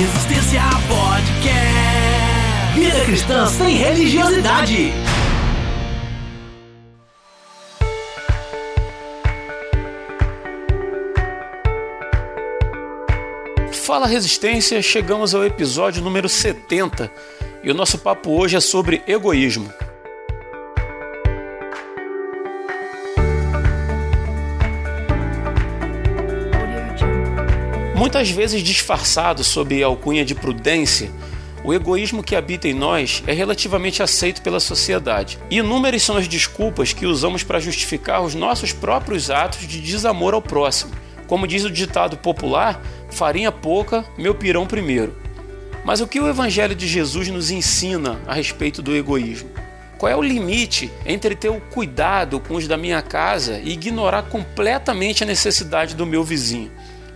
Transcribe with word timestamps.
Resistência 0.00 0.62
Podcast. 0.88 2.74
Vida 2.74 3.04
cristã 3.04 3.46
sem 3.46 3.76
religiosidade. 3.76 4.94
Fala 13.70 14.06
Resistência, 14.06 14.80
chegamos 14.80 15.34
ao 15.34 15.44
episódio 15.44 16.02
número 16.02 16.30
70 16.30 17.12
e 17.62 17.70
o 17.70 17.74
nosso 17.74 17.98
papo 17.98 18.30
hoje 18.30 18.56
é 18.56 18.60
sobre 18.60 19.02
egoísmo. 19.06 19.70
Muitas 28.00 28.30
vezes 28.30 28.62
disfarçado 28.62 29.44
sob 29.44 29.84
a 29.84 29.86
alcunha 29.86 30.24
de 30.24 30.34
prudência, 30.34 31.10
o 31.62 31.74
egoísmo 31.74 32.22
que 32.22 32.34
habita 32.34 32.66
em 32.66 32.72
nós 32.72 33.22
é 33.26 33.34
relativamente 33.34 34.02
aceito 34.02 34.40
pela 34.40 34.58
sociedade. 34.58 35.38
Inúmeras 35.50 36.02
são 36.02 36.16
as 36.16 36.26
desculpas 36.26 36.94
que 36.94 37.04
usamos 37.04 37.42
para 37.42 37.60
justificar 37.60 38.22
os 38.22 38.34
nossos 38.34 38.72
próprios 38.72 39.30
atos 39.30 39.68
de 39.68 39.82
desamor 39.82 40.32
ao 40.32 40.40
próximo. 40.40 40.92
Como 41.26 41.46
diz 41.46 41.62
o 41.62 41.70
ditado 41.70 42.16
popular, 42.16 42.80
farinha 43.10 43.52
pouca, 43.52 44.02
meu 44.16 44.34
pirão 44.34 44.66
primeiro. 44.66 45.14
Mas 45.84 46.00
o 46.00 46.08
que 46.08 46.20
o 46.20 46.26
Evangelho 46.26 46.74
de 46.74 46.88
Jesus 46.88 47.28
nos 47.28 47.50
ensina 47.50 48.18
a 48.26 48.32
respeito 48.32 48.80
do 48.80 48.96
egoísmo? 48.96 49.50
Qual 49.98 50.10
é 50.10 50.16
o 50.16 50.22
limite 50.22 50.90
entre 51.04 51.34
ter 51.34 51.50
o 51.50 51.60
cuidado 51.60 52.40
com 52.40 52.54
os 52.54 52.66
da 52.66 52.78
minha 52.78 53.02
casa 53.02 53.60
e 53.62 53.72
ignorar 53.72 54.22
completamente 54.22 55.22
a 55.22 55.26
necessidade 55.26 55.94
do 55.94 56.06
meu 56.06 56.24
vizinho? 56.24 56.70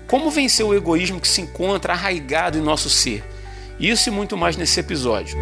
Como 0.06 0.30
vencer 0.30 0.64
o 0.64 0.74
egoísmo 0.74 1.20
que 1.20 1.28
se 1.28 1.40
encontra 1.40 1.92
arraigado 1.92 2.58
em 2.58 2.62
nosso 2.62 2.90
ser? 2.90 3.24
Isso 3.78 4.08
e 4.08 4.12
muito 4.12 4.36
mais 4.36 4.56
nesse 4.56 4.78
episódio. 4.80 5.36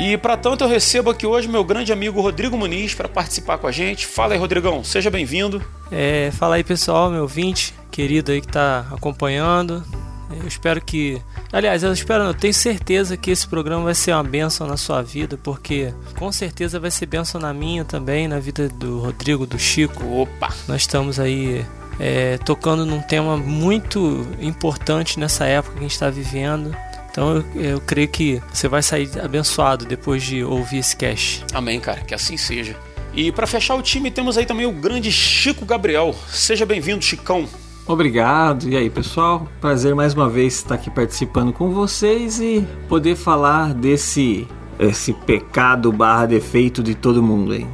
E 0.00 0.16
para 0.16 0.36
tanto 0.36 0.64
eu 0.64 0.68
recebo 0.68 1.10
aqui 1.10 1.26
hoje 1.26 1.48
meu 1.48 1.62
grande 1.62 1.92
amigo 1.92 2.20
Rodrigo 2.20 2.56
Muniz 2.56 2.94
para 2.94 3.08
participar 3.08 3.58
com 3.58 3.66
a 3.66 3.72
gente. 3.72 4.06
Fala 4.06 4.34
aí, 4.34 4.38
Rodrigão, 4.38 4.82
seja 4.82 5.10
bem-vindo. 5.10 5.62
É, 5.90 6.30
fala 6.32 6.56
aí, 6.56 6.64
pessoal, 6.64 7.10
meu 7.10 7.22
ouvinte 7.22 7.74
querido 7.92 8.32
aí 8.32 8.40
que 8.40 8.48
está 8.48 8.86
acompanhando. 8.90 9.84
Eu 10.30 10.48
espero 10.48 10.80
que. 10.80 11.20
Aliás, 11.52 11.82
eu 11.82 11.92
espero, 11.92 12.24
eu 12.24 12.34
tenho 12.34 12.54
certeza 12.54 13.16
que 13.18 13.30
esse 13.30 13.46
programa 13.46 13.84
vai 13.84 13.94
ser 13.94 14.12
uma 14.12 14.24
benção 14.24 14.66
na 14.66 14.78
sua 14.78 15.02
vida, 15.02 15.38
porque 15.40 15.92
com 16.18 16.32
certeza 16.32 16.80
vai 16.80 16.90
ser 16.90 17.04
benção 17.04 17.38
na 17.38 17.52
minha 17.52 17.84
também, 17.84 18.26
na 18.26 18.40
vida 18.40 18.68
do 18.68 18.98
Rodrigo, 18.98 19.46
do 19.46 19.58
Chico. 19.58 20.02
Opa! 20.20 20.48
Nós 20.66 20.80
estamos 20.80 21.20
aí 21.20 21.64
é, 21.98 22.38
tocando 22.38 22.84
num 22.84 23.00
tema 23.00 23.36
muito 23.36 24.26
importante 24.40 25.18
nessa 25.18 25.44
época 25.44 25.74
que 25.74 25.80
a 25.80 25.82
gente 25.82 25.92
está 25.92 26.10
vivendo. 26.10 26.74
Então 27.10 27.36
eu, 27.36 27.62
eu, 27.62 27.80
creio 27.80 28.08
que 28.08 28.42
você 28.52 28.68
vai 28.68 28.82
sair 28.82 29.10
abençoado 29.22 29.84
depois 29.84 30.22
de 30.22 30.42
ouvir 30.42 30.78
esse 30.78 30.96
cast. 30.96 31.44
Amém, 31.52 31.78
cara, 31.78 32.00
que 32.00 32.14
assim 32.14 32.36
seja. 32.36 32.74
E 33.14 33.30
para 33.30 33.46
fechar 33.46 33.74
o 33.74 33.82
time 33.82 34.10
temos 34.10 34.38
aí 34.38 34.46
também 34.46 34.64
o 34.64 34.72
grande 34.72 35.12
Chico 35.12 35.66
Gabriel. 35.66 36.14
Seja 36.28 36.64
bem-vindo, 36.64 37.04
Chicão. 37.04 37.46
Obrigado. 37.86 38.68
E 38.68 38.76
aí, 38.76 38.88
pessoal? 38.88 39.46
Prazer 39.60 39.94
mais 39.94 40.14
uma 40.14 40.28
vez 40.28 40.54
estar 40.54 40.76
aqui 40.76 40.90
participando 40.90 41.52
com 41.52 41.70
vocês 41.70 42.40
e 42.40 42.66
poder 42.88 43.16
falar 43.16 43.74
desse 43.74 44.48
esse 44.78 45.12
pecado 45.12 45.92
barra 45.92 46.26
defeito 46.26 46.82
de 46.82 46.94
todo 46.94 47.22
mundo 47.22 47.52
aí. 47.52 47.66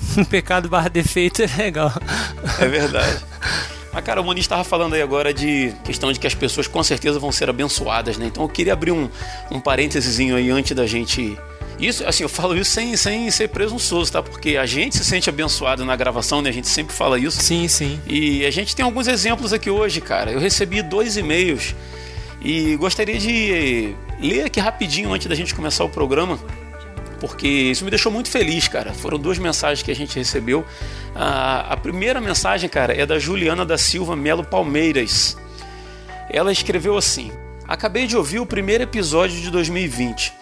pecado 0.30 0.68
barra 0.68 0.88
defeito 0.88 1.42
é 1.42 1.46
legal. 1.56 1.92
É 2.60 2.66
verdade. 2.66 3.24
Ah, 3.92 4.02
cara, 4.02 4.20
o 4.20 4.24
Muniz 4.24 4.44
estava 4.44 4.62
falando 4.62 4.94
aí 4.94 5.02
agora 5.02 5.32
de 5.32 5.72
questão 5.84 6.12
de 6.12 6.20
que 6.20 6.26
as 6.26 6.34
pessoas 6.34 6.66
com 6.66 6.82
certeza 6.82 7.18
vão 7.18 7.32
ser 7.32 7.48
abençoadas, 7.48 8.16
né? 8.16 8.26
Então 8.26 8.42
eu 8.42 8.48
queria 8.48 8.72
abrir 8.72 8.92
um, 8.92 9.08
um 9.50 9.58
parênteses 9.60 10.18
aí 10.20 10.50
antes 10.50 10.76
da 10.76 10.86
gente 10.86 11.36
isso, 11.78 12.04
assim, 12.04 12.24
eu 12.24 12.28
falo 12.28 12.56
isso 12.56 12.72
sem, 12.72 12.96
sem 12.96 13.30
ser 13.30 13.48
presunçoso, 13.48 14.10
tá? 14.10 14.20
Porque 14.20 14.56
a 14.56 14.66
gente 14.66 14.96
se 14.96 15.04
sente 15.04 15.28
abençoado 15.28 15.84
na 15.84 15.94
gravação, 15.94 16.42
né? 16.42 16.50
A 16.50 16.52
gente 16.52 16.66
sempre 16.66 16.92
fala 16.92 17.18
isso. 17.18 17.40
Sim, 17.40 17.68
sim. 17.68 18.00
E 18.06 18.44
a 18.44 18.50
gente 18.50 18.74
tem 18.74 18.84
alguns 18.84 19.06
exemplos 19.06 19.52
aqui 19.52 19.70
hoje, 19.70 20.00
cara. 20.00 20.32
Eu 20.32 20.40
recebi 20.40 20.82
dois 20.82 21.16
e-mails 21.16 21.76
e 22.42 22.74
gostaria 22.76 23.16
de 23.16 23.94
ler 24.20 24.46
aqui 24.46 24.58
rapidinho 24.58 25.12
antes 25.12 25.28
da 25.28 25.36
gente 25.36 25.54
começar 25.54 25.84
o 25.84 25.88
programa 25.88 26.38
porque 27.20 27.48
isso 27.48 27.84
me 27.84 27.90
deixou 27.90 28.10
muito 28.10 28.30
feliz, 28.30 28.68
cara. 28.68 28.92
Foram 28.92 29.18
duas 29.18 29.38
mensagens 29.38 29.82
que 29.82 29.90
a 29.90 29.96
gente 29.96 30.16
recebeu. 30.18 30.64
A, 31.14 31.72
a 31.72 31.76
primeira 31.76 32.20
mensagem, 32.20 32.68
cara, 32.68 32.92
é 32.94 33.04
da 33.04 33.18
Juliana 33.18 33.64
da 33.64 33.76
Silva 33.76 34.14
Melo 34.14 34.44
Palmeiras. 34.44 35.36
Ela 36.30 36.52
escreveu 36.52 36.96
assim: 36.96 37.32
Acabei 37.66 38.06
de 38.06 38.16
ouvir 38.16 38.38
o 38.38 38.46
primeiro 38.46 38.84
episódio 38.84 39.40
de 39.40 39.50
2020. 39.50 40.32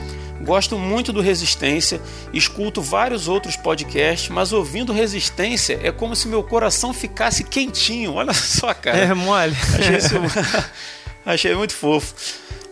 Gosto 0.43 0.79
muito 0.79 1.13
do 1.13 1.21
Resistência, 1.21 2.01
escuto 2.33 2.83
vários 2.83 3.27
outros 3.27 3.57
podcasts, 3.57 4.29
mas 4.29 4.53
ouvindo 4.53 4.93
Resistência 4.93 5.81
é 5.83 5.91
como 5.91 6.15
se 6.15 6.29
meu 6.29 6.43
coração 6.43 6.93
ficasse 6.93 7.43
quentinho. 7.43 8.15
Olha 8.15 8.33
só, 8.35 8.73
cara. 8.75 8.99
É 8.99 9.15
mole. 9.15 9.57
Achei, 9.77 9.97
isso... 9.97 10.15
Achei 11.25 11.55
muito 11.55 11.75
fofo. 11.75 12.15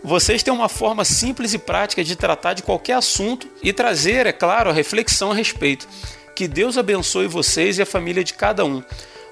Vocês 0.05 0.43
têm 0.43 0.53
uma 0.53 0.69
forma 0.69 1.03
simples 1.03 1.55
e 1.55 1.57
prática 1.57 2.03
de 2.03 2.15
tratar 2.15 2.53
de 2.53 2.61
qualquer 2.61 2.93
assunto 2.93 3.47
e 3.63 3.73
trazer, 3.73 4.27
é 4.27 4.31
claro, 4.31 4.69
a 4.69 4.73
reflexão 4.73 5.31
a 5.31 5.33
respeito. 5.33 5.87
Que 6.35 6.47
Deus 6.47 6.77
abençoe 6.77 7.25
vocês 7.25 7.79
e 7.79 7.81
a 7.81 7.87
família 7.87 8.23
de 8.23 8.35
cada 8.35 8.63
um. 8.63 8.83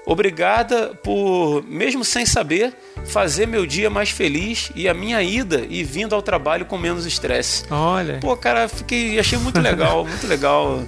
Obrigada 0.04 0.88
por, 1.00 1.62
mesmo 1.62 2.04
sem 2.04 2.26
saber, 2.26 2.74
fazer 3.06 3.46
meu 3.46 3.64
dia 3.64 3.88
mais 3.88 4.10
feliz 4.10 4.72
e 4.74 4.88
a 4.88 4.92
minha 4.92 5.22
ida 5.22 5.64
e 5.70 5.84
vindo 5.84 6.12
ao 6.12 6.20
trabalho 6.20 6.66
com 6.66 6.76
menos 6.76 7.06
estresse. 7.06 7.64
Olha. 7.70 8.18
Pô, 8.18 8.36
cara, 8.36 8.68
fiquei, 8.68 9.16
achei 9.16 9.38
muito 9.38 9.60
legal, 9.60 10.04
muito 10.04 10.26
legal 10.26 10.82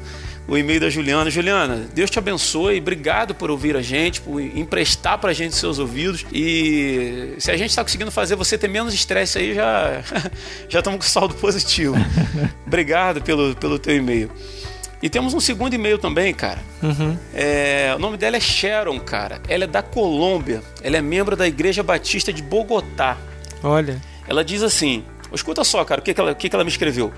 o 0.49 0.57
e-mail 0.57 0.81
da 0.81 0.89
Juliana. 0.89 1.31
Juliana, 1.31 1.87
Deus 1.93 2.11
te 2.11 2.19
abençoe, 2.19 2.79
obrigado 2.79 3.35
por 3.35 3.51
ouvir 3.51 3.77
a 3.77 3.83
gente, 3.83 4.21
por 4.21 4.41
emprestar 4.41 5.19
pra 5.19 5.33
gente 5.33 5.55
seus 5.57 5.79
ouvidos. 5.79 6.25
E 6.33 7.35
se 7.39 7.51
a 7.51 7.57
gente 7.57 7.71
está 7.71 7.83
conseguindo 7.83 8.11
fazer 8.11 8.37
você 8.37 8.57
ter 8.57 8.69
menos 8.69 8.95
estresse 8.95 9.39
aí, 9.39 9.55
já 9.55 10.03
já 10.69 10.79
estamos 10.79 11.01
com 11.01 11.07
saldo 11.07 11.35
positivo. 11.35 11.97
obrigado 12.67 13.23
pelo, 13.23 13.55
pelo 13.57 13.79
teu 13.79 13.97
e-mail. 13.97 14.31
E 15.03 15.11
temos 15.11 15.35
um 15.35 15.41
segundo 15.41 15.75
e-mail 15.75 15.99
também, 15.99 16.33
cara. 16.33 16.59
Uhum. 16.83 17.17
É, 17.35 17.93
o 17.95 17.99
nome 17.99 18.17
dela 18.17 18.37
é 18.37 18.41
Sharon, 18.41 18.99
cara. 18.99 19.41
Ela 19.47 19.65
é 19.65 19.67
da 19.67 19.83
Colômbia. 19.83 20.63
Ela 20.83 20.97
é 20.97 21.03
membro 21.03 21.37
da 21.37 21.47
Igreja 21.47 21.83
Batista 21.83 22.33
de 22.33 22.43
Bogotá. 22.43 23.17
Olha. 23.63 24.01
Ela 24.27 24.43
diz 24.43 24.63
assim: 24.63 25.05
escuta 25.33 25.63
só, 25.65 25.85
cara, 25.85 26.01
o 26.01 26.05
que, 26.05 26.15
que, 26.15 26.21
ela, 26.21 26.33
o 26.33 26.35
que, 26.35 26.49
que 26.49 26.57
ela 26.57 26.65
me 26.65 26.71
escreveu. 26.71 27.13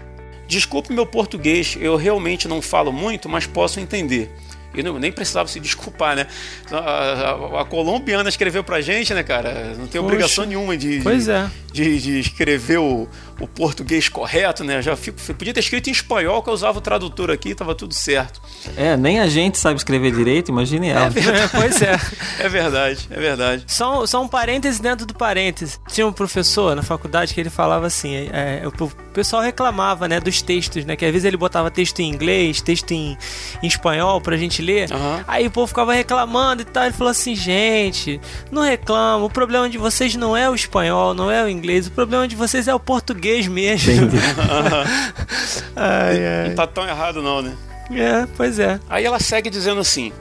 Desculpe 0.49 0.93
meu 0.93 1.05
português, 1.05 1.77
eu 1.79 1.95
realmente 1.95 2.49
não 2.49 2.63
falo 2.63 2.91
muito, 2.91 3.29
mas 3.29 3.47
posso 3.47 3.79
entender. 3.79 4.35
E 4.75 4.83
não, 4.83 4.99
nem 4.99 5.11
precisava 5.11 5.49
se 5.49 5.59
desculpar, 5.61 6.17
né? 6.17 6.27
A, 6.71 6.77
a, 6.77 7.61
a, 7.63 7.65
colombiana 7.65 8.29
escreveu 8.29 8.63
pra 8.63 8.81
gente, 8.81 9.13
né, 9.13 9.23
cara? 9.23 9.75
Não 9.79 9.87
tem 9.87 10.01
obrigação 10.01 10.45
Poxa. 10.45 10.57
nenhuma 10.57 10.77
de, 10.77 11.01
Pois 11.03 11.25
de, 11.25 11.31
é. 11.31 11.51
de, 11.73 12.01
de 12.01 12.21
escrever 12.21 12.79
o, 12.79 13.09
o 13.41 13.47
português 13.47 14.09
correto, 14.09 14.65
né? 14.65 14.83
Já 14.83 14.97
fico, 14.97 15.19
podia 15.35 15.55
ter 15.55 15.61
escrito 15.61 15.89
em 15.89 15.93
espanhol 15.93 16.43
que 16.43 16.51
eu 16.51 16.55
usava 16.55 16.79
o 16.79 16.81
tradutor 16.81 17.31
aqui, 17.31 17.55
tava 17.55 17.75
tudo 17.75 17.95
certo. 17.95 18.41
É, 18.77 18.97
nem 18.97 19.21
a 19.21 19.29
gente 19.29 19.59
sabe 19.59 19.77
escrever 19.77 20.13
direito, 20.13 20.51
imagine 20.51 20.89
ela. 20.89 21.07
É 21.07 21.11
verdade. 21.11 21.51
pois 21.55 21.83
é. 21.83 22.01
É 22.41 22.49
verdade, 22.49 23.09
é 23.11 23.21
verdade. 23.21 23.65
Só, 23.67 24.07
só 24.07 24.23
um 24.23 24.29
parêntese 24.29 24.83
dentro 24.83 25.07
do 25.07 25.15
parêntese. 25.15 25.79
Tinha 25.89 26.07
um 26.07 26.13
professor 26.13 26.75
na 26.75 26.83
faculdade 26.83 27.33
que 27.33 27.41
ele 27.41 27.51
falava 27.51 27.87
assim: 27.87 28.29
é, 28.33 28.63
o 28.67 28.89
pessoal 29.13 29.43
reclamava 29.43 30.09
né, 30.09 30.21
dos 30.21 30.43
textos, 30.43 30.85
né? 30.85 30.97
Que 30.97 31.05
às 31.05 31.13
vezes 31.13 31.25
ele 31.25 31.37
botava 31.37 31.71
texto 31.71 32.01
em 32.01 32.09
inglês, 32.09 32.61
texto 32.61 32.91
em, 32.93 33.17
em 33.63 33.67
espanhol 33.67 34.21
pra 34.21 34.37
gente 34.37 34.61
ler. 34.63 34.93
Aham. 34.93 35.25
Aí 35.29 35.47
o 35.47 35.51
povo 35.51 35.67
ficava 35.69 35.93
reclamando 35.93 36.63
e 36.63 36.65
tal. 36.65 36.85
Ele 36.85 36.93
falou 36.93 37.11
assim: 37.11 37.35
gente, 37.37 38.21
não 38.51 38.63
reclama. 38.63 39.25
O 39.25 39.31
problema 39.31 39.69
de 39.69 39.79
vocês 39.79 40.17
não 40.17 40.37
é 40.37 40.51
o 40.51 40.55
espanhol, 40.55 41.15
não 41.15 41.31
é 41.31 41.45
o 41.45 41.49
inglês. 41.49 41.87
O 41.87 41.93
problema 41.93 42.27
de 42.27 42.35
vocês 42.35 42.67
é 42.67 42.75
o 42.75 42.81
português 42.81 43.28
mesmo. 43.49 43.93
Entendi. 43.93 44.17
ai, 45.77 46.27
ai. 46.27 46.49
Não 46.49 46.55
tá 46.55 46.67
tão 46.67 46.89
errado, 46.89 47.21
não, 47.21 47.43
né? 47.43 47.57
É, 47.91 48.27
pois 48.37 48.59
é. 48.59 48.81
Aí 48.89 49.05
ela 49.05 49.19
segue 49.19 49.51
dizendo 49.51 49.81
assim: 49.81 50.13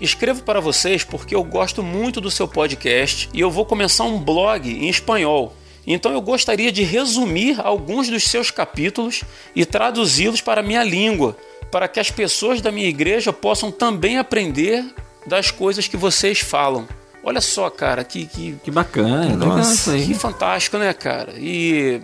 Escrevo 0.00 0.42
para 0.42 0.60
vocês 0.60 1.04
porque 1.04 1.34
eu 1.34 1.44
gosto 1.44 1.82
muito 1.82 2.20
do 2.20 2.30
seu 2.30 2.48
podcast 2.48 3.28
e 3.32 3.40
eu 3.40 3.50
vou 3.50 3.64
começar 3.64 4.04
um 4.04 4.18
blog 4.18 4.68
em 4.68 4.88
espanhol. 4.88 5.56
Então 5.86 6.12
eu 6.12 6.20
gostaria 6.20 6.72
de 6.72 6.82
resumir 6.82 7.60
alguns 7.60 8.08
dos 8.08 8.24
seus 8.24 8.50
capítulos 8.50 9.22
e 9.54 9.64
traduzi-los 9.64 10.40
para 10.40 10.60
a 10.60 10.64
minha 10.64 10.82
língua, 10.82 11.36
para 11.70 11.88
que 11.88 12.00
as 12.00 12.10
pessoas 12.10 12.60
da 12.60 12.72
minha 12.72 12.88
igreja 12.88 13.32
possam 13.32 13.70
também 13.70 14.18
aprender 14.18 14.84
das 15.26 15.50
coisas 15.50 15.86
que 15.86 15.96
vocês 15.96 16.40
falam. 16.40 16.88
Olha 17.24 17.40
só, 17.40 17.70
cara, 17.70 18.04
que, 18.04 18.26
que, 18.26 18.58
Que 18.62 18.70
bacana, 18.70 19.28
legal 19.28 19.56
Nossa, 19.56 19.96
que 19.96 20.12
fantástico, 20.12 20.76
né, 20.76 20.92
cara? 20.92 21.32
E 21.38 22.02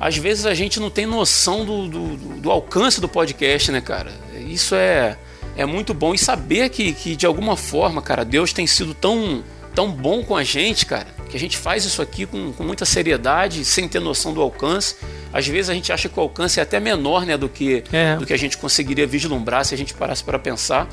às 0.00 0.16
vezes 0.16 0.46
a 0.46 0.54
gente 0.54 0.80
não 0.80 0.90
tem 0.90 1.04
noção 1.06 1.64
do, 1.64 1.86
do, 1.86 2.16
do 2.16 2.50
alcance 2.50 3.00
do 3.00 3.08
podcast, 3.08 3.70
né, 3.70 3.80
cara? 3.80 4.10
Isso 4.48 4.74
é, 4.74 5.16
é 5.56 5.66
muito 5.66 5.92
bom. 5.92 6.14
E 6.14 6.18
saber 6.18 6.70
que, 6.70 6.92
que, 6.92 7.14
de 7.14 7.26
alguma 7.26 7.56
forma, 7.56 8.00
cara, 8.00 8.24
Deus 8.24 8.52
tem 8.52 8.66
sido 8.66 8.94
tão, 8.94 9.44
tão 9.74 9.90
bom 9.90 10.24
com 10.24 10.34
a 10.34 10.42
gente, 10.42 10.86
cara, 10.86 11.06
que 11.32 11.36
a 11.38 11.40
gente 11.40 11.56
faz 11.56 11.86
isso 11.86 12.02
aqui 12.02 12.26
com, 12.26 12.52
com, 12.52 12.62
muita 12.62 12.84
seriedade, 12.84 13.64
sem 13.64 13.88
ter 13.88 14.00
noção 14.00 14.34
do 14.34 14.42
alcance. 14.42 14.96
Às 15.32 15.48
vezes 15.48 15.70
a 15.70 15.74
gente 15.74 15.90
acha 15.90 16.06
que 16.06 16.18
o 16.18 16.22
alcance 16.22 16.60
é 16.60 16.62
até 16.62 16.78
menor 16.78 17.24
né, 17.24 17.38
do, 17.38 17.48
que, 17.48 17.82
é. 17.90 18.16
do 18.16 18.26
que 18.26 18.34
a 18.34 18.36
gente 18.36 18.58
conseguiria 18.58 19.06
vislumbrar 19.06 19.64
se 19.64 19.74
a 19.74 19.78
gente 19.78 19.94
parasse 19.94 20.22
para 20.22 20.38
pensar. 20.38 20.86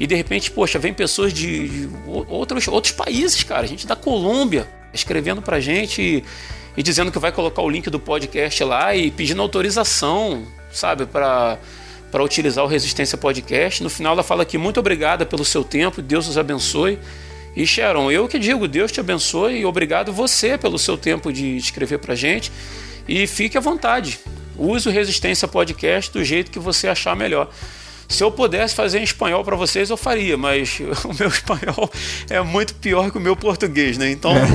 E 0.00 0.06
de 0.06 0.14
repente, 0.14 0.50
poxa, 0.50 0.78
vem 0.78 0.94
pessoas 0.94 1.34
de, 1.34 1.68
de 1.68 1.88
outros, 2.06 2.66
outros 2.66 2.94
países, 2.94 3.42
cara. 3.42 3.64
A 3.64 3.66
gente 3.66 3.86
da 3.86 3.94
Colômbia 3.94 4.66
escrevendo 4.94 5.42
pra 5.42 5.60
gente 5.60 6.00
e, 6.00 6.24
e 6.78 6.82
dizendo 6.82 7.12
que 7.12 7.18
vai 7.18 7.30
colocar 7.30 7.60
o 7.60 7.68
link 7.68 7.90
do 7.90 8.00
podcast 8.00 8.64
lá 8.64 8.96
e 8.96 9.10
pedindo 9.10 9.42
autorização, 9.42 10.46
sabe, 10.72 11.04
para 11.04 11.58
para 12.10 12.22
utilizar 12.22 12.64
o 12.64 12.68
Resistência 12.68 13.18
Podcast. 13.18 13.82
No 13.82 13.90
final 13.90 14.12
ela 14.12 14.22
fala 14.22 14.44
aqui 14.44 14.56
muito 14.56 14.78
obrigada 14.78 15.26
pelo 15.26 15.44
seu 15.44 15.64
tempo, 15.64 16.00
Deus 16.00 16.28
os 16.28 16.38
abençoe. 16.38 16.96
E 17.56 17.66
Sharon, 17.66 18.10
eu 18.10 18.26
que 18.26 18.38
digo, 18.38 18.66
Deus 18.66 18.90
te 18.90 19.00
abençoe 19.00 19.58
e 19.58 19.64
obrigado 19.64 20.12
você 20.12 20.58
pelo 20.58 20.78
seu 20.78 20.96
tempo 20.96 21.32
de 21.32 21.56
escrever 21.56 21.98
para 21.98 22.14
gente. 22.14 22.50
E 23.08 23.26
fique 23.26 23.56
à 23.56 23.60
vontade. 23.60 24.18
Use 24.56 24.88
o 24.88 24.92
Resistência 24.92 25.46
Podcast 25.46 26.12
do 26.12 26.24
jeito 26.24 26.50
que 26.50 26.58
você 26.58 26.88
achar 26.88 27.14
melhor. 27.14 27.50
Se 28.08 28.22
eu 28.22 28.30
pudesse 28.30 28.74
fazer 28.74 28.98
em 28.98 29.02
espanhol 29.02 29.44
para 29.44 29.56
vocês, 29.56 29.90
eu 29.90 29.96
faria, 29.96 30.36
mas 30.36 30.78
o 31.04 31.14
meu 31.18 31.28
espanhol 31.28 31.90
é 32.28 32.40
muito 32.40 32.74
pior 32.74 33.10
que 33.10 33.18
o 33.18 33.20
meu 33.20 33.36
português, 33.36 33.98
né? 33.98 34.10
Então, 34.10 34.36
é. 34.36 34.46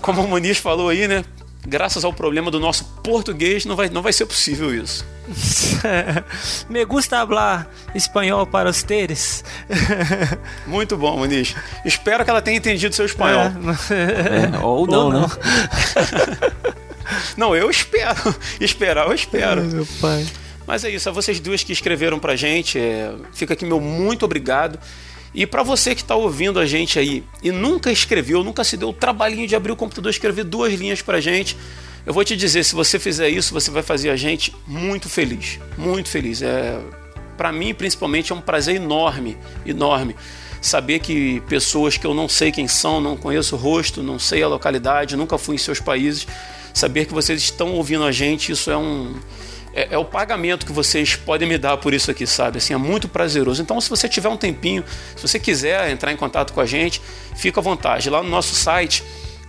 como 0.00 0.22
o 0.22 0.28
Muniz 0.28 0.58
falou 0.58 0.88
aí, 0.88 1.08
né? 1.08 1.24
Graças 1.66 2.04
ao 2.04 2.12
problema 2.12 2.50
do 2.50 2.60
nosso 2.60 2.84
português, 3.02 3.64
não 3.64 3.74
vai, 3.74 3.88
não 3.88 4.02
vai 4.02 4.12
ser 4.12 4.26
possível 4.26 4.74
isso. 4.74 5.04
Me 6.68 6.84
gusta 6.84 7.18
hablar 7.18 7.70
espanhol 7.94 8.46
para 8.46 8.68
os 8.68 8.82
teres. 8.82 9.42
Muito 10.66 10.96
bom, 10.96 11.16
Muniz. 11.16 11.54
Espero 11.84 12.22
que 12.24 12.30
ela 12.30 12.42
tenha 12.42 12.58
entendido 12.58 12.94
seu 12.94 13.06
espanhol. 13.06 13.50
É, 13.90 14.58
ou 14.58 14.86
não, 14.86 15.06
ou 15.06 15.12
não. 15.12 15.20
né? 15.22 15.28
não, 17.36 17.56
eu 17.56 17.70
espero. 17.70 18.34
Esperar, 18.60 19.06
eu 19.06 19.14
espero. 19.14 19.62
Ai, 19.62 19.66
meu 19.66 19.86
pai. 20.00 20.26
Mas 20.66 20.84
é 20.84 20.90
isso, 20.90 21.08
a 21.08 21.12
vocês 21.12 21.40
duas 21.40 21.62
que 21.62 21.72
escreveram 21.72 22.18
pra 22.18 22.36
gente, 22.36 22.78
é, 22.78 23.12
fica 23.32 23.52
aqui 23.52 23.66
meu 23.66 23.80
muito 23.80 24.24
obrigado. 24.24 24.78
E 25.34 25.46
para 25.46 25.62
você 25.62 25.94
que 25.94 26.02
está 26.02 26.14
ouvindo 26.14 26.60
a 26.60 26.66
gente 26.66 26.98
aí 26.98 27.24
e 27.42 27.50
nunca 27.50 27.90
escreveu, 27.90 28.44
nunca 28.44 28.62
se 28.62 28.76
deu 28.76 28.90
o 28.90 28.92
trabalhinho 28.92 29.48
de 29.48 29.56
abrir 29.56 29.72
o 29.72 29.76
computador 29.76 30.10
e 30.10 30.14
escrever 30.14 30.44
duas 30.44 30.72
linhas 30.72 31.02
pra 31.02 31.20
gente, 31.20 31.56
eu 32.06 32.14
vou 32.14 32.24
te 32.24 32.36
dizer, 32.36 32.62
se 32.64 32.74
você 32.74 32.98
fizer 32.98 33.28
isso, 33.28 33.52
você 33.52 33.70
vai 33.70 33.82
fazer 33.82 34.10
a 34.10 34.16
gente 34.16 34.54
muito 34.66 35.08
feliz, 35.08 35.58
muito 35.76 36.08
feliz. 36.08 36.40
É, 36.40 36.78
para 37.36 37.50
mim, 37.50 37.74
principalmente, 37.74 38.30
é 38.30 38.34
um 38.34 38.40
prazer 38.40 38.76
enorme, 38.76 39.36
enorme 39.66 40.14
saber 40.60 41.00
que 41.00 41.42
pessoas 41.42 41.98
que 41.98 42.06
eu 42.06 42.14
não 42.14 42.26
sei 42.26 42.50
quem 42.50 42.66
são, 42.66 43.00
não 43.00 43.16
conheço 43.16 43.54
o 43.54 43.58
rosto, 43.58 44.02
não 44.02 44.18
sei 44.18 44.42
a 44.42 44.48
localidade, 44.48 45.14
nunca 45.16 45.36
fui 45.36 45.56
em 45.56 45.58
seus 45.58 45.78
países, 45.78 46.26
saber 46.72 47.04
que 47.04 47.12
vocês 47.12 47.42
estão 47.42 47.72
ouvindo 47.72 48.02
a 48.02 48.10
gente, 48.10 48.50
isso 48.52 48.70
é 48.70 48.76
um 48.76 49.14
é, 49.74 49.88
é, 49.90 49.98
o 49.98 50.04
pagamento 50.04 50.64
que 50.64 50.72
vocês 50.72 51.16
podem 51.16 51.48
me 51.48 51.58
dar 51.58 51.76
por 51.76 51.92
isso 51.92 52.08
aqui, 52.10 52.26
sabe? 52.26 52.56
Assim, 52.58 52.72
é 52.72 52.76
muito 52.76 53.08
prazeroso. 53.08 53.60
Então, 53.60 53.80
se 53.80 53.90
você 53.90 54.08
tiver 54.08 54.28
um 54.28 54.36
tempinho, 54.36 54.84
se 55.16 55.26
você 55.26 55.36
quiser 55.38 55.90
entrar 55.90 56.12
em 56.12 56.16
contato 56.16 56.52
com 56.52 56.60
a 56.60 56.66
gente, 56.66 57.02
fica 57.36 57.58
à 57.60 57.62
vontade. 57.62 58.08
Lá 58.08 58.22
no 58.22 58.28
nosso 58.28 58.54
site, 58.54 59.02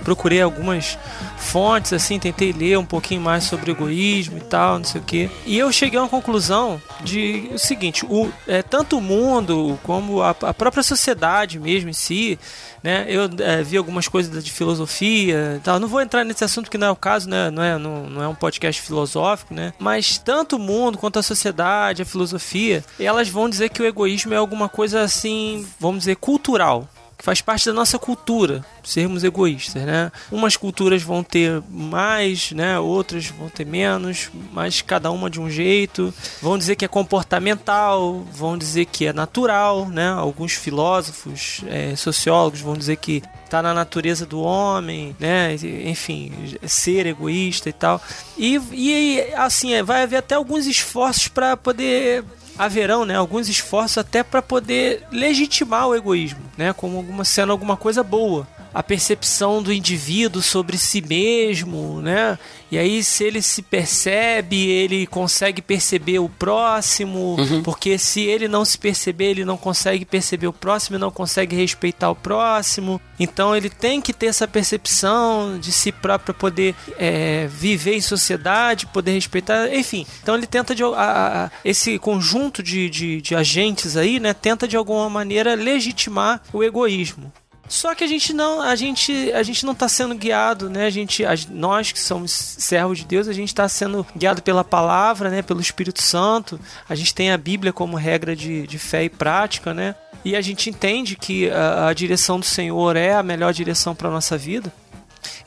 procurei 0.06 0.40
algumas 0.40 1.00
fontes, 1.36 1.92
assim, 1.92 2.20
tentei 2.20 2.54
ler 2.54 2.78
um 2.78 2.86
pouquinho 2.86 3.20
mais 3.20 3.44
sobre 3.44 3.72
egoísmo 3.72 4.38
e 4.38 4.42
tal, 4.42 4.78
não 4.78 4.86
sei 4.86 5.02
o 5.02 5.04
que. 5.04 5.30
E 5.48 5.58
eu 5.58 5.72
cheguei 5.72 5.98
a 6.00 6.04
uma 6.04 6.10
conclusão 6.10 6.80
de 7.04 7.50
o 7.52 7.58
seguinte: 7.58 8.06
o, 8.06 8.32
é, 8.48 8.62
tanto 8.62 9.00
o 9.00 9.02
mundo 9.02 9.78
como 9.82 10.22
a, 10.22 10.30
a 10.30 10.54
própria 10.54 10.84
sociedade 10.84 11.60
mesmo 11.60 11.90
em 11.90 11.94
si, 11.94 12.38
né? 12.84 13.06
Eu 13.10 13.24
é, 13.40 13.64
vi 13.64 13.78
algumas 13.78 14.08
coisas 14.08 14.44
de 14.44 14.52
filosofia, 14.52 15.60
tal. 15.64 15.80
Não 15.80 15.88
vou 15.88 16.00
entrar 16.00 16.24
nesse 16.24 16.44
assunto 16.44 16.70
que 16.70 16.78
não 16.78 16.88
é 16.88 16.92
o 16.92 16.96
caso, 16.96 17.28
né? 17.28 17.50
Não 17.50 17.64
é, 17.64 17.78
não, 17.80 18.04
não 18.08 18.24
é 18.24 18.28
um 18.28 18.36
podcast 18.36 18.80
filosófico, 18.80 19.56
né? 19.56 19.74
Mas 19.80 20.20
tanto 20.20 20.58
o 20.58 20.60
mundo 20.60 21.00
quanto 21.00 21.18
a 21.18 21.24
sociedade, 21.24 22.04
a 22.04 22.06
filosofia, 22.06 22.86
elas 23.00 23.28
vão 23.28 23.50
dizer 23.50 23.70
que 23.70 23.82
o 23.82 23.86
egoísmo 23.86 24.36
é 24.36 24.38
alguma 24.38 24.70
coisa 24.70 25.02
assim, 25.02 25.68
vamos 25.80 26.00
dizer, 26.00 26.18
cultural 26.18 26.88
que 27.18 27.24
faz 27.24 27.42
parte 27.42 27.66
da 27.66 27.74
nossa 27.74 27.98
cultura, 27.98 28.64
sermos 28.84 29.24
egoístas, 29.24 29.84
né? 29.84 30.12
Umas 30.32 30.58
culturas 30.58 31.02
vão 31.02 31.24
ter 31.24 31.62
mais, 31.70 32.52
né? 32.52 32.78
Outras 32.80 33.28
vão 33.28 33.50
ter 33.50 33.66
menos, 33.66 34.30
mas 34.52 34.82
cada 34.82 35.10
uma 35.12 35.30
de 35.30 35.40
um 35.40 35.50
jeito. 35.50 36.14
Vão 36.42 36.58
dizer 36.58 36.76
que 36.76 36.86
é 36.86 36.88
comportamental, 36.88 38.26
vão 38.32 38.58
dizer 38.58 38.86
que 38.86 39.06
é 39.06 39.14
natural, 39.14 39.88
né? 39.88 40.10
Alguns 40.10 40.54
filósofos, 40.54 41.62
é, 41.68 41.96
sociólogos 41.96 42.60
vão 42.60 42.76
dizer 42.76 42.98
que 42.98 43.24
está 43.46 43.62
na 43.62 43.74
natureza 43.74 44.26
do 44.26 44.42
homem, 44.42 45.16
né? 45.20 45.56
Enfim, 45.86 46.32
ser 46.68 47.06
egoísta 47.06 47.70
e 47.70 47.74
tal. 47.74 48.02
E, 48.38 48.60
e 48.74 49.22
assim, 49.36 49.74
é, 49.74 49.82
vai 49.82 50.04
haver 50.04 50.18
até 50.18 50.36
alguns 50.36 50.66
esforços 50.66 51.28
para 51.28 51.56
poder 51.56 52.24
haverão 52.58 53.06
né, 53.06 53.16
alguns 53.16 53.50
esforços 53.50 53.98
até 53.98 54.24
para 54.24 54.42
poder 54.42 55.04
legitimar 55.12 55.88
o 55.88 55.96
egoísmo, 55.96 56.42
né, 56.58 56.74
como 56.74 56.98
alguma, 56.98 57.26
sendo 57.26 57.52
alguma 57.52 57.78
coisa 57.78 58.04
boa 58.04 58.48
a 58.76 58.84
percepção 58.84 59.64
do 59.64 59.72
indivíduo 59.72 60.42
sobre 60.42 60.78
si 60.78 61.02
mesmo, 61.02 62.02
né? 62.02 62.38
E 62.70 62.78
aí, 62.78 63.02
se 63.06 63.24
ele 63.24 63.42
se 63.42 63.62
percebe, 63.62 64.68
ele 64.68 65.08
consegue 65.08 65.62
perceber 65.62 66.20
o 66.20 66.28
próximo, 66.28 67.38
uhum. 67.40 67.64
porque 67.64 67.98
se 67.98 68.24
ele 68.24 68.50
não 68.50 68.66
se 68.66 68.78
perceber, 68.78 69.28
ele 69.28 69.46
não 69.46 69.56
consegue 69.56 70.04
perceber 70.04 70.48
o 70.48 70.52
próximo 70.52 70.98
e 70.98 71.00
não 71.00 71.10
consegue 71.10 71.56
respeitar 71.56 72.10
o 72.10 72.16
próximo. 72.16 73.00
Então, 73.18 73.56
ele 73.56 73.70
tem 73.70 74.02
que 74.02 74.12
ter 74.12 74.26
essa 74.26 74.46
percepção 74.46 75.58
de 75.58 75.72
si 75.72 75.94
próprio 75.94 76.26
para 76.26 76.34
poder 76.34 76.76
é, 76.98 77.48
viver 77.48 77.96
em 77.96 78.02
sociedade, 78.02 78.88
poder 78.88 79.14
respeitar, 79.14 79.74
enfim. 79.74 80.06
Então, 80.22 80.36
ele 80.36 80.48
tenta 80.48 80.76
de 80.76 80.84
a, 80.84 81.46
a, 81.46 81.52
esse 81.64 81.98
conjunto 81.98 82.62
de, 82.62 82.90
de, 82.90 83.22
de 83.22 83.36
agentes 83.36 83.96
aí, 83.96 84.20
né? 84.20 84.34
Tenta 84.34 84.68
de 84.68 84.76
alguma 84.76 85.10
maneira 85.10 85.56
legitimar 85.56 86.42
o 86.52 86.62
egoísmo. 86.62 87.32
Só 87.68 87.96
que 87.96 88.04
a 88.04 88.08
gente 88.08 88.34
não, 88.34 88.62
a 88.62 88.76
gente, 88.76 89.32
a 89.34 89.42
gente 89.44 89.66
não 89.66 89.74
está 89.74 89.88
sendo 89.88 90.16
guiado, 90.16 90.70
né? 90.70 90.86
A 90.86 90.90
gente, 90.90 91.26
a, 91.26 91.34
nós 91.50 91.92
que 91.92 92.00
somos 92.00 92.32
servos 92.32 93.00
de 93.00 93.06
Deus, 93.06 93.28
a 93.28 93.34
gente 93.34 93.50
está 93.50 93.68
sendo 93.68 94.06
guiado 94.16 94.42
pela 94.42 94.64
palavra, 94.64 95.30
né? 95.30 95.42
Pelo 95.42 95.62
Espírito 95.62 96.02
Santo. 96.02 96.60
A 96.88 96.96
gente 96.96 97.14
tem 97.14 97.32
a 97.32 97.38
Bíblia 97.38 97.74
como 97.74 97.98
regra 97.98 98.36
de, 98.36 98.68
de 98.68 98.78
fé 98.78 99.04
e 99.04 99.10
prática, 99.10 99.74
né? 99.74 99.96
E 100.24 100.36
a 100.36 100.42
gente 100.42 100.70
entende 100.70 101.16
que 101.16 101.50
a, 101.50 101.90
a 101.90 101.94
direção 101.94 102.40
do 102.40 102.46
Senhor 102.46 102.96
é 102.96 103.14
a 103.14 103.24
melhor 103.24 103.54
direção 103.54 103.94
para 103.94 104.10
nossa 104.10 104.38
vida. 104.38 104.74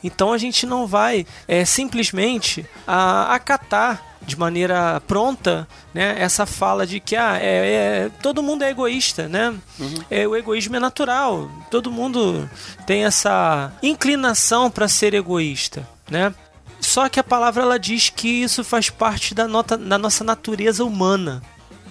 Então 0.03 0.31
a 0.31 0.37
gente 0.37 0.65
não 0.65 0.87
vai 0.87 1.25
é, 1.47 1.65
simplesmente 1.65 2.65
a, 2.87 3.33
acatar 3.33 4.03
de 4.21 4.37
maneira 4.37 5.01
pronta 5.07 5.67
né, 5.93 6.15
essa 6.19 6.45
fala 6.45 6.85
de 6.85 6.99
que 6.99 7.15
ah, 7.15 7.37
é, 7.41 8.05
é 8.05 8.11
todo 8.21 8.43
mundo 8.43 8.63
é 8.63 8.69
egoísta, 8.69 9.27
né? 9.27 9.55
Uhum. 9.79 10.03
É, 10.09 10.27
o 10.27 10.35
egoísmo 10.35 10.75
é 10.75 10.79
natural, 10.79 11.49
todo 11.71 11.91
mundo 11.91 12.47
tem 12.85 13.05
essa 13.05 13.71
inclinação 13.81 14.69
para 14.69 14.87
ser 14.87 15.13
egoísta, 15.13 15.87
né? 16.09 16.33
Só 16.79 17.09
que 17.09 17.19
a 17.19 17.23
palavra 17.23 17.63
ela 17.63 17.79
diz 17.79 18.09
que 18.09 18.27
isso 18.43 18.63
faz 18.63 18.89
parte 18.89 19.33
da, 19.33 19.47
nota, 19.47 19.77
da 19.77 19.97
nossa 19.97 20.23
natureza 20.23 20.83
humana, 20.85 21.41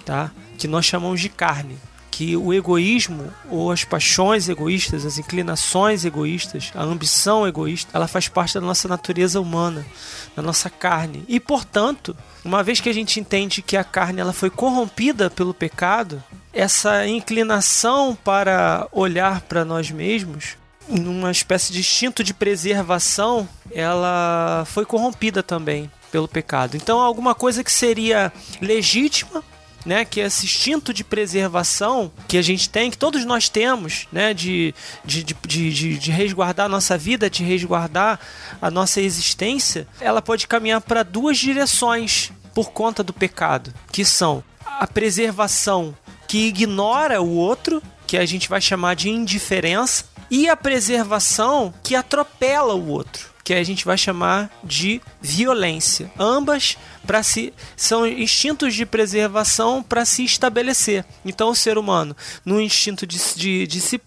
tá? 0.05 0.31
Que 0.57 0.69
nós 0.69 0.87
chamamos 0.87 1.21
de 1.21 1.29
carne 1.29 1.77
que 2.19 2.37
o 2.37 2.53
egoísmo 2.53 3.33
ou 3.49 3.71
as 3.71 3.85
paixões 3.85 4.49
egoístas, 4.49 5.07
as 5.07 5.19
inclinações 5.19 6.05
egoístas, 6.05 6.73
a 6.75 6.83
ambição 6.83 7.47
egoísta, 7.47 7.93
ela 7.95 8.09
faz 8.09 8.27
parte 8.27 8.55
da 8.55 8.61
nossa 8.61 8.89
natureza 8.89 9.41
humana, 9.41 9.87
da 10.35 10.43
nossa 10.43 10.69
carne. 10.69 11.23
E, 11.29 11.39
portanto, 11.39 12.17
uma 12.45 12.61
vez 12.61 12.81
que 12.81 12.89
a 12.89 12.93
gente 12.93 13.21
entende 13.21 13.63
que 13.63 13.77
a 13.77 13.85
carne 13.85 14.21
ela 14.21 14.33
foi 14.33 14.51
corrompida 14.51 15.31
pelo 15.31 15.55
pecado, 15.55 16.21
essa 16.53 17.07
inclinação 17.07 18.19
para 18.25 18.89
olhar 18.91 19.43
para 19.43 19.65
nós 19.65 19.89
mesmos, 19.89 20.57
numa 20.89 21.31
espécie 21.31 21.73
de 21.73 21.79
instinto 21.79 22.25
de 22.25 22.35
preservação, 22.35 23.49
ela 23.71 24.65
foi 24.67 24.85
corrompida 24.85 25.41
também 25.41 25.89
pelo 26.11 26.27
pecado. 26.27 26.77
Então, 26.77 26.99
alguma 26.99 27.33
coisa 27.33 27.63
que 27.63 27.71
seria 27.71 28.33
legítima 28.61 29.45
né, 29.89 30.05
que 30.05 30.21
é 30.21 30.27
esse 30.27 30.45
instinto 30.45 30.93
de 30.93 31.03
preservação 31.03 32.13
que 32.29 32.37
a 32.37 32.43
gente 32.43 32.69
tem, 32.69 32.91
que 32.91 32.99
todos 32.99 33.25
nós 33.25 33.49
temos, 33.49 34.07
né, 34.13 34.35
de, 34.35 34.75
de, 35.03 35.25
de, 35.25 35.35
de, 35.73 35.99
de 35.99 36.11
resguardar 36.11 36.67
a 36.67 36.69
nossa 36.69 36.99
vida, 36.99 37.31
de 37.31 37.43
resguardar 37.43 38.21
a 38.61 38.71
nossa 38.71 39.01
existência, 39.01 39.89
ela 39.99 40.21
pode 40.21 40.47
caminhar 40.47 40.83
para 40.83 41.03
duas 41.03 41.39
direções 41.39 42.31
por 42.55 42.71
conta 42.71 43.03
do 43.03 43.15
pecado, 43.15 43.73
que 43.91 44.05
são 44.05 44.45
a 44.63 44.87
preservação 44.87 45.97
que 46.29 46.49
ignora 46.49 47.23
o 47.23 47.31
outro, 47.31 47.83
que 48.07 48.19
a 48.19 48.27
gente 48.27 48.47
vai 48.47 48.61
chamar 48.61 48.95
de 48.95 49.09
indiferença, 49.09 50.05
e 50.31 50.51
a 50.51 50.57
preservação 50.57 51.73
que 51.83 51.97
atropela 51.97 52.75
o 52.75 52.89
outro 52.89 53.28
que 53.49 53.55
a 53.55 53.65
gente 53.65 53.87
vai 53.87 53.97
chamar 53.97 54.51
de 54.63 55.01
violência. 55.23 56.13
Ambas 56.19 56.77
para 57.07 57.23
se 57.23 57.55
são 57.75 58.07
instintos 58.07 58.75
de 58.75 58.85
preservação 58.85 59.83
para 59.83 60.05
se 60.05 60.23
estabelecer. 60.23 61.03
Então 61.25 61.49
o 61.49 61.55
ser 61.55 61.79
humano, 61.79 62.15
no 62.45 62.61
instinto 62.61 63.07
de, 63.07 63.19
de, 63.35 63.67
de 63.67 63.81
se 63.81 64.03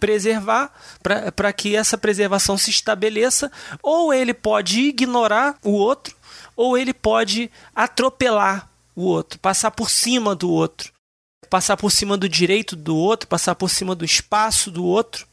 preservar 0.00 0.72
para 1.02 1.52
que 1.52 1.76
essa 1.76 1.98
preservação 1.98 2.56
se 2.56 2.70
estabeleça, 2.70 3.52
ou 3.82 4.14
ele 4.14 4.32
pode 4.32 4.80
ignorar 4.80 5.58
o 5.62 5.72
outro, 5.72 6.16
ou 6.56 6.78
ele 6.78 6.94
pode 6.94 7.50
atropelar 7.74 8.70
o 8.94 9.02
outro, 9.02 9.38
passar 9.40 9.72
por 9.72 9.90
cima 9.90 10.34
do 10.34 10.50
outro, 10.50 10.90
passar 11.50 11.76
por 11.76 11.92
cima 11.92 12.16
do 12.16 12.30
direito 12.30 12.74
do 12.74 12.96
outro, 12.96 13.28
passar 13.28 13.54
por 13.56 13.68
cima 13.68 13.94
do 13.94 14.06
espaço 14.06 14.70
do 14.70 14.86
outro. 14.86 15.26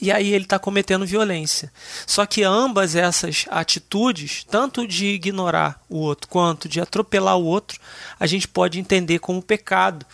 E 0.00 0.10
aí 0.12 0.32
ele 0.32 0.44
está 0.44 0.58
cometendo 0.58 1.06
violência. 1.06 1.72
Só 2.06 2.26
que 2.26 2.42
ambas 2.42 2.94
essas 2.94 3.44
atitudes, 3.50 4.44
tanto 4.44 4.86
de 4.86 5.06
ignorar 5.06 5.80
o 5.88 5.98
outro 5.98 6.28
quanto 6.28 6.68
de 6.68 6.80
atropelar 6.80 7.36
o 7.36 7.44
outro, 7.44 7.80
a 8.18 8.26
gente 8.26 8.48
pode 8.48 8.78
entender 8.78 9.18
como 9.18 9.42
pecado, 9.42 10.04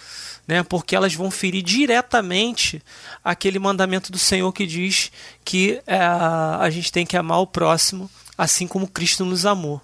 né? 0.47 0.63
Porque 0.63 0.97
elas 0.97 1.15
vão 1.15 1.31
ferir 1.31 1.63
diretamente 1.63 2.83
aquele 3.25 3.59
mandamento 3.59 4.11
do 4.11 4.19
Senhor 4.19 4.53
que 4.53 4.67
diz 4.67 5.11
que 5.45 5.81
é, 5.87 5.97
a 5.99 6.69
gente 6.71 6.91
tem 6.93 7.07
que 7.07 7.17
amar 7.17 7.41
o 7.41 7.47
próximo 7.47 8.11
assim 8.37 8.67
como 8.67 8.89
Cristo 8.89 9.25
nos 9.25 9.47
amou. 9.47 9.81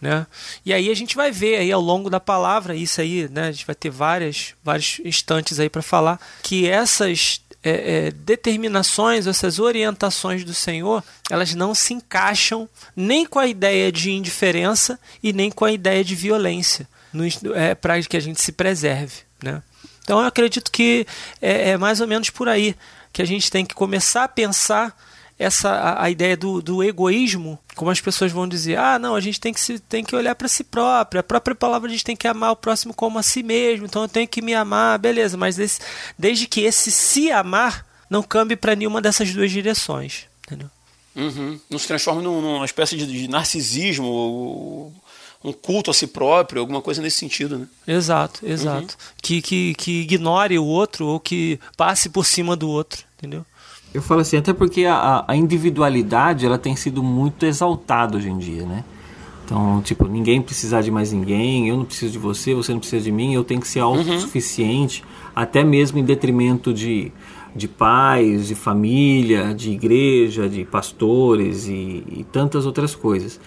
Né? 0.00 0.26
E 0.66 0.72
aí 0.72 0.90
a 0.90 0.94
gente 0.94 1.14
vai 1.14 1.30
ver 1.30 1.58
aí 1.58 1.70
ao 1.70 1.80
longo 1.80 2.10
da 2.10 2.18
palavra 2.18 2.74
isso 2.74 3.00
aí, 3.00 3.28
né? 3.30 3.44
A 3.44 3.52
gente 3.52 3.64
vai 3.64 3.74
ter 3.74 3.88
várias, 3.88 4.52
vários 4.62 5.00
instantes 5.04 5.60
aí 5.60 5.70
para 5.70 5.80
falar 5.80 6.20
que 6.42 6.68
essas 6.68 7.40
é, 7.62 8.06
é, 8.06 8.10
determinações, 8.10 9.26
essas 9.26 9.58
orientações 9.58 10.44
do 10.44 10.52
Senhor, 10.52 11.02
elas 11.30 11.54
não 11.54 11.74
se 11.74 11.94
encaixam 11.94 12.68
nem 12.96 13.24
com 13.24 13.38
a 13.38 13.46
ideia 13.46 13.92
de 13.92 14.10
indiferença 14.10 14.98
e 15.22 15.32
nem 15.32 15.50
com 15.50 15.64
a 15.64 15.72
ideia 15.72 16.04
de 16.04 16.14
violência, 16.14 16.88
é, 17.54 17.74
para 17.74 18.02
que 18.02 18.16
a 18.16 18.20
gente 18.20 18.40
se 18.40 18.52
preserve. 18.52 19.20
Né? 19.42 19.62
Então 20.02 20.20
eu 20.20 20.26
acredito 20.26 20.70
que 20.72 21.06
é, 21.40 21.70
é 21.70 21.76
mais 21.76 22.00
ou 22.00 22.08
menos 22.08 22.30
por 22.30 22.48
aí 22.48 22.74
que 23.12 23.22
a 23.22 23.26
gente 23.26 23.50
tem 23.50 23.64
que 23.64 23.74
começar 23.74 24.24
a 24.24 24.28
pensar 24.28 24.96
essa 25.42 25.70
a, 25.70 26.04
a 26.04 26.10
ideia 26.10 26.36
do, 26.36 26.62
do, 26.62 26.82
egoísmo, 26.82 27.58
como 27.74 27.90
as 27.90 28.00
pessoas 28.00 28.32
vão 28.32 28.48
dizer, 28.48 28.78
ah, 28.78 28.98
não, 28.98 29.14
a 29.14 29.20
gente 29.20 29.40
tem 29.40 29.52
que, 29.52 29.60
se, 29.60 29.78
tem 29.78 30.04
que 30.04 30.14
olhar 30.14 30.34
para 30.34 30.48
si 30.48 30.64
próprio, 30.64 31.20
a 31.20 31.22
própria 31.22 31.54
palavra 31.54 31.88
a 31.88 31.92
gente 31.92 32.04
tem 32.04 32.16
que 32.16 32.28
amar 32.28 32.52
o 32.52 32.56
próximo 32.56 32.94
como 32.94 33.18
a 33.18 33.22
si 33.22 33.42
mesmo, 33.42 33.86
então 33.86 34.02
eu 34.02 34.08
tenho 34.08 34.28
que 34.28 34.42
me 34.42 34.54
amar, 34.54 34.98
beleza, 34.98 35.36
mas 35.36 35.58
esse, 35.58 35.80
desde 36.18 36.46
que 36.46 36.62
esse 36.62 36.90
se 36.90 37.30
amar 37.30 37.86
não 38.08 38.22
cambe 38.22 38.56
para 38.56 38.76
nenhuma 38.76 39.00
dessas 39.00 39.32
duas 39.32 39.50
direções, 39.50 40.26
entendeu? 40.46 40.70
Uhum. 41.14 41.60
Não 41.68 41.78
se 41.78 41.86
transforma 41.86 42.22
numa 42.22 42.64
espécie 42.64 42.96
de, 42.96 43.06
de 43.06 43.28
narcisismo, 43.28 44.06
ou 44.06 44.94
um 45.44 45.52
culto 45.52 45.90
a 45.90 45.94
si 45.94 46.06
próprio, 46.06 46.60
alguma 46.60 46.80
coisa 46.80 47.02
nesse 47.02 47.18
sentido, 47.18 47.58
né? 47.58 47.66
Exato, 47.86 48.46
exato. 48.46 48.94
Uhum. 48.94 49.14
Que, 49.20 49.42
que, 49.42 49.74
que 49.74 50.00
ignore 50.00 50.58
o 50.58 50.64
outro 50.64 51.06
ou 51.06 51.20
que 51.20 51.58
passe 51.76 52.08
por 52.08 52.24
cima 52.24 52.54
do 52.54 52.68
outro, 52.68 53.04
entendeu? 53.18 53.44
Eu 53.94 54.00
falo 54.00 54.20
assim, 54.20 54.36
até 54.36 54.52
porque 54.52 54.86
a, 54.86 55.24
a 55.26 55.36
individualidade 55.36 56.46
ela 56.46 56.58
tem 56.58 56.74
sido 56.74 57.02
muito 57.02 57.44
exaltada 57.44 58.16
hoje 58.16 58.30
em 58.30 58.38
dia, 58.38 58.64
né? 58.64 58.84
Então, 59.44 59.82
tipo, 59.82 60.06
ninguém 60.06 60.40
precisar 60.40 60.80
de 60.80 60.90
mais 60.90 61.12
ninguém, 61.12 61.68
eu 61.68 61.76
não 61.76 61.84
preciso 61.84 62.12
de 62.12 62.18
você, 62.18 62.54
você 62.54 62.72
não 62.72 62.78
precisa 62.78 63.02
de 63.02 63.12
mim, 63.12 63.34
eu 63.34 63.44
tenho 63.44 63.60
que 63.60 63.68
ser 63.68 63.82
uhum. 63.82 63.98
autossuficiente, 63.98 65.02
uhum. 65.02 65.32
até 65.36 65.62
mesmo 65.62 65.98
em 65.98 66.04
detrimento 66.04 66.72
de, 66.72 67.12
de 67.54 67.68
pais, 67.68 68.46
de 68.46 68.54
família, 68.54 69.52
de 69.54 69.72
igreja, 69.72 70.48
de 70.48 70.64
pastores 70.64 71.66
e, 71.66 72.02
e 72.10 72.26
tantas 72.32 72.64
outras 72.64 72.94
coisas 72.94 73.38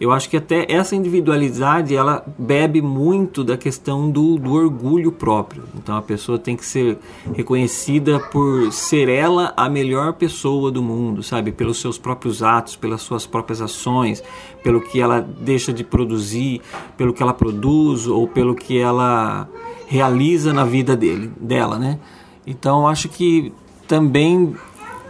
eu 0.00 0.10
acho 0.10 0.28
que 0.28 0.36
até 0.36 0.66
essa 0.68 0.96
individualidade 0.96 1.94
ela 1.94 2.24
bebe 2.38 2.82
muito 2.82 3.44
da 3.44 3.56
questão 3.56 4.10
do, 4.10 4.36
do, 4.36 4.52
orgulho 4.52 5.12
próprio. 5.12 5.64
Então 5.76 5.96
a 5.96 6.02
pessoa 6.02 6.38
tem 6.38 6.56
que 6.56 6.66
ser 6.66 6.98
reconhecida 7.32 8.18
por 8.18 8.72
ser 8.72 9.08
ela 9.08 9.52
a 9.56 9.68
melhor 9.68 10.14
pessoa 10.14 10.70
do 10.70 10.82
mundo, 10.82 11.22
sabe? 11.22 11.52
Pelos 11.52 11.80
seus 11.80 11.96
próprios 11.96 12.42
atos, 12.42 12.74
pelas 12.74 13.02
suas 13.02 13.24
próprias 13.24 13.60
ações, 13.60 14.22
pelo 14.62 14.80
que 14.80 15.00
ela 15.00 15.20
deixa 15.20 15.72
de 15.72 15.84
produzir, 15.84 16.60
pelo 16.96 17.12
que 17.12 17.22
ela 17.22 17.34
produz 17.34 18.06
ou 18.06 18.26
pelo 18.26 18.54
que 18.54 18.78
ela 18.78 19.48
realiza 19.86 20.52
na 20.52 20.64
vida 20.64 20.96
dele, 20.96 21.30
dela, 21.40 21.78
né? 21.78 21.98
Então 22.46 22.86
acho 22.88 23.08
que 23.08 23.52
também 23.86 24.54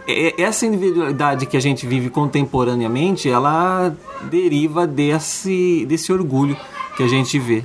essa 0.07 0.65
individualidade 0.65 1.45
que 1.45 1.57
a 1.57 1.59
gente 1.59 1.87
vive 1.87 2.09
contemporaneamente, 2.09 3.29
ela 3.29 3.95
deriva 4.29 4.85
desse, 4.85 5.85
desse 5.87 6.13
orgulho 6.13 6.57
que 6.95 7.03
a 7.03 7.07
gente 7.07 7.39
vê. 7.39 7.63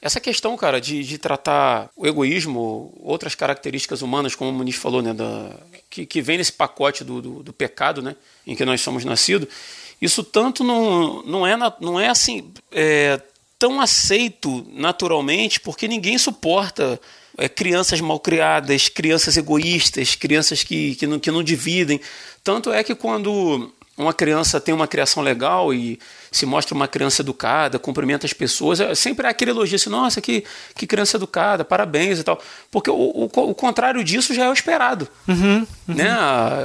Essa 0.00 0.20
questão, 0.20 0.56
cara, 0.56 0.80
de, 0.80 1.02
de 1.02 1.18
tratar 1.18 1.90
o 1.96 2.06
egoísmo, 2.06 2.94
outras 3.00 3.34
características 3.34 4.00
humanas, 4.00 4.34
como 4.34 4.50
o 4.50 4.52
Muniz 4.52 4.76
falou, 4.76 5.02
né, 5.02 5.12
da, 5.12 5.56
que, 5.90 6.06
que 6.06 6.22
vem 6.22 6.38
nesse 6.38 6.52
pacote 6.52 7.02
do, 7.02 7.20
do, 7.20 7.42
do, 7.42 7.52
pecado, 7.52 8.00
né, 8.00 8.14
em 8.46 8.54
que 8.54 8.64
nós 8.64 8.80
somos 8.80 9.04
nascidos, 9.04 9.48
isso 10.00 10.22
tanto 10.22 10.62
não, 10.62 11.22
não, 11.24 11.44
é, 11.44 11.56
não 11.80 11.98
é 11.98 12.08
assim 12.08 12.52
é, 12.70 13.20
tão 13.58 13.80
aceito 13.80 14.64
naturalmente, 14.72 15.58
porque 15.58 15.88
ninguém 15.88 16.16
suporta 16.16 17.00
é, 17.38 17.48
crianças 17.48 18.00
mal 18.00 18.18
criadas, 18.18 18.88
crianças 18.88 19.36
egoístas, 19.36 20.14
crianças 20.14 20.64
que, 20.64 20.96
que, 20.96 21.06
não, 21.06 21.18
que 21.18 21.30
não 21.30 21.42
dividem. 21.42 22.00
Tanto 22.42 22.72
é 22.72 22.82
que 22.82 22.94
quando 22.94 23.72
uma 23.96 24.12
criança 24.12 24.60
tem 24.60 24.74
uma 24.74 24.86
criação 24.86 25.22
legal 25.22 25.72
e 25.74 25.98
se 26.30 26.46
mostra 26.46 26.74
uma 26.74 26.86
criança 26.86 27.22
educada, 27.22 27.78
cumprimenta 27.78 28.26
as 28.26 28.32
pessoas, 28.32 28.80
é, 28.80 28.94
sempre 28.94 29.26
há 29.26 29.30
aquele 29.30 29.50
elogio 29.50 29.76
assim, 29.76 29.90
nossa, 29.90 30.20
que, 30.20 30.44
que 30.74 30.86
criança 30.86 31.16
educada, 31.16 31.64
parabéns 31.64 32.18
e 32.18 32.24
tal. 32.24 32.40
Porque 32.70 32.90
o, 32.90 32.94
o, 32.94 33.24
o 33.24 33.54
contrário 33.54 34.02
disso 34.04 34.34
já 34.34 34.44
é 34.44 34.48
o 34.48 34.52
esperado. 34.52 35.08
Uhum, 35.26 35.66
uhum. 35.88 35.94
Né? 35.94 36.08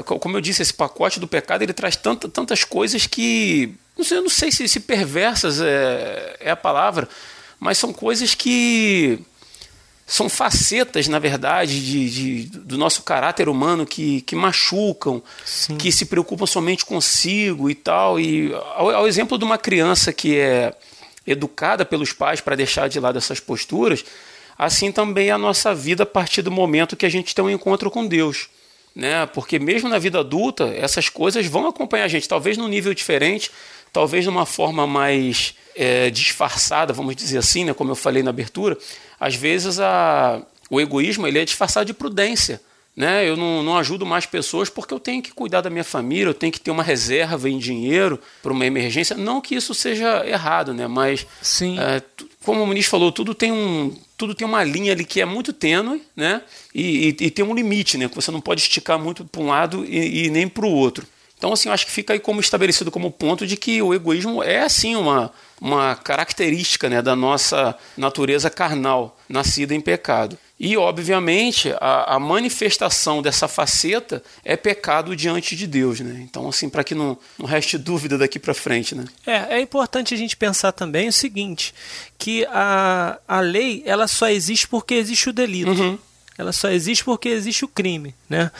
Como 0.05 0.37
eu 0.37 0.41
disse, 0.41 0.61
esse 0.61 0.73
pacote 0.73 1.19
do 1.19 1.27
pecado 1.27 1.63
ele 1.63 1.73
traz 1.73 1.95
tanta, 1.95 2.27
tantas 2.29 2.63
coisas 2.63 3.07
que. 3.07 3.73
Não 3.97 4.03
sei, 4.03 4.17
eu 4.17 4.23
não 4.23 4.29
sei 4.29 4.51
se, 4.51 4.67
se 4.67 4.79
perversas 4.79 5.61
é, 5.61 6.37
é 6.39 6.51
a 6.51 6.55
palavra, 6.55 7.07
mas 7.59 7.77
são 7.77 7.93
coisas 7.93 8.33
que 8.33 9.19
são 10.05 10.27
facetas, 10.27 11.07
na 11.07 11.17
verdade, 11.17 11.83
de, 11.83 12.09
de, 12.09 12.57
do 12.59 12.77
nosso 12.77 13.03
caráter 13.03 13.47
humano 13.47 13.85
que, 13.85 14.21
que 14.21 14.35
machucam, 14.35 15.23
Sim. 15.45 15.77
que 15.77 15.91
se 15.91 16.05
preocupam 16.05 16.45
somente 16.45 16.85
consigo 16.85 17.69
e 17.69 17.75
tal. 17.75 18.19
E 18.19 18.53
ao, 18.75 18.89
ao, 18.89 19.07
exemplo 19.07 19.37
de 19.37 19.45
uma 19.45 19.57
criança 19.57 20.11
que 20.11 20.37
é 20.37 20.73
educada 21.25 21.85
pelos 21.85 22.11
pais 22.11 22.41
para 22.41 22.55
deixar 22.55 22.89
de 22.89 22.99
lado 22.99 23.17
essas 23.17 23.39
posturas, 23.39 24.03
assim 24.57 24.91
também 24.91 25.29
é 25.29 25.31
a 25.31 25.37
nossa 25.37 25.73
vida 25.73 26.03
a 26.03 26.05
partir 26.05 26.41
do 26.41 26.51
momento 26.51 26.97
que 26.97 27.05
a 27.05 27.09
gente 27.09 27.33
tem 27.33 27.43
um 27.43 27.49
encontro 27.49 27.89
com 27.89 28.05
Deus. 28.05 28.49
né? 28.93 29.25
Porque 29.27 29.57
mesmo 29.57 29.87
na 29.87 29.97
vida 29.97 30.19
adulta, 30.19 30.65
essas 30.75 31.07
coisas 31.07 31.45
vão 31.47 31.65
acompanhar 31.65 32.03
a 32.03 32.09
gente, 32.09 32.27
talvez 32.27 32.57
num 32.57 32.67
nível 32.67 32.93
diferente, 32.93 33.49
talvez 33.93 34.25
de 34.25 34.29
uma 34.29 34.45
forma 34.45 34.85
mais 34.85 35.55
é, 35.75 36.09
disfarçada, 36.09 36.93
vamos 36.93 37.15
dizer 37.15 37.37
assim, 37.37 37.63
né? 37.65 37.73
Como 37.73 37.91
eu 37.91 37.95
falei 37.95 38.21
na 38.21 38.31
abertura, 38.31 38.77
às 39.23 39.35
vezes 39.35 39.79
a, 39.79 40.41
o 40.69 40.81
egoísmo 40.81 41.25
ele 41.25 41.39
é 41.39 41.45
disfarçado 41.45 41.85
de 41.85 41.93
prudência. 41.93 42.61
Né? 42.95 43.27
Eu 43.27 43.37
não, 43.37 43.63
não 43.63 43.77
ajudo 43.77 44.05
mais 44.05 44.25
pessoas 44.25 44.69
porque 44.69 44.93
eu 44.93 44.99
tenho 44.99 45.23
que 45.23 45.31
cuidar 45.31 45.61
da 45.61 45.69
minha 45.69 45.83
família, 45.83 46.29
eu 46.29 46.33
tenho 46.33 46.51
que 46.51 46.59
ter 46.59 46.71
uma 46.71 46.83
reserva 46.83 47.49
em 47.49 47.57
dinheiro 47.57 48.19
para 48.41 48.51
uma 48.51 48.65
emergência. 48.65 49.15
Não 49.15 49.39
que 49.39 49.55
isso 49.55 49.73
seja 49.73 50.27
errado, 50.27 50.73
né? 50.73 50.87
mas 50.87 51.25
Sim. 51.41 51.79
É, 51.79 52.01
como 52.43 52.61
o 52.61 52.67
ministro 52.67 52.91
falou, 52.91 53.13
tudo 53.13 53.33
tem 53.33 53.51
um, 53.51 53.95
tudo 54.17 54.35
tem 54.35 54.45
uma 54.45 54.63
linha 54.63 54.91
ali 54.91 55.05
que 55.05 55.21
é 55.21 55.25
muito 55.25 55.53
tênue, 55.53 56.03
né? 56.15 56.41
E, 56.75 57.15
e, 57.19 57.25
e 57.25 57.31
tem 57.31 57.45
um 57.45 57.55
limite, 57.55 57.97
né? 57.97 58.09
Que 58.09 58.15
você 58.15 58.29
não 58.29 58.41
pode 58.41 58.61
esticar 58.61 58.99
muito 58.99 59.23
para 59.23 59.41
um 59.41 59.47
lado 59.47 59.85
e, 59.85 60.25
e 60.25 60.29
nem 60.29 60.49
para 60.49 60.65
o 60.65 60.69
outro. 60.69 61.07
Então, 61.37 61.51
assim, 61.51 61.69
eu 61.69 61.73
acho 61.73 61.85
que 61.85 61.91
fica 61.91 62.13
aí 62.13 62.19
como 62.19 62.39
estabelecido 62.39 62.91
como 62.91 63.09
ponto 63.09 63.47
de 63.47 63.57
que 63.57 63.81
o 63.81 63.93
egoísmo 63.93 64.43
é, 64.43 64.61
assim, 64.61 64.95
uma, 64.95 65.31
uma 65.63 65.95
característica 65.95 66.89
né, 66.89 67.01
da 67.01 67.15
nossa 67.15 67.73
natureza 67.95 68.49
carnal, 68.49 69.17
nascida 69.29 69.73
em 69.73 69.79
pecado. 69.79 70.37
E, 70.59 70.75
obviamente, 70.75 71.73
a, 71.79 72.15
a, 72.15 72.19
manifestação 72.19 73.21
dessa 73.21 73.47
faceta 73.47 74.21
é 74.43 74.57
pecado 74.57 75.15
diante 75.15 75.55
de 75.55 75.65
Deus. 75.65 76.01
Né? 76.01 76.19
Então, 76.29 76.49
assim, 76.49 76.69
para 76.69 76.83
que 76.83 76.93
não, 76.93 77.17
não 77.39 77.45
reste 77.45 77.77
dúvida 77.77 78.17
daqui 78.17 78.39
para 78.39 78.53
frente. 78.53 78.93
Né? 78.93 79.05
É, 79.25 79.55
é 79.55 79.61
importante 79.61 80.13
a 80.13 80.17
gente 80.17 80.35
pensar 80.35 80.73
também 80.73 81.07
o 81.07 81.13
seguinte, 81.13 81.73
que 82.17 82.45
a, 82.49 83.17
a 83.25 83.39
lei 83.39 83.83
ela 83.85 84.05
só 84.05 84.27
existe 84.27 84.67
porque 84.67 84.95
existe 84.95 85.29
o 85.29 85.33
delito. 85.33 85.71
Uhum. 85.71 85.97
Ela 86.37 86.51
só 86.51 86.69
existe 86.69 87.05
porque 87.05 87.29
existe 87.29 87.63
o 87.63 87.69
crime, 87.69 88.13
né? 88.27 88.51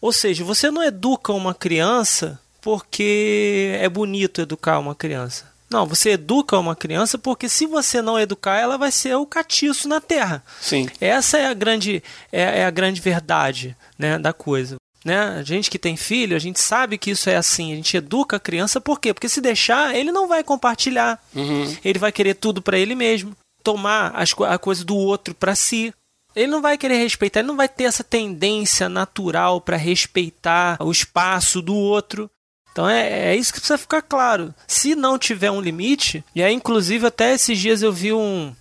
Ou 0.00 0.12
seja, 0.12 0.42
você 0.42 0.70
não 0.70 0.82
educa 0.82 1.30
uma 1.32 1.54
criança 1.54 2.40
porque 2.60 3.76
é 3.80 3.88
bonito 3.88 4.40
educar 4.40 4.78
uma 4.78 4.94
criança. 4.94 5.47
Não, 5.70 5.86
você 5.86 6.10
educa 6.10 6.58
uma 6.58 6.74
criança 6.74 7.18
porque 7.18 7.48
se 7.48 7.66
você 7.66 8.00
não 8.00 8.18
educar, 8.18 8.56
ela 8.56 8.78
vai 8.78 8.90
ser 8.90 9.14
o 9.16 9.26
catiço 9.26 9.88
na 9.88 10.00
terra. 10.00 10.42
Sim. 10.60 10.88
Essa 11.00 11.38
é 11.38 11.46
a 11.46 11.54
grande, 11.54 12.02
é, 12.32 12.60
é 12.60 12.64
a 12.64 12.70
grande 12.70 13.00
verdade 13.00 13.76
né, 13.98 14.18
da 14.18 14.32
coisa. 14.32 14.76
Né? 15.04 15.18
A 15.38 15.42
gente 15.42 15.70
que 15.70 15.78
tem 15.78 15.96
filho, 15.96 16.36
a 16.36 16.38
gente 16.38 16.60
sabe 16.60 16.98
que 16.98 17.10
isso 17.10 17.30
é 17.30 17.36
assim. 17.36 17.72
A 17.72 17.76
gente 17.76 17.96
educa 17.96 18.36
a 18.36 18.40
criança 18.40 18.80
por 18.80 18.98
quê? 18.98 19.12
Porque 19.12 19.28
se 19.28 19.40
deixar, 19.40 19.94
ele 19.94 20.10
não 20.10 20.26
vai 20.26 20.42
compartilhar. 20.42 21.22
Uhum. 21.34 21.76
Ele 21.84 21.98
vai 21.98 22.12
querer 22.12 22.34
tudo 22.34 22.62
para 22.62 22.78
ele 22.78 22.94
mesmo. 22.94 23.36
Tomar 23.62 24.12
as, 24.14 24.34
a 24.46 24.58
coisa 24.58 24.84
do 24.84 24.96
outro 24.96 25.34
para 25.34 25.54
si. 25.54 25.92
Ele 26.34 26.48
não 26.48 26.62
vai 26.62 26.78
querer 26.78 26.98
respeitar, 26.98 27.40
ele 27.40 27.48
não 27.48 27.56
vai 27.56 27.68
ter 27.68 27.84
essa 27.84 28.04
tendência 28.04 28.88
natural 28.88 29.60
para 29.60 29.76
respeitar 29.76 30.76
o 30.80 30.90
espaço 30.90 31.60
do 31.60 31.74
outro. 31.74 32.30
Então 32.72 32.88
é, 32.88 33.32
é, 33.32 33.36
isso 33.36 33.52
que 33.52 33.58
precisa 33.58 33.78
ficar 33.78 34.02
claro. 34.02 34.54
Se 34.66 34.94
não 34.94 35.18
tiver 35.18 35.50
um 35.50 35.60
limite, 35.60 36.24
e 36.34 36.42
aí 36.42 36.54
inclusive 36.54 37.06
até 37.06 37.34
esses 37.34 37.58
dias 37.58 37.82
eu 37.82 37.92
vi 37.92 38.12
um, 38.12 38.54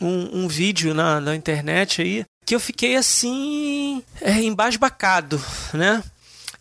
um, 0.00 0.44
um 0.44 0.48
vídeo 0.48 0.94
na, 0.94 1.20
na 1.20 1.34
internet 1.34 2.02
aí 2.02 2.24
que 2.46 2.54
eu 2.54 2.60
fiquei 2.60 2.94
assim 2.96 4.02
é, 4.20 4.40
embasbacado, 4.42 5.42
né? 5.72 6.02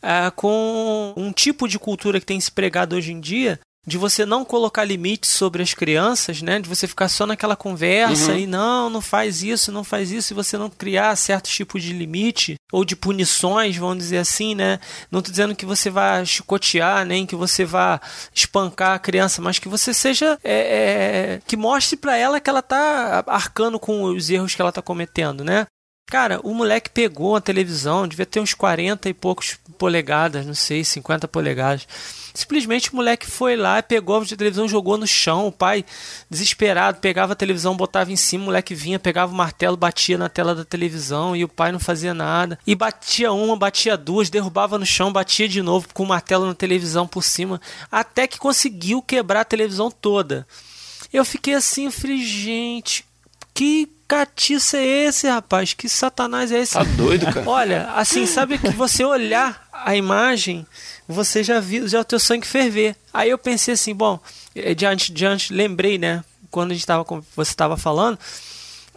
É, 0.02 0.32
com 0.32 1.14
um 1.16 1.32
tipo 1.32 1.68
de 1.68 1.80
cultura 1.80 2.20
que 2.20 2.26
tem 2.26 2.40
se 2.40 2.52
pregado 2.52 2.96
hoje 2.96 3.12
em 3.12 3.20
dia 3.20 3.60
de 3.86 3.98
você 3.98 4.26
não 4.26 4.46
colocar 4.46 4.86
limites 4.86 5.32
sobre 5.32 5.62
as 5.62 5.74
crianças, 5.74 6.42
né? 6.42 6.60
De 6.60 6.70
você 6.70 6.88
ficar 6.88 7.10
só 7.10 7.26
naquela 7.26 7.56
conversa 7.56 8.32
uhum. 8.32 8.38
e 8.38 8.48
não, 8.48 8.90
não 8.90 9.02
faz 9.02 9.44
isso, 9.44 9.72
não 9.72 9.84
faz 9.84 10.12
isso, 10.12 10.32
e 10.32 10.36
você 10.36 10.58
não 10.58 10.70
criar 10.70 11.16
certo 11.18 11.50
tipo 11.50 11.80
de 11.80 11.92
limite 11.92 12.56
ou 12.72 12.86
de 12.86 12.96
punições, 12.96 13.76
vamos 13.76 13.98
dizer 13.98 14.20
assim, 14.20 14.56
né? 14.56 14.80
Não 15.12 15.20
estou 15.20 15.32
dizendo 15.32 15.56
que 15.56 15.66
você 15.66 15.90
vá 15.90 16.24
chicotear, 16.24 17.06
nem 17.06 17.26
que 17.26 17.36
você 17.36 17.66
vá 17.66 18.00
espancar 18.34 18.96
a 18.96 19.00
criança, 19.00 19.42
mas 19.42 19.60
que 19.60 19.68
você 19.68 19.94
seja 19.94 20.40
é, 20.44 20.54
é, 20.54 21.42
que 21.46 21.58
mostre 21.58 21.98
para 21.98 22.16
ela 22.16 22.40
que 22.40 22.50
ela 22.50 22.60
está 22.60 23.24
arcando 23.28 23.80
com 23.80 24.04
os 24.04 24.30
erros 24.30 24.56
que 24.56 24.62
ela 24.62 24.70
está 24.70 24.82
cometendo, 24.82 25.44
né? 25.44 25.68
Cara, 26.08 26.40
o 26.44 26.54
moleque 26.54 26.90
pegou 26.90 27.36
a 27.36 27.42
televisão, 27.42 28.08
devia 28.08 28.26
ter 28.26 28.40
uns 28.40 28.54
40 28.54 29.10
e 29.10 29.14
poucos 29.14 29.58
polegadas, 29.78 30.46
não 30.46 30.54
sei, 30.54 30.84
50 30.84 31.28
polegadas 31.28 31.88
Simplesmente 32.34 32.92
o 32.92 32.96
moleque 32.96 33.30
foi 33.30 33.56
lá, 33.56 33.82
pegou 33.84 34.20
a 34.20 34.26
televisão, 34.26 34.68
jogou 34.68 34.98
no 34.98 35.06
chão. 35.06 35.48
O 35.48 35.52
pai, 35.52 35.86
desesperado, 36.28 37.00
pegava 37.00 37.34
a 37.34 37.36
televisão, 37.36 37.78
botava 37.78 38.12
em 38.12 38.16
cima. 38.16 38.44
O 38.44 38.46
moleque 38.48 38.74
vinha, 38.74 38.98
pegava 38.98 39.32
o 39.32 39.36
martelo, 39.36 39.78
batia 39.78 40.18
na 40.18 40.28
tela 40.28 40.56
da 40.56 40.66
televisão 40.66 41.36
e 41.36 41.44
o 41.44 41.48
pai 41.48 41.72
não 41.72 41.80
fazia 41.80 42.14
nada. 42.14 42.58
E 42.66 42.74
batia 42.74 43.32
uma, 43.32 43.56
batia 43.56 43.96
duas, 43.96 44.32
derrubava 44.32 44.80
no 44.80 44.86
chão, 44.86 45.14
batia 45.14 45.48
de 45.48 45.62
novo 45.62 45.88
com 45.94 46.04
o 46.04 46.08
martelo 46.08 46.48
na 46.48 46.56
televisão 46.56 47.08
por 47.08 47.24
cima. 47.24 47.62
Até 47.92 48.26
que 48.26 48.40
conseguiu 48.40 49.00
quebrar 49.00 49.42
a 49.42 49.46
televisão 49.46 49.92
toda. 49.92 50.48
Eu 51.12 51.24
fiquei 51.24 51.54
assim, 51.54 51.86
eu 51.86 51.92
falei, 51.92 52.18
gente, 52.18 53.06
que 53.54 53.88
catiça 54.14 54.78
é 54.78 55.06
esse, 55.06 55.28
rapaz? 55.28 55.74
Que 55.74 55.90
satanás 55.90 56.52
é 56.52 56.60
esse? 56.60 56.74
Tá 56.74 56.84
doido, 56.84 57.26
cara. 57.26 57.50
Olha, 57.50 57.92
assim, 57.96 58.26
sabe 58.26 58.58
que 58.58 58.70
você 58.70 59.04
olhar 59.04 59.68
a 59.72 59.96
imagem 59.96 60.66
você 61.08 61.44
já 61.44 61.60
viu 61.60 61.88
já 61.88 62.00
o 62.00 62.06
teu 62.06 62.20
sangue 62.20 62.48
ferver. 62.48 62.96
Aí 63.14 63.30
eu 63.30 63.38
pensei 63.38 63.74
assim, 63.74 63.94
bom, 63.94 64.20
eh, 64.56 64.74
diante, 64.74 65.12
diante, 65.12 65.54
lembrei, 65.54 65.98
né, 65.98 66.24
quando 66.50 66.72
a 66.72 66.74
gente 66.74 66.86
tava, 66.86 67.06
você 67.36 67.52
estava 67.52 67.78
falando, 67.78 68.18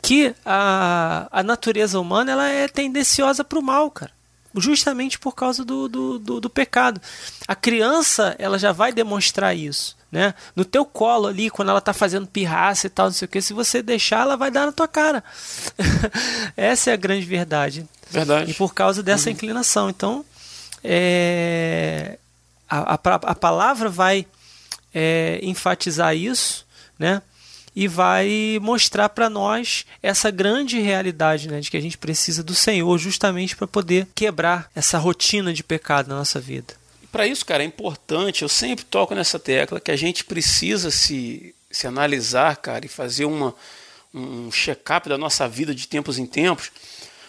que 0.02 0.34
a, 0.44 1.26
a 1.30 1.42
natureza 1.42 1.98
humana 1.98 2.32
ela 2.32 2.48
é 2.48 2.68
tendenciosa 2.68 3.42
para 3.42 3.58
o 3.58 3.62
mal, 3.62 3.90
cara. 3.90 4.12
Justamente 4.54 5.18
por 5.18 5.34
causa 5.34 5.64
do, 5.64 5.88
do, 5.88 6.18
do, 6.18 6.40
do, 6.40 6.50
pecado. 6.50 7.00
A 7.46 7.54
criança 7.54 8.34
ela 8.38 8.58
já 8.58 8.72
vai 8.72 8.92
demonstrar 8.92 9.54
isso. 9.54 9.95
Né? 10.10 10.34
No 10.54 10.64
teu 10.64 10.84
colo 10.84 11.26
ali, 11.26 11.50
quando 11.50 11.70
ela 11.70 11.80
tá 11.80 11.92
fazendo 11.92 12.26
pirraça 12.26 12.86
e 12.86 12.90
tal, 12.90 13.06
não 13.06 13.12
sei 13.12 13.26
o 13.26 13.28
que, 13.28 13.42
se 13.42 13.52
você 13.52 13.82
deixar, 13.82 14.22
ela 14.22 14.36
vai 14.36 14.50
dar 14.50 14.66
na 14.66 14.72
tua 14.72 14.86
cara. 14.86 15.22
Essa 16.56 16.90
é 16.90 16.92
a 16.94 16.96
grande 16.96 17.26
verdade. 17.26 17.86
Verdade. 18.10 18.50
E 18.50 18.54
por 18.54 18.72
causa 18.72 19.02
dessa 19.02 19.28
uhum. 19.28 19.34
inclinação. 19.34 19.90
Então, 19.90 20.24
é, 20.82 22.18
a, 22.68 22.94
a, 22.94 22.94
a, 22.94 23.34
palavra 23.34 23.88
vai 23.88 24.26
é, 24.94 25.40
enfatizar 25.42 26.16
isso, 26.16 26.64
né? 26.98 27.20
E 27.74 27.86
vai 27.86 28.58
mostrar 28.62 29.10
para 29.10 29.28
nós 29.28 29.84
essa 30.02 30.30
grande 30.30 30.80
realidade, 30.80 31.48
né? 31.48 31.60
De 31.60 31.70
que 31.70 31.76
a 31.76 31.80
gente 31.80 31.98
precisa 31.98 32.42
do 32.42 32.54
Senhor 32.54 32.96
justamente 32.96 33.54
para 33.54 33.66
poder 33.66 34.06
quebrar 34.14 34.70
essa 34.74 34.96
rotina 34.96 35.52
de 35.52 35.62
pecado 35.62 36.08
na 36.08 36.16
nossa 36.16 36.40
vida. 36.40 36.74
Para 37.16 37.26
isso, 37.26 37.46
cara, 37.46 37.62
é 37.62 37.66
importante, 37.66 38.42
eu 38.42 38.48
sempre 38.48 38.84
toco 38.84 39.14
nessa 39.14 39.38
tecla, 39.38 39.80
que 39.80 39.90
a 39.90 39.96
gente 39.96 40.22
precisa 40.24 40.90
se, 40.90 41.54
se 41.70 41.86
analisar, 41.86 42.56
cara, 42.56 42.84
e 42.84 42.88
fazer 42.88 43.24
uma, 43.24 43.54
um 44.12 44.50
check-up 44.52 45.08
da 45.08 45.16
nossa 45.16 45.48
vida 45.48 45.74
de 45.74 45.88
tempos 45.88 46.18
em 46.18 46.26
tempos 46.26 46.70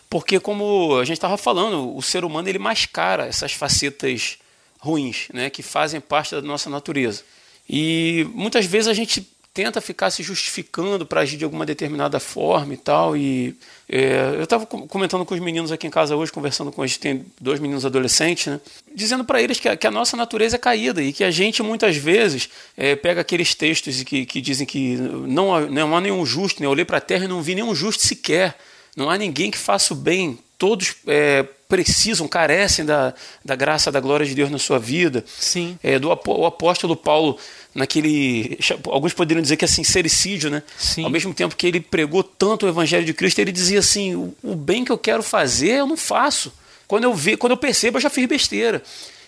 porque 0.10 0.40
como 0.40 0.98
a 0.98 1.06
gente 1.06 1.18
estava 1.18 1.38
falando, 1.38 1.96
o 1.96 2.02
ser 2.02 2.24
humano 2.24 2.48
ele 2.48 2.60
mascara 2.60 3.26
essas 3.26 3.54
facetas 3.54 4.38
ruins, 4.80 5.28
né, 5.34 5.50
que 5.50 5.62
fazem 5.62 6.00
parte 6.00 6.32
da 6.32 6.42
nossa 6.42 6.70
natureza. 6.70 7.24
E 7.70 8.26
muitas 8.34 8.66
vezes 8.66 8.88
a 8.88 8.94
gente 8.94 9.28
tenta 9.58 9.82
ficar 9.82 10.12
se 10.12 10.22
justificando 10.22 11.04
para 11.04 11.22
agir 11.22 11.36
de 11.36 11.44
alguma 11.44 11.66
determinada 11.66 12.20
forma 12.20 12.76
e 12.76 12.78
tal. 12.78 13.18
E 13.18 13.56
é, 13.90 14.36
eu 14.36 14.44
estava 14.44 14.68
comentando 14.68 15.26
com 15.26 15.34
os 15.34 15.40
meninos 15.40 15.72
aqui 15.72 15.88
em 15.88 15.90
casa 15.90 16.16
hoje, 16.16 16.32
conversando 16.32 16.72
com 16.72 16.84
eles, 16.84 16.96
tem 16.98 17.26
dois 17.42 17.60
meninos 17.60 17.84
adolescentes, 17.84 18.46
né? 18.46 18.62
Dizendo 18.94 19.26
para 19.26 19.42
eles 19.42 19.60
que 19.60 19.68
a, 19.68 19.76
que 19.76 19.88
a, 19.88 19.90
nossa 19.90 20.16
natureza 20.16 20.58
é 20.58 20.60
caída 20.60 21.02
e 21.02 21.12
que 21.12 21.24
a 21.24 21.32
gente 21.32 21.64
muitas 21.64 21.96
vezes 21.96 22.50
é, 22.78 22.96
pega 22.96 23.22
aqueles 23.22 23.56
textos 23.56 24.04
que, 24.04 24.28
que 24.28 24.40
dizem 24.40 24.68
que 24.68 24.96
não, 24.96 25.60
não 25.72 25.98
há 25.98 26.02
nenhum 26.02 26.24
justo, 26.24 26.62
né? 26.62 26.68
Eu 26.68 26.72
olhei 26.72 26.86
para 26.86 27.00
a 27.00 27.02
terra 27.02 27.26
e 27.26 27.28
não 27.28 27.42
vi 27.42 27.56
nenhum 27.56 27.74
justo 27.74 28.06
sequer. 28.06 28.56
Não 28.96 29.10
há 29.10 29.18
ninguém 29.18 29.50
que 29.50 29.58
faça 29.58 29.92
o 29.92 29.98
bem. 29.98 30.38
Todos 30.60 30.98
é, 31.08 31.44
precisam, 31.68 32.28
carecem 32.28 32.86
da, 32.86 33.14
da 33.44 33.56
graça, 33.56 33.92
da 33.92 34.00
glória 34.00 34.26
de 34.26 34.34
Deus 34.34 34.50
na 34.50 34.58
sua 34.58 34.80
vida. 34.80 35.24
Sim. 35.28 35.78
É, 35.84 36.00
do 36.00 36.10
o 36.10 36.46
apóstolo 36.46 36.96
Paulo, 36.96 37.38
naquele. 37.78 38.58
Alguns 38.86 39.14
poderiam 39.14 39.42
dizer 39.42 39.56
que 39.56 39.64
é 39.64 39.68
sincericídio, 39.68 40.50
né? 40.50 40.64
Sim. 40.78 41.04
Ao 41.04 41.10
mesmo 41.10 41.32
tempo 41.34 41.56
que 41.56 41.68
ele 41.68 41.80
pregou 41.80 42.24
tanto 42.24 42.66
o 42.66 42.70
evangelho 42.70 43.06
de 43.06 43.14
Cristo, 43.14 43.40
ele 43.40 43.52
dizia 43.52 43.80
assim: 43.80 44.16
o, 44.16 44.36
o 44.44 44.56
bem 44.56 44.84
que 44.84 44.92
eu 44.92 44.98
quero 44.98 45.22
fazer, 45.22 45.74
eu 45.74 45.86
não 45.86 45.96
faço. 45.96 46.52
Quando 46.88 47.04
eu, 47.04 47.14
ve, 47.14 47.38
quando 47.38 47.52
eu 47.52 47.58
percebo, 47.58 47.98
eu 47.98 48.02
já 48.02 48.10
fiz 48.10 48.26
besteira. 48.26 48.82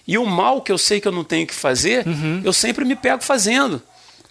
E 0.08 0.18
o 0.18 0.26
mal 0.26 0.62
que 0.62 0.72
eu 0.72 0.78
sei 0.78 1.00
que 1.00 1.08
eu 1.08 1.12
não 1.12 1.24
tenho 1.24 1.46
que 1.46 1.54
fazer, 1.54 2.08
uhum. 2.08 2.42
eu 2.44 2.52
sempre 2.52 2.84
me 2.84 2.96
pego 2.96 3.24
fazendo. 3.24 3.82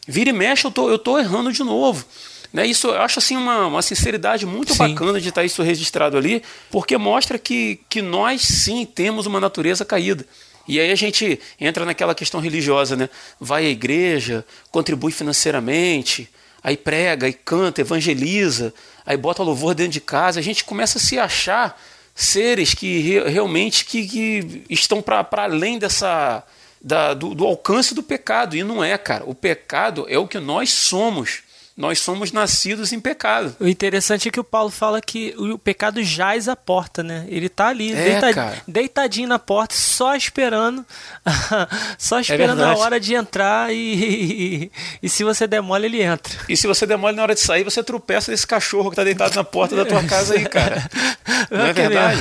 Vira 0.06 0.30
e 0.30 0.32
mexe, 0.32 0.66
eu 0.66 0.70
tô, 0.70 0.90
eu 0.90 0.98
tô 0.98 1.18
errando 1.18 1.52
de 1.52 1.62
novo. 1.62 2.04
Né, 2.50 2.66
isso 2.66 2.88
eu 2.88 3.02
acho 3.02 3.18
assim 3.18 3.36
uma, 3.36 3.66
uma 3.66 3.82
sinceridade 3.82 4.46
muito 4.46 4.72
sim. 4.72 4.78
bacana 4.78 5.20
de 5.20 5.28
estar 5.28 5.44
isso 5.44 5.62
registrado 5.62 6.16
ali, 6.16 6.42
porque 6.70 6.96
mostra 6.96 7.38
que, 7.38 7.78
que 7.90 8.00
nós 8.00 8.40
sim 8.40 8.86
temos 8.86 9.26
uma 9.26 9.38
natureza 9.38 9.84
caída. 9.84 10.24
E 10.68 10.78
aí 10.78 10.92
a 10.92 10.94
gente 10.94 11.40
entra 11.58 11.84
naquela 11.84 12.14
questão 12.14 12.40
religiosa, 12.40 12.94
né? 12.94 13.08
Vai 13.40 13.64
à 13.64 13.68
igreja, 13.70 14.44
contribui 14.70 15.10
financeiramente, 15.10 16.28
aí 16.62 16.76
prega, 16.76 17.26
aí 17.26 17.32
canta, 17.32 17.80
evangeliza, 17.80 18.74
aí 19.06 19.16
bota 19.16 19.42
louvor 19.42 19.74
dentro 19.74 19.92
de 19.92 20.00
casa, 20.00 20.38
a 20.38 20.42
gente 20.42 20.64
começa 20.64 20.98
a 20.98 21.00
se 21.00 21.18
achar 21.18 21.80
seres 22.14 22.74
que 22.74 22.98
re, 22.98 23.30
realmente 23.30 23.84
que, 23.84 24.06
que 24.06 24.64
estão 24.68 25.00
para 25.00 25.26
além 25.32 25.78
dessa 25.78 26.44
da, 26.80 27.14
do, 27.14 27.34
do 27.34 27.46
alcance 27.46 27.94
do 27.94 28.02
pecado. 28.02 28.56
E 28.56 28.62
não 28.62 28.82
é, 28.82 28.96
cara. 28.98 29.24
O 29.26 29.34
pecado 29.34 30.06
é 30.08 30.18
o 30.18 30.28
que 30.28 30.38
nós 30.38 30.70
somos 30.70 31.42
nós 31.78 32.00
somos 32.00 32.32
nascidos 32.32 32.92
em 32.92 32.98
pecado. 32.98 33.54
O 33.60 33.68
interessante 33.68 34.26
é 34.26 34.32
que 34.32 34.40
o 34.40 34.44
Paulo 34.44 34.68
fala 34.68 35.00
que 35.00 35.32
o 35.38 35.56
pecado 35.56 36.02
jaz 36.02 36.48
à 36.48 36.56
porta, 36.56 37.04
né? 37.04 37.24
Ele 37.28 37.48
tá 37.48 37.68
ali, 37.68 37.92
é, 37.92 38.20
deitad... 38.20 38.62
deitadinho 38.66 39.28
na 39.28 39.38
porta, 39.38 39.76
só 39.76 40.16
esperando, 40.16 40.84
só 41.96 42.18
é 42.18 42.22
esperando 42.22 42.62
é 42.62 42.64
a 42.64 42.76
hora 42.76 42.98
de 42.98 43.14
entrar 43.14 43.72
e, 43.72 43.76
e, 43.76 44.72
e, 45.04 45.08
se 45.08 45.22
você 45.22 45.46
demole, 45.46 45.86
ele 45.86 46.02
entra. 46.02 46.36
E 46.48 46.56
se 46.56 46.66
você 46.66 46.84
demole 46.84 47.14
na 47.14 47.22
hora 47.22 47.34
de 47.34 47.40
sair, 47.40 47.62
você 47.62 47.80
tropeça 47.80 48.32
desse 48.32 48.46
cachorro 48.46 48.90
que 48.90 48.96
tá 48.96 49.04
deitado 49.04 49.36
na 49.36 49.44
porta 49.44 49.76
da 49.76 49.84
tua 49.84 50.02
casa 50.02 50.34
aí, 50.34 50.44
cara. 50.46 50.84
Não 51.48 51.64
é, 51.64 51.70
é 51.70 51.72
verdade? 51.72 52.20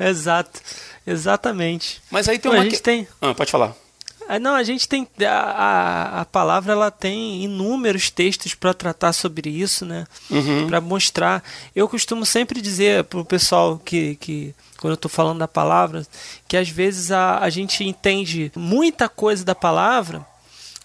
Exato. 0.00 0.60
Exatamente. 1.06 2.02
Mas 2.10 2.28
aí 2.28 2.36
tem 2.36 2.50
uma. 2.50 2.60
A 2.60 2.64
gente 2.64 2.76
que... 2.76 2.82
tem. 2.82 3.06
Ah, 3.20 3.32
pode 3.32 3.50
falar. 3.50 3.76
Ah, 4.28 4.38
não, 4.38 4.54
a 4.54 4.62
gente 4.62 4.88
tem 4.88 5.06
a, 5.20 5.30
a, 5.30 6.20
a 6.20 6.24
palavra 6.24 6.72
ela 6.72 6.90
tem 6.90 7.42
inúmeros 7.44 8.10
textos 8.10 8.54
para 8.54 8.74
tratar 8.74 9.12
sobre 9.12 9.50
isso, 9.50 9.84
né? 9.84 10.06
Uhum. 10.30 10.66
Para 10.66 10.80
mostrar. 10.80 11.42
Eu 11.74 11.88
costumo 11.88 12.24
sempre 12.24 12.60
dizer 12.60 13.04
para 13.04 13.20
o 13.20 13.24
pessoal 13.24 13.78
que, 13.78 14.16
que 14.16 14.54
quando 14.78 14.92
eu 14.92 14.96
estou 14.96 15.10
falando 15.10 15.38
da 15.38 15.48
palavra, 15.48 16.06
que 16.48 16.56
às 16.56 16.68
vezes 16.68 17.12
a, 17.12 17.38
a 17.38 17.50
gente 17.50 17.84
entende 17.84 18.50
muita 18.56 19.08
coisa 19.08 19.44
da 19.44 19.54
palavra 19.54 20.26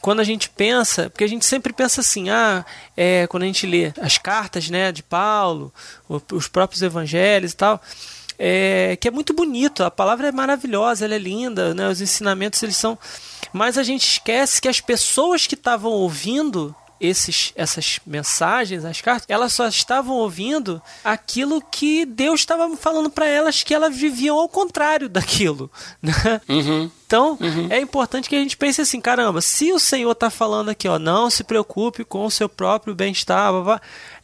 quando 0.02 0.19
a 0.19 0.23
gente 0.23 0.50
pensa, 0.50 1.10
porque 1.10 1.23
a 1.23 1.28
gente 1.28 1.45
sempre 1.45 1.73
pensa 1.73 2.02
assim, 2.02 2.30
ah, 2.30 2.63
é, 2.95 3.26
quando 3.28 3.43
a 3.43 3.47
gente 3.47 3.65
lê 3.65 3.91
as 4.00 4.17
cartas, 4.17 4.69
né, 4.69 4.91
de 4.91 5.02
Paulo, 5.02 5.73
os 6.32 6.47
próprios 6.47 6.82
evangelhos 6.82 7.52
e 7.52 7.56
tal, 7.56 7.82
é, 8.38 8.97
que 9.00 9.08
é 9.08 9.12
muito 9.12 9.34
bonito, 9.34 9.84
a 9.84 9.91
palavra 9.91 10.28
é 10.28 10.32
maravilhosa, 10.32 11.06
ela 11.06 11.15
é 11.15 11.19
linda, 11.19 11.73
né? 11.73 11.89
os 11.89 12.02
ensinamentos 12.02 12.62
eles 12.62 12.78
são. 12.78 12.97
Mas 13.52 13.78
a 13.78 13.84
gente 13.84 14.08
esquece 14.08 14.62
que 14.62 14.67
as 14.67 14.82
pessoas 14.82 15.47
que 15.47 15.56
estavam 15.56 15.91
ouvindo 15.91 16.76
esses, 17.00 17.54
essas 17.56 18.00
mensagens, 18.06 18.84
as 18.84 19.02
cartas, 19.02 19.26
elas 19.30 19.54
só 19.54 19.67
estavam 19.67 20.15
ouvindo 20.15 20.82
aquilo 21.04 21.62
que 21.62 22.06
Deus 22.06 22.41
estava 22.41 22.76
falando 22.76 23.10
para 23.10 23.28
elas 23.28 23.63
que 23.63 23.73
elas 23.73 23.95
viviam 23.95 24.38
ao 24.38 24.50
contrário 24.50 25.08
daquilo. 25.10 25.71
Né? 26.02 26.13
Uhum. 26.50 26.91
Então, 27.07 27.37
uhum. 27.39 27.67
é 27.69 27.79
importante 27.79 28.27
que 28.27 28.35
a 28.35 28.39
gente 28.39 28.57
pense 28.57 28.81
assim, 28.81 28.99
caramba, 28.99 29.39
se 29.39 29.71
o 29.71 29.79
Senhor 29.79 30.11
está 30.11 30.29
falando 30.29 30.67
aqui, 30.67 30.89
ó, 30.89 30.99
não 30.99 31.29
se 31.29 31.41
preocupe 31.41 32.03
com 32.03 32.25
o 32.25 32.29
seu 32.29 32.49
próprio 32.49 32.93
bem-estar, 32.93 33.53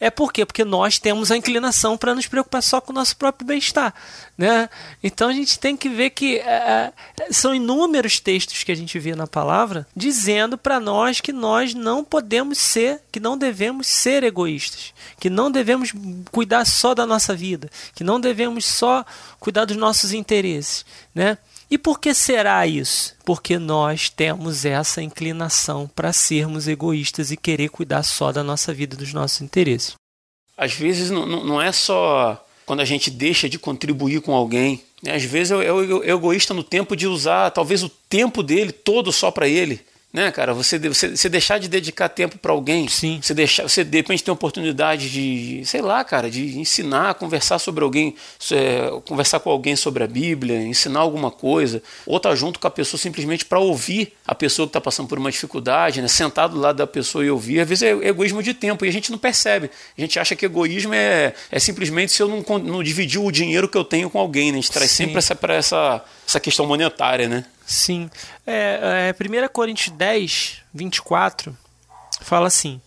é 0.01 0.09
por 0.09 0.33
quê? 0.33 0.45
Porque 0.45 0.65
nós 0.65 0.99
temos 0.99 1.31
a 1.31 1.37
inclinação 1.37 1.97
para 1.97 2.13
nos 2.13 2.27
preocupar 2.27 2.61
só 2.61 2.81
com 2.81 2.91
o 2.91 2.95
nosso 2.95 3.15
próprio 3.15 3.47
bem-estar, 3.47 3.93
né? 4.37 4.69
Então 5.01 5.29
a 5.29 5.33
gente 5.33 5.57
tem 5.57 5.77
que 5.77 5.87
ver 5.87 6.09
que 6.09 6.39
é, 6.39 6.91
é 7.21 7.31
são 7.31 7.55
inúmeros 7.55 8.19
textos 8.19 8.63
que 8.63 8.71
a 8.73 8.75
gente 8.75 8.99
vê 8.99 9.15
na 9.15 9.27
palavra 9.27 9.87
dizendo 9.95 10.57
para 10.57 10.77
nós 10.77 11.21
que 11.21 11.31
nós 11.31 11.73
não 11.73 12.03
podemos 12.03 12.57
ser, 12.57 12.99
que 13.13 13.19
não 13.19 13.37
devemos 13.37 13.87
ser 13.87 14.23
egoístas, 14.23 14.93
que 15.21 15.29
não 15.29 15.49
devemos 15.49 15.93
cuidar 16.31 16.65
só 16.65 16.93
da 16.93 17.05
nossa 17.05 17.33
vida, 17.33 17.69
que 17.95 18.03
não 18.03 18.19
devemos 18.19 18.65
só 18.65 19.05
cuidar 19.39 19.63
dos 19.63 19.77
nossos 19.77 20.11
interesses, 20.11 20.85
né? 21.15 21.37
E 21.73 21.77
por 21.79 21.99
que 21.99 22.13
será 22.13 22.67
isso? 22.67 23.15
Porque 23.25 23.57
nós 23.57 24.07
temos 24.07 24.63
essa 24.63 25.01
inclinação 25.01 25.89
para 25.95 26.13
sermos 26.13 26.67
egoístas 26.67 27.31
e 27.31 27.35
querer 27.35 27.69
cuidar 27.69 28.03
só 28.03 28.31
da 28.31 28.43
nossa 28.43 28.71
vida, 28.71 28.95
dos 28.95 29.11
nossos 29.11 29.41
interesses. 29.41 29.95
Às 30.55 30.73
vezes 30.73 31.09
não, 31.09 31.25
não 31.25 31.59
é 31.59 31.71
só 31.71 32.45
quando 32.67 32.81
a 32.81 32.85
gente 32.85 33.09
deixa 33.09 33.49
de 33.49 33.57
contribuir 33.57 34.21
com 34.21 34.35
alguém. 34.35 34.83
Né? 35.01 35.15
Às 35.15 35.23
vezes 35.23 35.49
é 35.49 35.73
o 35.73 36.03
egoísta 36.03 36.53
no 36.53 36.63
tempo 36.63 36.95
de 36.95 37.07
usar 37.07 37.49
talvez 37.49 37.81
o 37.81 37.89
tempo 37.89 38.43
dele 38.43 38.71
todo 38.71 39.11
só 39.11 39.31
para 39.31 39.47
ele 39.47 39.83
né, 40.13 40.31
cara? 40.31 40.53
Você, 40.53 40.77
você, 40.77 41.09
você 41.09 41.27
deixar 41.27 41.57
de 41.57 41.67
dedicar 41.67 42.07
tempo 42.07 42.37
para 42.37 42.51
alguém, 42.51 42.87
Sim. 42.87 43.19
você 43.19 43.33
deixar, 43.33 43.63
você 43.63 43.83
de 43.83 43.97
repente 43.97 44.23
tem 44.23 44.31
a 44.31 44.35
oportunidade 44.35 45.09
de, 45.09 45.65
sei 45.65 45.81
lá, 45.81 46.03
cara, 46.03 46.29
de 46.29 46.59
ensinar, 46.59 47.15
conversar 47.15 47.57
sobre 47.57 47.83
alguém, 47.83 48.15
é, 48.51 48.91
conversar 49.07 49.39
com 49.39 49.49
alguém 49.49 49.75
sobre 49.75 50.03
a 50.03 50.07
Bíblia, 50.07 50.61
ensinar 50.61 50.99
alguma 50.99 51.31
coisa, 51.31 51.81
ou 52.05 52.17
estar 52.17 52.29
tá 52.29 52.35
junto 52.35 52.59
com 52.59 52.67
a 52.67 52.69
pessoa 52.69 52.99
simplesmente 52.99 53.43
para 53.43 53.57
ouvir 53.57 54.13
a 54.27 54.35
pessoa 54.35 54.67
que 54.67 54.69
está 54.69 54.79
passando 54.79 55.07
por 55.07 55.17
uma 55.17 55.31
dificuldade, 55.31 55.99
né? 55.99 56.07
Sentado 56.07 56.53
do 56.53 56.59
lado 56.59 56.77
da 56.77 56.85
pessoa 56.85 57.25
e 57.25 57.31
ouvir, 57.31 57.61
às 57.61 57.67
vezes 57.67 57.81
é 57.81 57.91
egoísmo 58.07 58.43
de 58.43 58.53
tempo 58.53 58.85
e 58.85 58.89
a 58.89 58.91
gente 58.91 59.11
não 59.11 59.17
percebe. 59.17 59.71
A 59.97 60.01
gente 60.01 60.19
acha 60.19 60.35
que 60.35 60.45
egoísmo 60.45 60.93
é, 60.93 61.33
é 61.51 61.59
simplesmente 61.59 62.11
se 62.11 62.21
eu 62.21 62.27
não, 62.27 62.59
não 62.59 62.83
dividir 62.83 63.19
o 63.19 63.31
dinheiro 63.31 63.67
que 63.67 63.77
eu 63.77 63.83
tenho 63.83 64.11
com 64.11 64.19
alguém, 64.19 64.51
né? 64.51 64.59
A 64.59 64.61
gente 64.61 64.71
traz 64.71 64.91
Sim. 64.91 65.05
sempre 65.05 65.17
essa, 65.17 65.35
essa, 65.49 66.05
essa 66.27 66.39
questão 66.39 66.67
monetária, 66.67 67.27
né? 67.27 67.45
Sim. 67.65 68.09
É, 68.45 69.13
é, 69.19 69.45
1 69.45 69.47
Coríntios 69.51 69.95
10, 69.95 70.61
24, 70.73 71.55
fala 72.21 72.47
assim: 72.47 72.81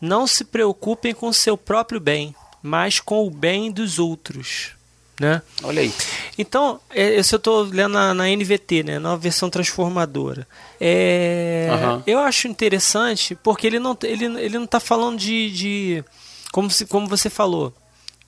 Não 0.00 0.26
se 0.26 0.44
preocupem 0.44 1.14
com 1.14 1.28
o 1.28 1.34
seu 1.34 1.56
próprio 1.56 2.00
bem, 2.00 2.34
mas 2.62 3.00
com 3.00 3.26
o 3.26 3.30
bem 3.30 3.70
dos 3.70 3.98
outros. 3.98 4.72
Né? 5.20 5.40
Olha 5.62 5.80
aí. 5.80 5.94
Então, 6.36 6.80
é, 6.90 7.14
eu 7.14 7.20
estou 7.20 7.62
lendo 7.62 7.92
na, 7.92 8.12
na, 8.12 8.24
NVT, 8.26 8.82
né, 8.82 8.98
na 8.98 9.14
versão 9.14 9.48
transformadora. 9.48 10.46
É, 10.80 11.68
uhum. 11.70 12.02
Eu 12.04 12.18
acho 12.18 12.48
interessante 12.48 13.36
porque 13.36 13.64
ele 13.64 13.78
não 13.78 13.96
ele, 14.02 14.24
ele 14.24 14.58
não 14.58 14.64
está 14.64 14.80
falando 14.80 15.16
de, 15.16 15.50
de 15.52 16.04
como, 16.50 16.68
se, 16.68 16.84
como 16.86 17.06
você 17.06 17.30
falou, 17.30 17.72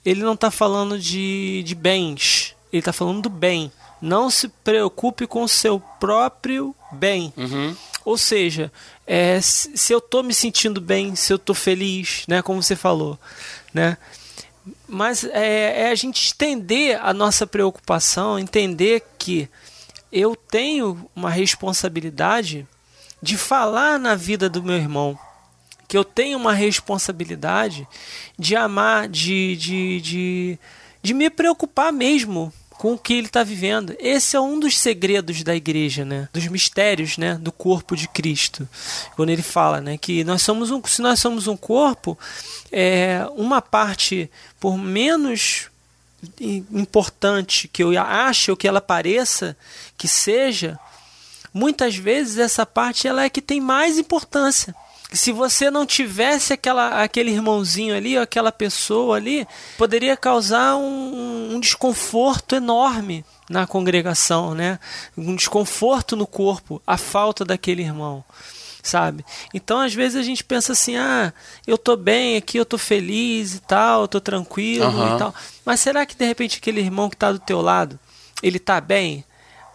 ele 0.05 0.23
não 0.23 0.33
está 0.33 0.49
falando 0.49 0.97
de, 0.97 1.61
de 1.65 1.75
bens, 1.75 2.55
ele 2.71 2.79
está 2.79 2.93
falando 2.93 3.23
do 3.23 3.29
bem 3.29 3.69
não 4.01 4.29
se 4.29 4.47
preocupe 4.47 5.25
com 5.25 5.43
o 5.43 5.47
seu 5.47 5.79
próprio 5.99 6.75
bem. 6.91 7.33
Uhum. 7.35 7.75
Ou 8.05 8.17
seja, 8.17 8.71
é, 9.05 9.39
se 9.41 9.91
eu 9.91 9.97
estou 9.97 10.23
me 10.23 10.33
sentindo 10.33 10.79
bem, 10.79 11.15
se 11.15 11.33
eu 11.33 11.37
estou 11.37 11.55
feliz, 11.55 12.23
né, 12.27 12.41
como 12.41 12.63
você 12.63 12.75
falou, 12.75 13.19
né? 13.73 13.97
Mas 14.87 15.23
é, 15.23 15.83
é, 15.83 15.91
a 15.91 15.95
gente 15.95 16.25
estender 16.25 16.99
a 17.01 17.13
nossa 17.13 17.47
preocupação, 17.47 18.37
entender 18.37 19.03
que 19.17 19.49
eu 20.11 20.35
tenho 20.35 21.09
uma 21.15 21.29
responsabilidade 21.29 22.67
de 23.21 23.37
falar 23.37 23.97
na 23.97 24.15
vida 24.15 24.49
do 24.49 24.63
meu 24.63 24.75
irmão, 24.75 25.17
que 25.87 25.97
eu 25.97 26.03
tenho 26.03 26.37
uma 26.37 26.53
responsabilidade 26.53 27.87
de 28.37 28.55
amar, 28.55 29.07
de, 29.07 29.55
de, 29.55 30.01
de, 30.01 30.59
de 31.01 31.13
me 31.13 31.29
preocupar 31.29 31.91
mesmo 31.91 32.53
com 32.77 32.93
o 32.93 32.97
que 32.97 33.13
ele 33.13 33.27
está 33.27 33.43
vivendo. 33.43 33.95
Esse 33.99 34.35
é 34.35 34.39
um 34.39 34.59
dos 34.59 34.77
segredos 34.77 35.43
da 35.43 35.55
igreja, 35.55 36.05
né? 36.05 36.29
Dos 36.31 36.47
mistérios, 36.47 37.17
né? 37.17 37.35
Do 37.35 37.51
corpo 37.51 37.95
de 37.95 38.07
Cristo. 38.07 38.67
Quando 39.15 39.29
ele 39.29 39.41
fala, 39.41 39.81
né? 39.81 39.97
Que 39.97 40.23
nós 40.23 40.41
somos 40.41 40.71
um, 40.71 40.81
se 40.85 41.01
nós 41.01 41.19
somos 41.19 41.47
um 41.47 41.57
corpo, 41.57 42.17
é, 42.71 43.27
uma 43.35 43.61
parte, 43.61 44.29
por 44.59 44.77
menos 44.77 45.69
importante 46.71 47.67
que 47.67 47.83
eu 47.83 47.99
ache 47.99 48.49
ou 48.49 48.57
que 48.57 48.67
ela 48.67 48.81
pareça 48.81 49.55
que 49.97 50.07
seja, 50.07 50.79
muitas 51.53 51.95
vezes 51.95 52.37
essa 52.37 52.65
parte 52.65 53.07
ela 53.07 53.23
é 53.23 53.29
que 53.29 53.41
tem 53.41 53.61
mais 53.61 53.97
importância 53.97 54.75
se 55.11 55.31
você 55.31 55.71
não 55.71 55.85
tivesse 55.85 56.53
aquela, 56.53 57.01
aquele 57.01 57.31
irmãozinho 57.31 57.95
ali, 57.95 58.17
ou 58.17 58.23
aquela 58.23 58.51
pessoa 58.51 59.15
ali, 59.15 59.47
poderia 59.77 60.17
causar 60.17 60.75
um, 60.75 61.55
um 61.55 61.59
desconforto 61.59 62.55
enorme 62.55 63.23
na 63.49 63.65
congregação, 63.65 64.53
né? 64.53 64.79
Um 65.17 65.35
desconforto 65.35 66.15
no 66.15 66.27
corpo, 66.27 66.81
a 66.85 66.97
falta 66.97 67.45
daquele 67.45 67.81
irmão, 67.81 68.23
sabe? 68.83 69.25
Então, 69.53 69.79
às 69.79 69.93
vezes 69.93 70.19
a 70.19 70.23
gente 70.23 70.43
pensa 70.43 70.73
assim: 70.73 70.97
"Ah, 70.97 71.33
eu 71.65 71.77
tô 71.77 71.95
bem 71.95 72.35
aqui, 72.35 72.57
eu 72.57 72.65
tô 72.65 72.77
feliz 72.77 73.55
e 73.55 73.59
tal, 73.61 74.01
eu 74.01 74.07
tô 74.09 74.19
tranquilo 74.19 74.85
uhum. 74.85 75.15
e 75.15 75.19
tal". 75.19 75.33
Mas 75.65 75.79
será 75.79 76.05
que 76.05 76.17
de 76.17 76.25
repente 76.25 76.57
aquele 76.57 76.81
irmão 76.81 77.09
que 77.09 77.15
tá 77.15 77.31
do 77.31 77.39
teu 77.39 77.61
lado, 77.61 77.97
ele 78.43 78.59
tá 78.59 78.81
bem? 78.81 79.23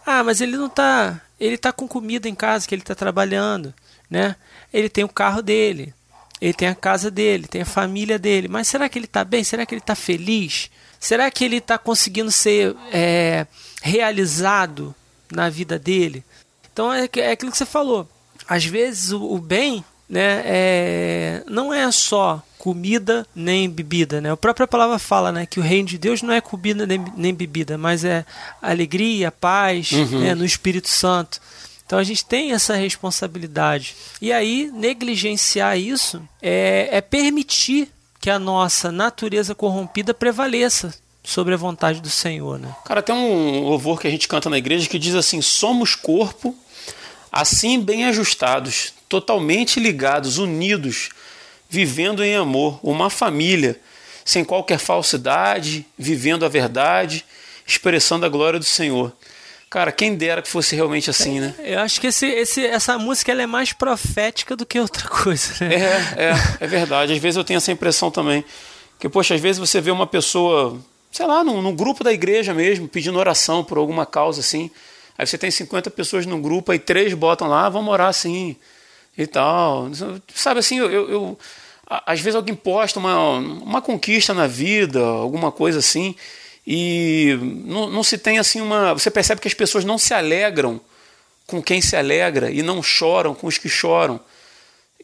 Ah, 0.05 0.23
mas 0.23 0.41
ele 0.41 0.57
não 0.57 0.69
tá, 0.69 1.19
ele 1.39 1.57
tá 1.57 1.71
com 1.71 1.87
comida 1.87 2.29
em 2.29 2.35
casa 2.35 2.67
que 2.67 2.75
ele 2.75 2.83
tá 2.83 2.93
trabalhando, 2.93 3.73
né? 4.09 4.35
Ele 4.73 4.89
tem 4.89 5.03
o 5.03 5.09
carro 5.09 5.41
dele, 5.41 5.93
ele 6.41 6.53
tem 6.53 6.67
a 6.67 6.75
casa 6.75 7.09
dele, 7.11 7.47
tem 7.47 7.61
a 7.61 7.65
família 7.65 8.19
dele. 8.19 8.47
Mas 8.47 8.67
será 8.67 8.89
que 8.89 8.97
ele 8.97 9.05
está 9.05 9.23
bem? 9.23 9.43
Será 9.43 9.65
que 9.65 9.73
ele 9.73 9.81
está 9.81 9.95
feliz? 9.95 10.69
Será 10.99 11.29
que 11.29 11.43
ele 11.43 11.57
está 11.57 11.77
conseguindo 11.77 12.31
ser 12.31 12.75
é, 12.91 13.45
realizado 13.81 14.93
na 15.31 15.49
vida 15.49 15.77
dele? 15.77 16.23
Então 16.71 16.91
é, 16.91 17.07
é 17.17 17.31
aquilo 17.31 17.51
que 17.51 17.57
você 17.57 17.65
falou. 17.65 18.09
Às 18.47 18.65
vezes 18.65 19.11
o, 19.11 19.21
o 19.21 19.37
bem 19.37 19.85
né, 20.09 20.41
é, 20.45 21.43
não 21.47 21.73
é 21.73 21.89
só 21.91 22.43
comida 22.57 23.27
nem 23.35 23.69
bebida. 23.69 24.21
Né? 24.21 24.31
A 24.31 24.37
própria 24.37 24.67
palavra 24.67 24.97
fala 24.97 25.31
né, 25.31 25.45
que 25.45 25.59
o 25.59 25.63
reino 25.63 25.89
de 25.89 25.97
Deus 25.97 26.21
não 26.21 26.33
é 26.33 26.39
comida 26.39 26.85
nem, 26.85 27.03
nem 27.15 27.33
bebida, 27.33 27.77
mas 27.77 28.05
é 28.05 28.25
alegria, 28.61 29.31
paz 29.31 29.91
uhum. 29.91 30.19
né, 30.21 30.35
no 30.35 30.45
Espírito 30.45 30.87
Santo. 30.87 31.41
Então 31.93 31.99
a 31.99 32.03
gente 32.03 32.25
tem 32.25 32.53
essa 32.53 32.73
responsabilidade. 32.73 33.95
E 34.19 34.33
aí, 34.33 34.71
negligenciar 34.73 35.77
isso 35.77 36.27
é, 36.41 36.89
é 36.91 37.01
permitir 37.01 37.87
que 38.19 38.31
a 38.31 38.39
nossa 38.39 38.91
natureza 38.91 39.53
corrompida 39.53 40.11
prevaleça 40.11 40.91
sobre 41.23 41.53
a 41.53 41.57
vontade 41.57 42.01
do 42.01 42.09
Senhor, 42.09 42.57
né? 42.57 42.75
Cara, 42.83 43.03
tem 43.03 43.13
um 43.13 43.59
louvor 43.59 44.01
que 44.01 44.07
a 44.07 44.09
gente 44.09 44.27
canta 44.27 44.49
na 44.49 44.57
igreja 44.57 44.89
que 44.89 44.97
diz 44.97 45.13
assim: 45.13 45.39
somos 45.39 45.93
corpo, 45.93 46.55
assim 47.31 47.79
bem 47.79 48.05
ajustados, 48.05 48.91
totalmente 49.07 49.79
ligados, 49.79 50.39
unidos, 50.39 51.09
vivendo 51.69 52.23
em 52.23 52.35
amor, 52.35 52.79
uma 52.81 53.11
família, 53.11 53.79
sem 54.25 54.43
qualquer 54.43 54.79
falsidade, 54.79 55.85
vivendo 55.95 56.43
a 56.43 56.49
verdade, 56.49 57.23
expressando 57.67 58.25
a 58.25 58.29
glória 58.29 58.57
do 58.57 58.65
Senhor. 58.65 59.13
Cara, 59.73 59.91
quem 59.91 60.13
dera 60.13 60.39
que 60.39 60.47
fosse 60.47 60.75
realmente 60.75 61.09
assim, 61.09 61.39
né? 61.39 61.55
Eu 61.63 61.79
acho 61.79 61.99
que 61.99 62.05
esse, 62.05 62.27
esse, 62.27 62.63
essa 62.63 62.95
música 62.99 63.31
ela 63.31 63.41
é 63.41 63.47
mais 63.47 63.73
profética 63.73 64.55
do 64.55 64.67
que 64.67 64.79
outra 64.79 65.09
coisa, 65.09 65.51
né? 65.65 65.73
É, 65.73 66.25
é, 66.25 66.35
é 66.59 66.67
verdade. 66.67 67.11
Às 67.11 67.17
vezes 67.17 67.37
eu 67.37 67.43
tenho 67.43 67.57
essa 67.57 67.71
impressão 67.71 68.11
também. 68.11 68.45
Que, 68.99 69.09
poxa, 69.09 69.33
às 69.33 69.41
vezes 69.41 69.57
você 69.57 69.81
vê 69.81 69.89
uma 69.89 70.05
pessoa, 70.05 70.79
sei 71.11 71.25
lá, 71.25 71.43
num, 71.43 71.59
num 71.59 71.75
grupo 71.75 72.03
da 72.03 72.13
igreja 72.13 72.53
mesmo, 72.53 72.87
pedindo 72.87 73.17
oração 73.17 73.63
por 73.63 73.79
alguma 73.79 74.05
causa 74.05 74.41
assim. 74.41 74.69
Aí 75.17 75.25
você 75.25 75.39
tem 75.39 75.49
50 75.49 75.89
pessoas 75.89 76.27
num 76.27 76.39
grupo, 76.39 76.71
aí 76.71 76.77
três 76.77 77.11
botam 77.15 77.47
lá, 77.47 77.67
vamos 77.67 77.91
orar 77.91 78.09
assim 78.09 78.55
e 79.17 79.25
tal. 79.25 79.89
Sabe 80.35 80.59
assim, 80.59 80.77
eu, 80.77 80.91
eu, 80.91 81.09
eu 81.09 81.39
às 81.89 82.19
vezes 82.19 82.35
alguém 82.35 82.53
posta 82.53 82.99
uma, 82.99 83.37
uma 83.39 83.81
conquista 83.81 84.35
na 84.35 84.45
vida, 84.45 84.99
alguma 85.03 85.51
coisa 85.51 85.79
assim 85.79 86.13
e 86.65 87.37
não, 87.65 87.89
não 87.89 88.03
se 88.03 88.17
tem 88.17 88.39
assim 88.39 88.61
uma. 88.61 88.93
Você 88.93 89.11
percebe 89.11 89.41
que 89.41 89.47
as 89.47 89.53
pessoas 89.53 89.83
não 89.83 89.97
se 89.97 90.13
alegram 90.13 90.79
com 91.45 91.61
quem 91.61 91.81
se 91.81 91.95
alegra 91.95 92.49
e 92.49 92.61
não 92.61 92.81
choram 92.81 93.35
com 93.35 93.47
os 93.47 93.57
que 93.57 93.67
choram. 93.67 94.19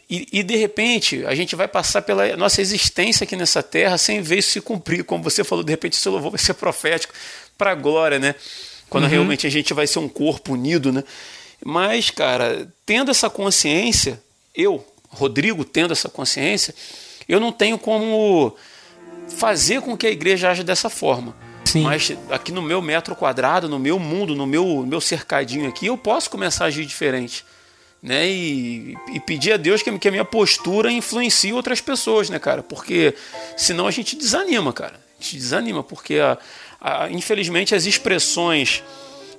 E, 0.10 0.28
e, 0.32 0.42
de 0.42 0.56
repente 0.56 1.24
a 1.26 1.36
gente 1.36 1.56
vai 1.56 1.68
passar 1.68 2.02
pela 2.02 2.36
nossa 2.36 2.62
existência 2.62 3.26
aqui 3.26 3.36
nessa 3.36 3.62
terra 3.62 3.96
sem 3.98 4.22
ver 4.22 4.40
isso 4.40 4.52
se 4.52 4.62
cumprir. 4.62 5.04
Como 5.04 5.24
você 5.24 5.44
falou, 5.44 5.64
de 5.64 5.72
repente 5.72 5.94
esse 5.94 6.10
louvor 6.10 6.32
vai 6.32 6.40
ser 6.40 6.54
profético 6.56 7.14
para 7.58 7.72
a 7.72 7.76
glória, 7.76 8.18
né? 8.18 8.34
Quando 8.90 9.04
uhum. 9.04 9.10
realmente 9.10 9.46
a 9.46 9.50
gente 9.52 9.74
vai 9.74 9.86
ser 9.86 10.00
um 10.00 10.10
corpo 10.10 10.54
unido, 10.54 10.92
né? 10.92 11.04
Mas, 11.64 12.10
cara, 12.10 12.68
tendo 12.86 13.12
essa 13.12 13.30
consciência, 13.30 14.20
eu, 14.56 14.84
Rodrigo, 15.10 15.64
tendo 15.66 15.92
essa 15.92 16.10
consciência, 16.10 16.74
eu 17.28 17.40
não 17.40 17.52
tenho 17.52 17.78
como 17.78 18.56
fazer 19.28 19.82
com 19.82 19.96
que 19.96 20.08
a 20.08 20.10
igreja 20.10 20.50
haja 20.50 20.64
dessa 20.64 20.90
forma. 20.90 21.36
Sim. 21.72 21.84
Mas 21.84 22.12
aqui 22.32 22.52
no 22.52 22.62
meu 22.62 22.82
metro 22.82 23.16
quadrado, 23.16 23.70
no 23.70 23.78
meu 23.78 24.00
mundo, 24.00 24.36
no 24.36 24.48
meu, 24.48 24.84
meu 24.86 25.00
cercadinho 25.00 25.70
aqui, 25.70 25.86
eu 25.86 25.98
posso 25.98 26.30
começar 26.30 26.66
a 26.66 26.68
agir 26.68 26.86
diferente. 26.86 27.46
Né? 28.02 28.28
E, 28.28 28.98
e 29.14 29.20
pedir 29.20 29.52
a 29.52 29.58
Deus 29.58 29.84
que, 29.84 30.00
que 30.00 30.08
a 30.08 30.12
minha 30.12 30.26
postura 30.26 30.92
influencie 30.92 31.54
outras 31.54 31.80
pessoas, 31.80 32.30
né, 32.30 32.40
cara? 32.40 32.64
Porque 32.64 33.14
senão 33.56 33.86
a 33.86 33.92
gente 33.92 34.16
desanima, 34.16 34.74
cara. 34.74 34.96
A 35.20 35.22
gente 35.22 35.36
desanima, 35.36 35.84
porque 35.84 36.16
a, 36.16 36.38
a, 36.82 37.10
infelizmente 37.12 37.76
as 37.76 37.86
expressões 37.86 38.82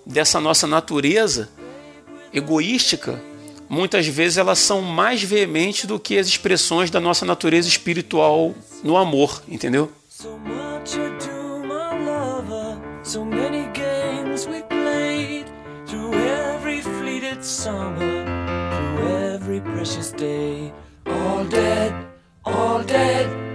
dessa 0.07 0.41
nossa 0.41 0.67
natureza 0.67 1.49
egoística 2.33 3.21
muitas 3.69 4.07
vezes 4.07 4.37
elas 4.39 4.59
são 4.59 4.83
mais 4.83 5.23
veementes 5.23 5.87
do 5.87 5.99
que 5.99 6.19
as 6.19 6.27
expressões 6.27 6.91
da 6.91 7.01
nossa 7.01 7.25
natureza 7.25 7.69
espiritual 7.69 8.55
no 8.83 8.97
amor, 8.97 9.43
entendeu? 9.49 9.91
So 10.09 10.39
many 13.25 13.73
games 13.73 14.47
we 14.47 14.63
played 14.63 15.47
through 15.87 16.13
every 16.13 16.81
fleeted 16.83 17.43
summer, 17.43 18.25
through 18.71 19.09
every 19.09 19.61
precious 19.61 20.13
day. 20.13 20.73
All 21.07 21.45
dead, 21.45 21.95
all 22.45 22.83
dead, 22.83 23.50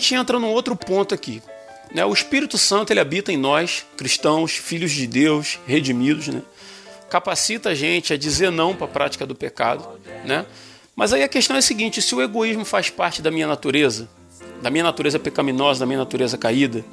gente 0.00 0.14
entra 0.14 0.38
num 0.38 0.48
outro 0.48 0.74
ponto 0.74 1.14
aqui. 1.14 1.42
Né? 1.94 2.04
O 2.04 2.12
Espírito 2.12 2.56
Santo 2.56 2.92
ele 2.92 3.00
habita 3.00 3.30
em 3.30 3.36
nós, 3.36 3.84
cristãos, 3.96 4.52
filhos 4.52 4.90
de 4.90 5.06
Deus, 5.06 5.58
redimidos, 5.66 6.28
né? 6.28 6.42
capacita 7.10 7.68
a 7.68 7.74
gente 7.74 8.12
a 8.12 8.16
dizer 8.16 8.50
não 8.50 8.74
para 8.74 8.86
a 8.86 8.88
prática 8.88 9.26
do 9.26 9.34
pecado. 9.34 9.86
Né? 10.24 10.46
Mas 10.96 11.12
aí 11.12 11.22
a 11.22 11.28
questão 11.28 11.54
é 11.54 11.58
a 11.58 11.62
seguinte: 11.62 12.00
se 12.00 12.14
o 12.14 12.22
egoísmo 12.22 12.64
faz 12.64 12.88
parte 12.88 13.20
da 13.20 13.30
minha 13.30 13.46
natureza, 13.46 14.08
da 14.62 14.70
minha 14.70 14.84
natureza 14.84 15.18
pecaminosa, 15.18 15.80
da 15.80 15.86
minha 15.86 15.98
natureza 15.98 16.38
caída, 16.38 16.84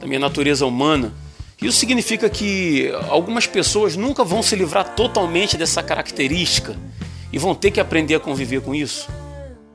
da 0.00 0.06
minha 0.06 0.20
natureza 0.20 0.64
humana, 0.64 1.12
isso 1.60 1.78
significa 1.78 2.28
que 2.28 2.92
algumas 3.08 3.46
pessoas 3.46 3.96
nunca 3.96 4.22
vão 4.22 4.42
se 4.42 4.54
livrar 4.54 4.94
totalmente 4.94 5.56
dessa 5.56 5.82
característica 5.82 6.76
e 7.32 7.38
vão 7.38 7.54
ter 7.54 7.70
que 7.70 7.80
aprender 7.80 8.14
a 8.14 8.20
conviver 8.20 8.60
com 8.60 8.74
isso? 8.74 9.08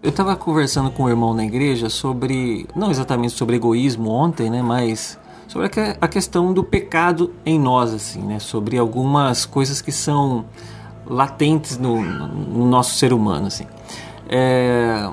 Eu 0.04 0.10
estava 0.10 0.36
conversando 0.36 0.90
com 0.90 1.04
o 1.04 1.10
irmão 1.10 1.32
na 1.32 1.46
igreja 1.46 1.88
sobre, 1.88 2.66
não 2.76 2.90
exatamente 2.90 3.34
sobre 3.34 3.58
egoísmo 3.58 4.10
ontem, 4.10 4.50
né, 4.50 4.60
mas 4.60 5.20
sobre 5.48 5.70
a 6.00 6.08
questão 6.08 6.52
do 6.52 6.64
pecado 6.64 7.32
em 7.46 7.60
nós, 7.60 7.94
assim, 7.94 8.20
né, 8.20 8.40
sobre 8.40 8.80
algumas 8.80 9.46
coisas 9.46 9.80
que 9.80 9.92
são 9.92 10.46
latentes 11.06 11.78
no, 11.78 12.02
no 12.02 12.66
nosso 12.66 12.96
ser 12.96 13.14
humano, 13.14 13.46
assim. 13.46 13.68
É, 14.28 15.08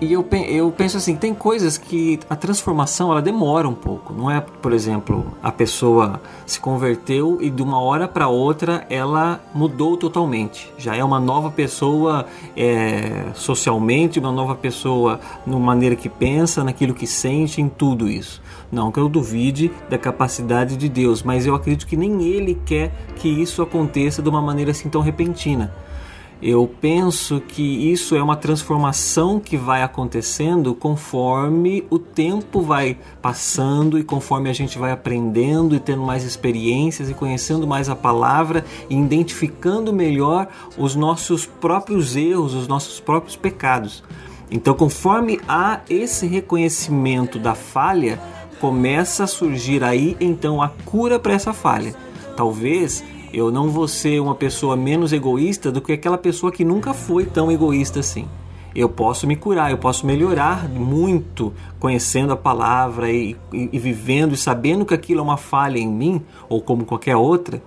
e 0.00 0.12
eu, 0.12 0.26
eu 0.48 0.70
penso 0.72 0.96
assim, 0.96 1.16
tem 1.16 1.32
coisas 1.32 1.78
que 1.78 2.18
a 2.28 2.34
transformação 2.34 3.10
ela 3.10 3.22
demora 3.22 3.68
um 3.68 3.74
pouco. 3.74 4.12
Não 4.12 4.30
é, 4.30 4.40
por 4.40 4.72
exemplo, 4.72 5.24
a 5.42 5.52
pessoa 5.52 6.20
se 6.44 6.58
converteu 6.58 7.38
e 7.40 7.48
de 7.48 7.62
uma 7.62 7.80
hora 7.80 8.08
para 8.08 8.28
outra 8.28 8.84
ela 8.90 9.40
mudou 9.54 9.96
totalmente. 9.96 10.72
Já 10.76 10.96
é 10.96 11.04
uma 11.04 11.20
nova 11.20 11.50
pessoa 11.50 12.26
é, 12.56 13.26
socialmente, 13.34 14.18
uma 14.18 14.32
nova 14.32 14.54
pessoa 14.54 15.20
na 15.46 15.58
maneira 15.58 15.94
que 15.94 16.08
pensa, 16.08 16.64
naquilo 16.64 16.92
que 16.92 17.06
sente, 17.06 17.62
em 17.62 17.68
tudo 17.68 18.08
isso. 18.08 18.42
Não 18.70 18.90
que 18.90 18.98
eu 18.98 19.08
duvide 19.08 19.70
da 19.88 19.96
capacidade 19.96 20.76
de 20.76 20.88
Deus, 20.88 21.22
mas 21.22 21.46
eu 21.46 21.54
acredito 21.54 21.86
que 21.86 21.96
nem 21.96 22.24
Ele 22.24 22.60
quer 22.66 22.92
que 23.16 23.28
isso 23.28 23.62
aconteça 23.62 24.20
de 24.20 24.28
uma 24.28 24.42
maneira 24.42 24.72
assim 24.72 24.88
tão 24.88 25.00
repentina. 25.00 25.72
Eu 26.46 26.68
penso 26.78 27.40
que 27.40 27.62
isso 27.62 28.14
é 28.14 28.22
uma 28.22 28.36
transformação 28.36 29.40
que 29.40 29.56
vai 29.56 29.82
acontecendo 29.82 30.74
conforme 30.74 31.86
o 31.88 31.98
tempo 31.98 32.60
vai 32.60 32.98
passando 33.22 33.98
e 33.98 34.04
conforme 34.04 34.50
a 34.50 34.52
gente 34.52 34.78
vai 34.78 34.92
aprendendo 34.92 35.74
e 35.74 35.80
tendo 35.80 36.02
mais 36.02 36.22
experiências 36.22 37.08
e 37.08 37.14
conhecendo 37.14 37.66
mais 37.66 37.88
a 37.88 37.96
palavra 37.96 38.62
e 38.90 38.94
identificando 38.94 39.90
melhor 39.90 40.46
os 40.76 40.94
nossos 40.94 41.46
próprios 41.46 42.14
erros, 42.14 42.52
os 42.52 42.68
nossos 42.68 43.00
próprios 43.00 43.36
pecados. 43.36 44.04
Então, 44.50 44.74
conforme 44.74 45.40
há 45.48 45.80
esse 45.88 46.26
reconhecimento 46.26 47.38
da 47.38 47.54
falha, 47.54 48.20
começa 48.60 49.24
a 49.24 49.26
surgir 49.26 49.82
aí 49.82 50.14
então 50.20 50.60
a 50.60 50.68
cura 50.68 51.18
para 51.18 51.32
essa 51.32 51.54
falha. 51.54 51.96
Talvez 52.36 53.02
eu 53.34 53.50
não 53.50 53.68
vou 53.68 53.88
ser 53.88 54.20
uma 54.20 54.34
pessoa 54.34 54.76
menos 54.76 55.12
egoísta 55.12 55.72
do 55.72 55.80
que 55.80 55.92
aquela 55.92 56.16
pessoa 56.16 56.52
que 56.52 56.64
nunca 56.64 56.94
foi 56.94 57.26
tão 57.26 57.50
egoísta 57.50 57.98
assim. 57.98 58.26
Eu 58.74 58.88
posso 58.88 59.26
me 59.26 59.34
curar, 59.34 59.70
eu 59.70 59.78
posso 59.78 60.06
melhorar 60.06 60.68
muito 60.68 61.52
conhecendo 61.78 62.32
a 62.32 62.36
palavra 62.36 63.10
e, 63.10 63.36
e, 63.52 63.70
e 63.72 63.78
vivendo 63.78 64.34
e 64.34 64.36
sabendo 64.36 64.84
que 64.84 64.94
aquilo 64.94 65.20
é 65.20 65.22
uma 65.22 65.36
falha 65.36 65.78
em 65.78 65.88
mim 65.88 66.22
ou 66.48 66.60
como 66.60 66.84
qualquer 66.84 67.16
outra. 67.16 67.60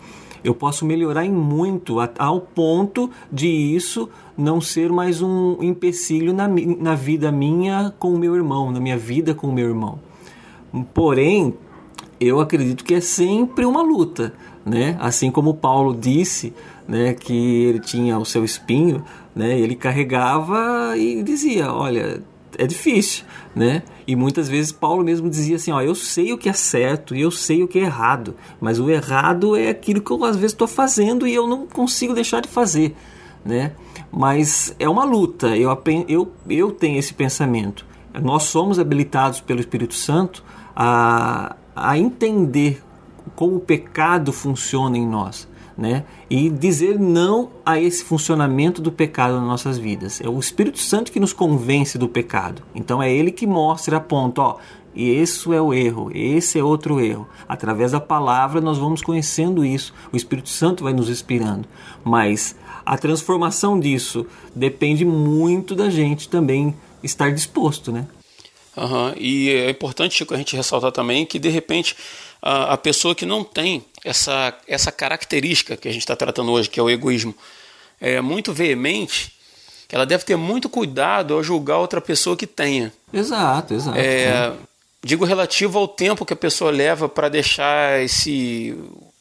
Eu 0.43 0.53
posso 0.53 0.85
melhorar 0.85 1.25
em 1.25 1.31
muito 1.31 1.97
ao 2.17 2.39
ponto 2.39 3.09
de 3.31 3.47
isso 3.47 4.09
não 4.37 4.61
ser 4.61 4.91
mais 4.91 5.21
um 5.21 5.57
empecilho 5.61 6.33
na, 6.33 6.47
na 6.47 6.95
vida 6.95 7.31
minha 7.31 7.93
com 7.99 8.13
o 8.13 8.17
meu 8.17 8.35
irmão, 8.35 8.71
na 8.71 8.79
minha 8.79 8.97
vida 8.97 9.33
com 9.33 9.47
o 9.47 9.53
meu 9.53 9.67
irmão. 9.67 9.99
Porém, 10.93 11.53
eu 12.19 12.39
acredito 12.39 12.83
que 12.83 12.93
é 12.93 13.01
sempre 13.01 13.65
uma 13.65 13.81
luta 13.81 14.33
né? 14.67 14.97
Assim 14.99 15.31
como 15.31 15.53
Paulo 15.53 15.95
disse, 15.95 16.53
né, 16.87 17.13
que 17.13 17.63
ele 17.65 17.79
tinha 17.79 18.19
o 18.19 18.25
seu 18.25 18.43
espinho, 18.43 19.03
né? 19.33 19.57
Ele 19.57 19.75
carregava 19.75 20.95
e 20.97 21.23
dizia, 21.23 21.71
olha, 21.71 22.21
é 22.57 22.67
difícil, 22.67 23.23
né? 23.55 23.83
E 24.05 24.15
muitas 24.15 24.49
vezes 24.49 24.71
Paulo 24.71 25.03
mesmo 25.03 25.29
dizia 25.29 25.55
assim, 25.55 25.71
ó, 25.71 25.81
eu 25.81 25.95
sei 25.95 26.33
o 26.33 26.37
que 26.37 26.49
é 26.49 26.53
certo 26.53 27.15
e 27.15 27.21
eu 27.21 27.31
sei 27.31 27.63
o 27.63 27.67
que 27.67 27.79
é 27.79 27.83
errado, 27.83 28.35
mas 28.59 28.79
o 28.79 28.89
errado 28.89 29.55
é 29.55 29.69
aquilo 29.69 30.01
que 30.01 30.11
eu 30.11 30.23
às 30.25 30.35
vezes 30.35 30.51
estou 30.51 30.67
fazendo 30.67 31.25
e 31.25 31.33
eu 31.33 31.47
não 31.47 31.65
consigo 31.65 32.13
deixar 32.13 32.41
de 32.41 32.49
fazer, 32.49 32.95
né? 33.45 33.71
Mas 34.11 34.75
é 34.79 34.87
uma 34.89 35.03
luta. 35.03 35.55
Eu 35.55 35.77
eu 36.07 36.31
eu 36.49 36.71
tenho 36.71 36.97
esse 36.97 37.13
pensamento. 37.13 37.85
Nós 38.21 38.43
somos 38.43 38.79
habilitados 38.79 39.41
pelo 39.41 39.59
Espírito 39.59 39.93
Santo 39.93 40.43
a 40.75 41.55
a 41.75 41.95
entender 41.95 42.81
como 43.37 43.57
o 43.57 43.59
pecado 43.59 44.33
funciona 44.33 44.97
em 44.97 45.07
nós. 45.07 45.47
Né? 45.77 46.05
E 46.27 46.49
dizer 46.49 46.99
não 46.99 47.51
a 47.63 47.79
esse 47.79 48.03
funcionamento 48.03 48.81
do 48.81 48.91
pecado 48.91 49.35
nas 49.35 49.47
nossas 49.47 49.77
vidas. 49.77 50.19
É 50.19 50.27
o 50.27 50.39
Espírito 50.39 50.79
Santo 50.79 51.11
que 51.11 51.19
nos 51.19 51.33
convence 51.33 51.99
do 51.99 52.09
pecado. 52.09 52.63
Então 52.73 53.01
é 53.01 53.13
ele 53.13 53.31
que 53.31 53.45
mostra, 53.45 53.97
aponta, 53.97 54.41
ó, 54.41 54.57
e 54.95 55.11
esse 55.11 55.53
é 55.53 55.61
o 55.61 55.71
erro, 55.71 56.09
esse 56.15 56.57
é 56.57 56.63
outro 56.63 56.99
erro. 56.99 57.27
Através 57.47 57.91
da 57.91 57.99
palavra 57.99 58.59
nós 58.59 58.79
vamos 58.79 59.03
conhecendo 59.03 59.63
isso. 59.63 59.93
O 60.11 60.17
Espírito 60.17 60.49
Santo 60.49 60.83
vai 60.83 60.93
nos 60.93 61.07
inspirando. 61.07 61.67
Mas 62.03 62.55
a 62.83 62.97
transformação 62.97 63.79
disso 63.79 64.25
depende 64.55 65.05
muito 65.05 65.75
da 65.75 65.91
gente 65.91 66.27
também 66.27 66.73
estar 67.03 67.31
disposto, 67.31 67.91
né? 67.91 68.07
Uhum. 68.77 69.13
E 69.17 69.49
é 69.49 69.71
importante, 69.71 70.15
Chico, 70.15 70.35
a 70.35 70.37
gente 70.37 70.55
ressaltar 70.55 70.91
também 70.91 71.25
que, 71.25 71.39
de 71.39 71.49
repente, 71.49 71.95
a, 72.41 72.73
a 72.73 72.77
pessoa 72.77 73.15
que 73.15 73.25
não 73.25 73.43
tem 73.43 73.85
essa, 74.03 74.53
essa 74.67 74.91
característica 74.91 75.77
que 75.77 75.87
a 75.87 75.91
gente 75.91 76.01
está 76.01 76.15
tratando 76.15 76.51
hoje, 76.51 76.69
que 76.69 76.79
é 76.79 76.83
o 76.83 76.89
egoísmo, 76.89 77.35
é 77.99 78.21
muito 78.21 78.53
veemente, 78.53 79.33
ela 79.89 80.05
deve 80.05 80.23
ter 80.23 80.35
muito 80.35 80.69
cuidado 80.69 81.33
ao 81.33 81.43
julgar 81.43 81.77
outra 81.77 82.01
pessoa 82.01 82.35
que 82.35 82.45
tenha. 82.45 82.93
Exato, 83.13 83.73
exato. 83.73 83.97
É, 83.97 84.53
Digo 85.03 85.23
relativo 85.25 85.77
ao 85.77 85.87
tempo 85.87 86.25
que 86.25 86.33
a 86.33 86.35
pessoa 86.35 86.71
leva 86.71 87.07
para 87.07 87.29
deixar 87.29 88.01
esse, 88.03 88.75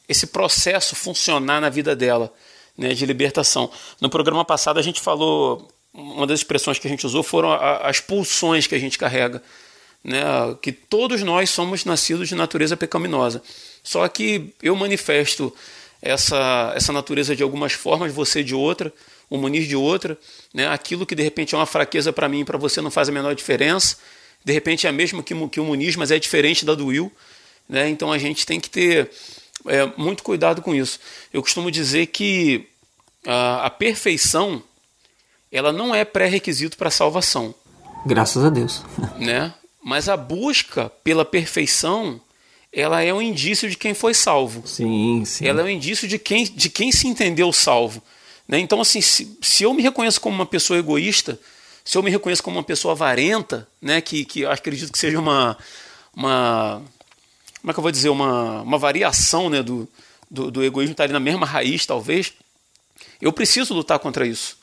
esse 0.08 0.26
processo 0.26 0.96
funcionar 0.96 1.60
na 1.60 1.68
vida 1.68 1.94
dela, 1.94 2.32
né, 2.76 2.94
de 2.94 3.04
libertação. 3.04 3.70
No 4.00 4.08
programa 4.08 4.44
passado 4.44 4.80
a 4.80 4.82
gente 4.82 5.00
falou 5.00 5.68
uma 5.92 6.26
das 6.26 6.40
expressões 6.40 6.78
que 6.78 6.86
a 6.86 6.90
gente 6.90 7.06
usou 7.06 7.22
foram 7.22 7.52
as 7.52 8.00
pulsões 8.00 8.66
que 8.66 8.74
a 8.74 8.78
gente 8.78 8.98
carrega. 8.98 9.42
Né, 10.06 10.22
que 10.62 10.70
todos 10.70 11.20
nós 11.22 11.50
somos 11.50 11.84
nascidos 11.84 12.28
de 12.28 12.36
natureza 12.36 12.76
pecaminosa. 12.76 13.42
Só 13.82 14.06
que 14.06 14.54
eu 14.62 14.76
manifesto 14.76 15.52
essa, 16.00 16.72
essa 16.76 16.92
natureza 16.92 17.34
de 17.34 17.42
algumas 17.42 17.72
formas, 17.72 18.12
você 18.12 18.44
de 18.44 18.54
outra, 18.54 18.92
o 19.28 19.36
Muniz 19.36 19.66
de 19.66 19.74
outra. 19.74 20.16
Né, 20.54 20.68
aquilo 20.68 21.04
que 21.04 21.16
de 21.16 21.24
repente 21.24 21.56
é 21.56 21.58
uma 21.58 21.66
fraqueza 21.66 22.12
para 22.12 22.28
mim 22.28 22.42
e 22.42 22.44
para 22.44 22.56
você 22.56 22.80
não 22.80 22.90
faz 22.90 23.08
a 23.08 23.12
menor 23.12 23.34
diferença. 23.34 23.96
De 24.44 24.52
repente 24.52 24.86
é 24.86 24.90
a 24.90 24.92
mesma 24.92 25.24
que, 25.24 25.34
que 25.48 25.58
o 25.58 25.64
Muniz, 25.64 25.96
mas 25.96 26.12
é 26.12 26.20
diferente 26.20 26.64
da 26.64 26.76
do 26.76 26.86
Will. 26.86 27.10
Né, 27.68 27.88
então 27.88 28.12
a 28.12 28.18
gente 28.18 28.46
tem 28.46 28.60
que 28.60 28.70
ter 28.70 29.10
é, 29.66 29.90
muito 29.96 30.22
cuidado 30.22 30.62
com 30.62 30.72
isso. 30.72 31.00
Eu 31.32 31.42
costumo 31.42 31.68
dizer 31.68 32.06
que 32.06 32.68
a, 33.26 33.66
a 33.66 33.70
perfeição 33.70 34.62
ela 35.50 35.72
não 35.72 35.92
é 35.92 36.04
pré-requisito 36.04 36.76
para 36.76 36.88
a 36.88 36.92
salvação. 36.92 37.52
Graças 38.06 38.44
a 38.44 38.50
Deus. 38.50 38.84
Né? 39.18 39.52
Mas 39.86 40.08
a 40.08 40.16
busca 40.16 40.90
pela 41.04 41.24
perfeição, 41.24 42.20
ela 42.72 43.02
é 43.02 43.14
um 43.14 43.22
indício 43.22 43.70
de 43.70 43.76
quem 43.76 43.94
foi 43.94 44.14
salvo. 44.14 44.66
Sim, 44.66 45.22
sim. 45.24 45.46
Ela 45.46 45.60
é 45.60 45.64
um 45.64 45.68
indício 45.68 46.08
de 46.08 46.18
quem, 46.18 46.42
de 46.42 46.68
quem 46.68 46.90
se 46.90 47.06
entendeu 47.06 47.52
salvo. 47.52 48.02
Né? 48.48 48.58
Então, 48.58 48.80
assim, 48.80 49.00
se, 49.00 49.38
se 49.40 49.62
eu 49.62 49.72
me 49.72 49.82
reconheço 49.82 50.20
como 50.20 50.34
uma 50.34 50.44
pessoa 50.44 50.76
egoísta, 50.76 51.38
se 51.84 51.96
eu 51.96 52.02
me 52.02 52.10
reconheço 52.10 52.42
como 52.42 52.56
uma 52.56 52.64
pessoa 52.64 52.94
avarenta, 52.94 53.68
né, 53.80 54.00
que, 54.00 54.24
que 54.24 54.40
eu 54.40 54.50
acredito 54.50 54.90
que 54.90 54.98
seja 54.98 55.20
uma, 55.20 55.56
uma 56.12 56.82
como 57.60 57.70
é 57.70 57.72
que 57.72 57.78
eu 57.78 57.82
vou 57.82 57.92
dizer, 57.92 58.08
uma, 58.08 58.62
uma 58.62 58.78
variação 58.78 59.48
né, 59.48 59.62
do, 59.62 59.88
do, 60.28 60.50
do 60.50 60.64
egoísmo, 60.64 60.94
está 60.94 61.04
ali 61.04 61.12
na 61.12 61.20
mesma 61.20 61.46
raiz, 61.46 61.86
talvez, 61.86 62.32
eu 63.22 63.32
preciso 63.32 63.72
lutar 63.72 64.00
contra 64.00 64.26
isso 64.26 64.58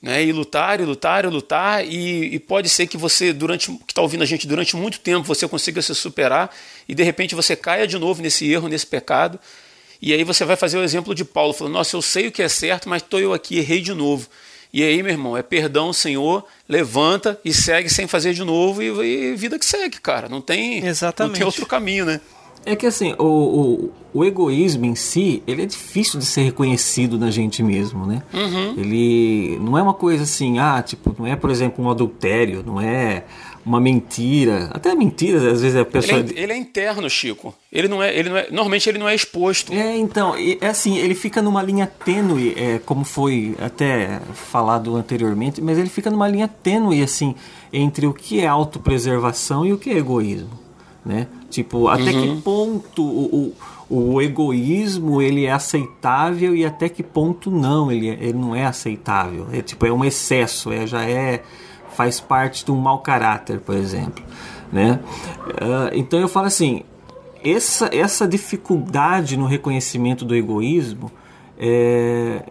né? 0.00 0.24
E 0.24 0.32
lutar, 0.32 0.80
e 0.80 0.84
lutar, 0.84 1.24
e 1.24 1.28
lutar, 1.28 1.84
e, 1.86 2.34
e 2.34 2.38
pode 2.38 2.68
ser 2.68 2.86
que 2.86 2.96
você, 2.96 3.32
durante 3.32 3.70
que 3.70 3.92
está 3.92 4.00
ouvindo 4.00 4.22
a 4.22 4.26
gente 4.26 4.46
durante 4.46 4.76
muito 4.76 5.00
tempo, 5.00 5.26
você 5.26 5.46
consiga 5.46 5.82
se 5.82 5.94
superar 5.94 6.54
e 6.88 6.94
de 6.94 7.02
repente 7.02 7.34
você 7.34 7.54
caia 7.54 7.86
de 7.86 7.98
novo 7.98 8.22
nesse 8.22 8.50
erro, 8.50 8.68
nesse 8.68 8.86
pecado. 8.86 9.38
E 10.00 10.14
aí 10.14 10.24
você 10.24 10.44
vai 10.44 10.56
fazer 10.56 10.78
o 10.78 10.82
exemplo 10.82 11.14
de 11.14 11.24
Paulo, 11.24 11.52
falando: 11.52 11.74
Nossa, 11.74 11.94
eu 11.94 12.02
sei 12.02 12.28
o 12.28 12.32
que 12.32 12.42
é 12.42 12.48
certo, 12.48 12.88
mas 12.88 13.02
estou 13.02 13.20
eu 13.20 13.34
aqui, 13.34 13.58
errei 13.58 13.80
de 13.80 13.92
novo. 13.92 14.28
E 14.72 14.84
aí, 14.84 15.02
meu 15.02 15.12
irmão, 15.12 15.36
é 15.36 15.42
perdão, 15.42 15.92
Senhor, 15.92 16.46
levanta 16.68 17.38
e 17.44 17.52
segue 17.52 17.90
sem 17.90 18.06
fazer 18.06 18.32
de 18.32 18.44
novo 18.44 18.82
e, 18.82 19.32
e 19.32 19.34
vida 19.34 19.58
que 19.58 19.66
segue, 19.66 20.00
cara. 20.00 20.28
Não 20.28 20.40
tem, 20.40 20.86
Exatamente. 20.86 21.32
não 21.32 21.38
tem 21.38 21.44
outro 21.44 21.66
caminho, 21.66 22.06
né? 22.06 22.20
É 22.64 22.76
que 22.76 22.86
assim, 22.86 23.14
o, 23.18 23.24
o, 23.24 23.92
o, 24.12 24.24
egoísmo 24.24 24.84
em 24.84 24.94
si, 24.94 25.42
ele 25.46 25.62
é 25.62 25.66
difícil 25.66 26.18
de 26.18 26.26
ser 26.26 26.42
reconhecido 26.42 27.18
na 27.18 27.30
gente 27.30 27.62
mesmo, 27.62 28.06
né? 28.06 28.22
Uhum. 28.32 28.74
Ele 28.76 29.58
não 29.60 29.78
é 29.78 29.82
uma 29.82 29.94
coisa 29.94 30.24
assim, 30.24 30.58
ah, 30.58 30.82
tipo, 30.82 31.14
não 31.18 31.26
é, 31.26 31.34
por 31.36 31.50
exemplo, 31.50 31.84
um 31.84 31.90
adultério, 31.90 32.62
não 32.64 32.80
é 32.80 33.24
uma 33.64 33.80
mentira. 33.80 34.70
Até 34.72 34.94
mentiras, 34.94 35.42
às 35.42 35.62
vezes 35.62 35.76
a 35.76 35.84
pessoa. 35.84 36.20
Ele 36.20 36.38
é, 36.38 36.42
ele 36.42 36.52
é, 36.52 36.56
interno, 36.56 37.08
Chico. 37.08 37.54
Ele 37.72 37.88
não 37.88 38.02
é, 38.02 38.14
ele 38.14 38.28
não 38.28 38.36
é. 38.36 38.46
Normalmente 38.50 38.88
ele 38.88 38.98
não 38.98 39.08
é 39.08 39.14
exposto. 39.14 39.72
É, 39.72 39.96
então, 39.96 40.34
é 40.36 40.66
assim, 40.66 40.98
ele 40.98 41.14
fica 41.14 41.40
numa 41.40 41.62
linha 41.62 41.86
tênue, 41.86 42.54
é, 42.56 42.78
como 42.84 43.04
foi 43.04 43.56
até 43.60 44.20
falado 44.34 44.96
anteriormente, 44.96 45.62
mas 45.62 45.78
ele 45.78 45.88
fica 45.88 46.10
numa 46.10 46.28
linha 46.28 46.48
tênue, 46.48 47.02
assim, 47.02 47.34
entre 47.72 48.06
o 48.06 48.12
que 48.12 48.40
é 48.40 48.46
autopreservação 48.46 49.64
e 49.64 49.72
o 49.72 49.78
que 49.78 49.90
é 49.90 49.96
egoísmo 49.96 50.69
né? 51.04 51.26
Tipo, 51.48 51.88
até 51.88 52.10
uhum. 52.10 52.36
que 52.36 52.42
ponto 52.42 53.02
o, 53.02 53.54
o, 53.88 54.14
o, 54.14 54.22
egoísmo 54.22 55.20
ele 55.20 55.46
é 55.46 55.52
aceitável 55.52 56.54
e 56.54 56.64
até 56.64 56.88
que 56.88 57.02
ponto 57.02 57.50
não, 57.50 57.90
ele, 57.90 58.08
ele 58.08 58.34
não 58.34 58.54
é 58.54 58.66
aceitável. 58.66 59.46
É 59.52 59.62
tipo, 59.62 59.86
é 59.86 59.92
um 59.92 60.04
excesso, 60.04 60.72
é, 60.72 60.86
já 60.86 61.04
é 61.04 61.42
faz 61.90 62.20
parte 62.20 62.64
de 62.64 62.70
um 62.70 62.76
mau 62.76 63.00
caráter, 63.00 63.60
por 63.60 63.74
exemplo, 63.74 64.22
né? 64.72 65.00
Uh, 65.46 65.94
então 65.94 66.20
eu 66.20 66.28
falo 66.28 66.46
assim, 66.46 66.82
essa, 67.44 67.90
essa 67.92 68.28
dificuldade 68.28 69.36
no 69.36 69.46
reconhecimento 69.46 70.24
do 70.24 70.34
egoísmo 70.34 71.10
é, 71.58 72.42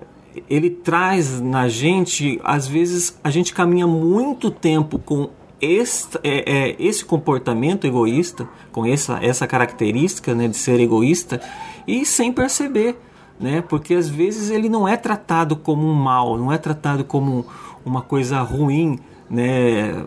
ele 0.49 0.69
traz 0.69 1.41
na 1.41 1.67
gente, 1.67 2.39
às 2.43 2.67
vezes 2.67 3.17
a 3.23 3.29
gente 3.29 3.53
caminha 3.53 3.87
muito 3.87 4.51
tempo 4.51 4.99
com 4.99 5.29
esse, 5.61 6.07
é, 6.23 6.69
é, 6.69 6.75
esse 6.79 7.03
comportamento 7.03 7.85
egoísta, 7.85 8.47
com 8.71 8.85
essa, 8.85 9.19
essa 9.23 9.47
característica 9.47 10.33
né, 10.33 10.47
de 10.47 10.57
ser 10.57 10.79
egoísta, 10.79 11.41
e 11.87 12.05
sem 12.05 12.31
perceber, 12.31 12.97
né, 13.39 13.61
porque 13.67 13.93
às 13.93 14.09
vezes 14.09 14.49
ele 14.49 14.69
não 14.69 14.87
é 14.87 14.97
tratado 14.97 15.55
como 15.55 15.87
um 15.87 15.93
mal, 15.93 16.37
não 16.37 16.51
é 16.51 16.57
tratado 16.57 17.03
como 17.03 17.45
uma 17.85 18.01
coisa 18.01 18.41
ruim, 18.41 18.99
né, 19.29 20.05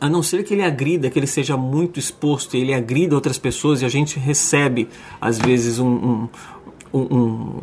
a 0.00 0.08
não 0.08 0.22
ser 0.22 0.44
que 0.44 0.54
ele 0.54 0.62
agrida, 0.62 1.08
que 1.08 1.18
ele 1.18 1.26
seja 1.26 1.56
muito 1.56 1.98
exposto, 1.98 2.56
ele 2.56 2.74
agrida 2.74 3.14
outras 3.14 3.38
pessoas 3.38 3.80
e 3.80 3.86
a 3.86 3.88
gente 3.88 4.18
recebe 4.18 4.88
às 5.20 5.38
vezes 5.38 5.78
um, 5.78 5.88
um 5.88 6.28
um, 6.92 7.00
um, 7.00 7.60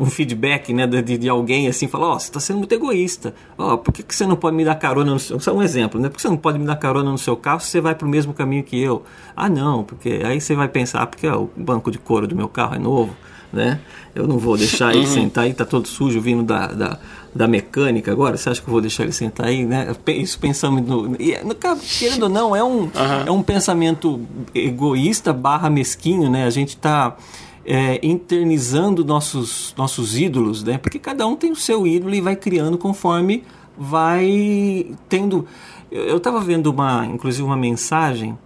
um, 0.00 0.06
feedback 0.06 0.72
né, 0.72 0.86
de, 0.86 1.18
de 1.18 1.28
alguém 1.28 1.68
assim, 1.68 1.86
falar, 1.86 2.08
ó, 2.08 2.14
oh, 2.14 2.20
você 2.20 2.26
está 2.26 2.40
sendo 2.40 2.58
muito 2.58 2.72
egoísta. 2.72 3.34
Ó, 3.56 3.74
oh, 3.74 3.78
por 3.78 3.92
que, 3.92 4.02
que 4.02 4.14
você 4.14 4.26
não 4.26 4.36
pode 4.36 4.56
me 4.56 4.64
dar 4.64 4.74
carona 4.74 5.12
no 5.12 5.18
seu... 5.18 5.38
Só 5.40 5.54
um 5.54 5.62
exemplo, 5.62 6.00
né? 6.00 6.08
Por 6.08 6.16
que 6.16 6.22
você 6.22 6.28
não 6.28 6.36
pode 6.36 6.58
me 6.58 6.66
dar 6.66 6.76
carona 6.76 7.10
no 7.10 7.18
seu 7.18 7.36
carro 7.36 7.60
se 7.60 7.68
você 7.68 7.80
vai 7.80 7.94
para 7.94 8.06
o 8.06 8.10
mesmo 8.10 8.34
caminho 8.34 8.64
que 8.64 8.80
eu? 8.80 9.02
Ah, 9.36 9.48
não, 9.48 9.84
porque 9.84 10.20
aí 10.24 10.40
você 10.40 10.54
vai 10.54 10.68
pensar, 10.68 11.06
porque 11.06 11.26
ó, 11.26 11.42
o 11.42 11.50
banco 11.56 11.90
de 11.90 11.98
couro 11.98 12.26
do 12.26 12.34
meu 12.34 12.48
carro 12.48 12.74
é 12.74 12.78
novo, 12.78 13.14
né? 13.52 13.80
Eu 14.14 14.26
não 14.26 14.38
vou 14.38 14.56
deixar 14.56 14.92
ele 14.94 15.06
uhum. 15.06 15.12
sentar 15.12 15.44
aí, 15.44 15.54
tá 15.54 15.64
todo 15.64 15.86
sujo 15.88 16.20
vindo 16.20 16.42
da, 16.42 16.66
da, 16.66 16.98
da, 17.34 17.48
mecânica 17.48 18.10
agora. 18.12 18.36
Você 18.36 18.50
acha 18.50 18.60
que 18.60 18.68
eu 18.68 18.72
vou 18.72 18.80
deixar 18.80 19.04
ele 19.04 19.12
sentar 19.12 19.46
aí, 19.46 19.64
né? 19.64 19.94
Isso 20.08 20.38
pensando 20.38 20.80
no. 20.80 21.16
E, 21.20 21.38
no 21.44 21.54
querendo 21.54 22.24
ou 22.24 22.28
não, 22.28 22.54
é 22.54 22.62
um, 22.62 22.82
uhum. 22.82 22.90
é 23.26 23.30
um 23.30 23.42
pensamento 23.42 24.20
egoísta 24.54 25.32
barra 25.32 25.70
mesquinho, 25.70 26.30
né? 26.30 26.44
A 26.44 26.50
gente 26.50 26.76
tá 26.76 27.16
é, 27.64 27.98
internizando 28.06 29.04
nossos, 29.04 29.74
nossos 29.76 30.18
ídolos, 30.18 30.62
né? 30.62 30.78
Porque 30.78 30.98
cada 30.98 31.26
um 31.26 31.36
tem 31.36 31.50
o 31.50 31.56
seu 31.56 31.86
ídolo 31.86 32.14
e 32.14 32.20
vai 32.20 32.36
criando 32.36 32.76
conforme 32.76 33.42
vai 33.76 34.86
tendo. 35.08 35.46
Eu 35.90 36.16
estava 36.16 36.40
vendo 36.40 36.68
uma, 36.68 37.06
inclusive 37.06 37.42
uma 37.42 37.56
mensagem 37.56 38.36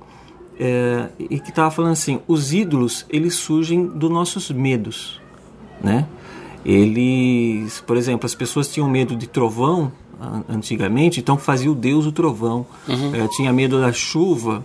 é, 0.58 1.08
e 1.18 1.38
que 1.38 1.50
estava 1.50 1.70
falando 1.70 1.92
assim: 1.92 2.20
os 2.26 2.52
ídolos 2.52 3.06
eles 3.08 3.34
surgem 3.34 3.86
dos 3.86 4.10
nossos 4.10 4.50
medos, 4.50 5.20
né? 5.82 6.06
Eles, 6.64 7.80
por 7.80 7.96
exemplo, 7.96 8.26
as 8.26 8.34
pessoas 8.34 8.68
tinham 8.68 8.88
medo 8.88 9.16
de 9.16 9.26
trovão 9.26 9.92
antigamente, 10.48 11.20
então 11.20 11.38
fazia 11.38 11.70
o 11.70 11.74
Deus 11.74 12.04
o 12.04 12.12
trovão. 12.12 12.66
Uhum. 12.88 13.14
É, 13.14 13.28
tinha 13.28 13.52
medo 13.52 13.80
da 13.80 13.92
chuva, 13.92 14.64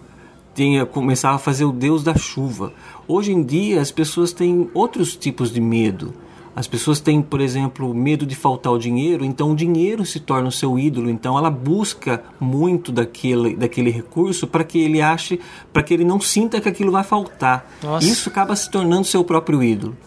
tinha 0.55 0.85
começava 0.85 1.35
a 1.35 1.39
fazer 1.39 1.65
o 1.65 1.71
Deus 1.71 2.03
da 2.03 2.15
chuva. 2.15 2.73
Hoje 3.07 3.31
em 3.31 3.43
dia 3.43 3.81
as 3.81 3.91
pessoas 3.91 4.31
têm 4.31 4.69
outros 4.73 5.15
tipos 5.15 5.51
de 5.51 5.59
medo. 5.59 6.13
As 6.55 6.67
pessoas 6.67 6.99
têm, 6.99 7.19
por 7.19 7.41
exemplo, 7.41 7.93
medo 7.95 8.27
de 8.27 8.35
faltar 8.35 8.71
o 8.71 8.77
dinheiro, 8.77 9.25
então 9.25 9.51
o 9.51 9.55
dinheiro 9.55 10.05
se 10.05 10.19
torna 10.19 10.49
o 10.49 10.51
seu 10.51 10.77
ídolo. 10.77 11.09
Então 11.09 11.35
ela 11.37 11.49
busca 11.49 12.23
muito 12.39 12.91
daquele, 12.91 13.55
daquele 13.55 13.89
recurso 13.89 14.45
para 14.45 14.63
que 14.63 14.79
ele 14.79 15.01
ache, 15.01 15.39
para 15.71 15.81
que 15.81 15.93
ele 15.93 16.05
não 16.05 16.19
sinta 16.19 16.61
que 16.61 16.69
aquilo 16.69 16.91
vai 16.91 17.03
faltar. 17.03 17.67
Nossa. 17.81 18.05
Isso 18.05 18.29
acaba 18.29 18.55
se 18.55 18.69
tornando 18.69 19.07
seu 19.07 19.23
próprio 19.23 19.63
ídolo. 19.63 19.97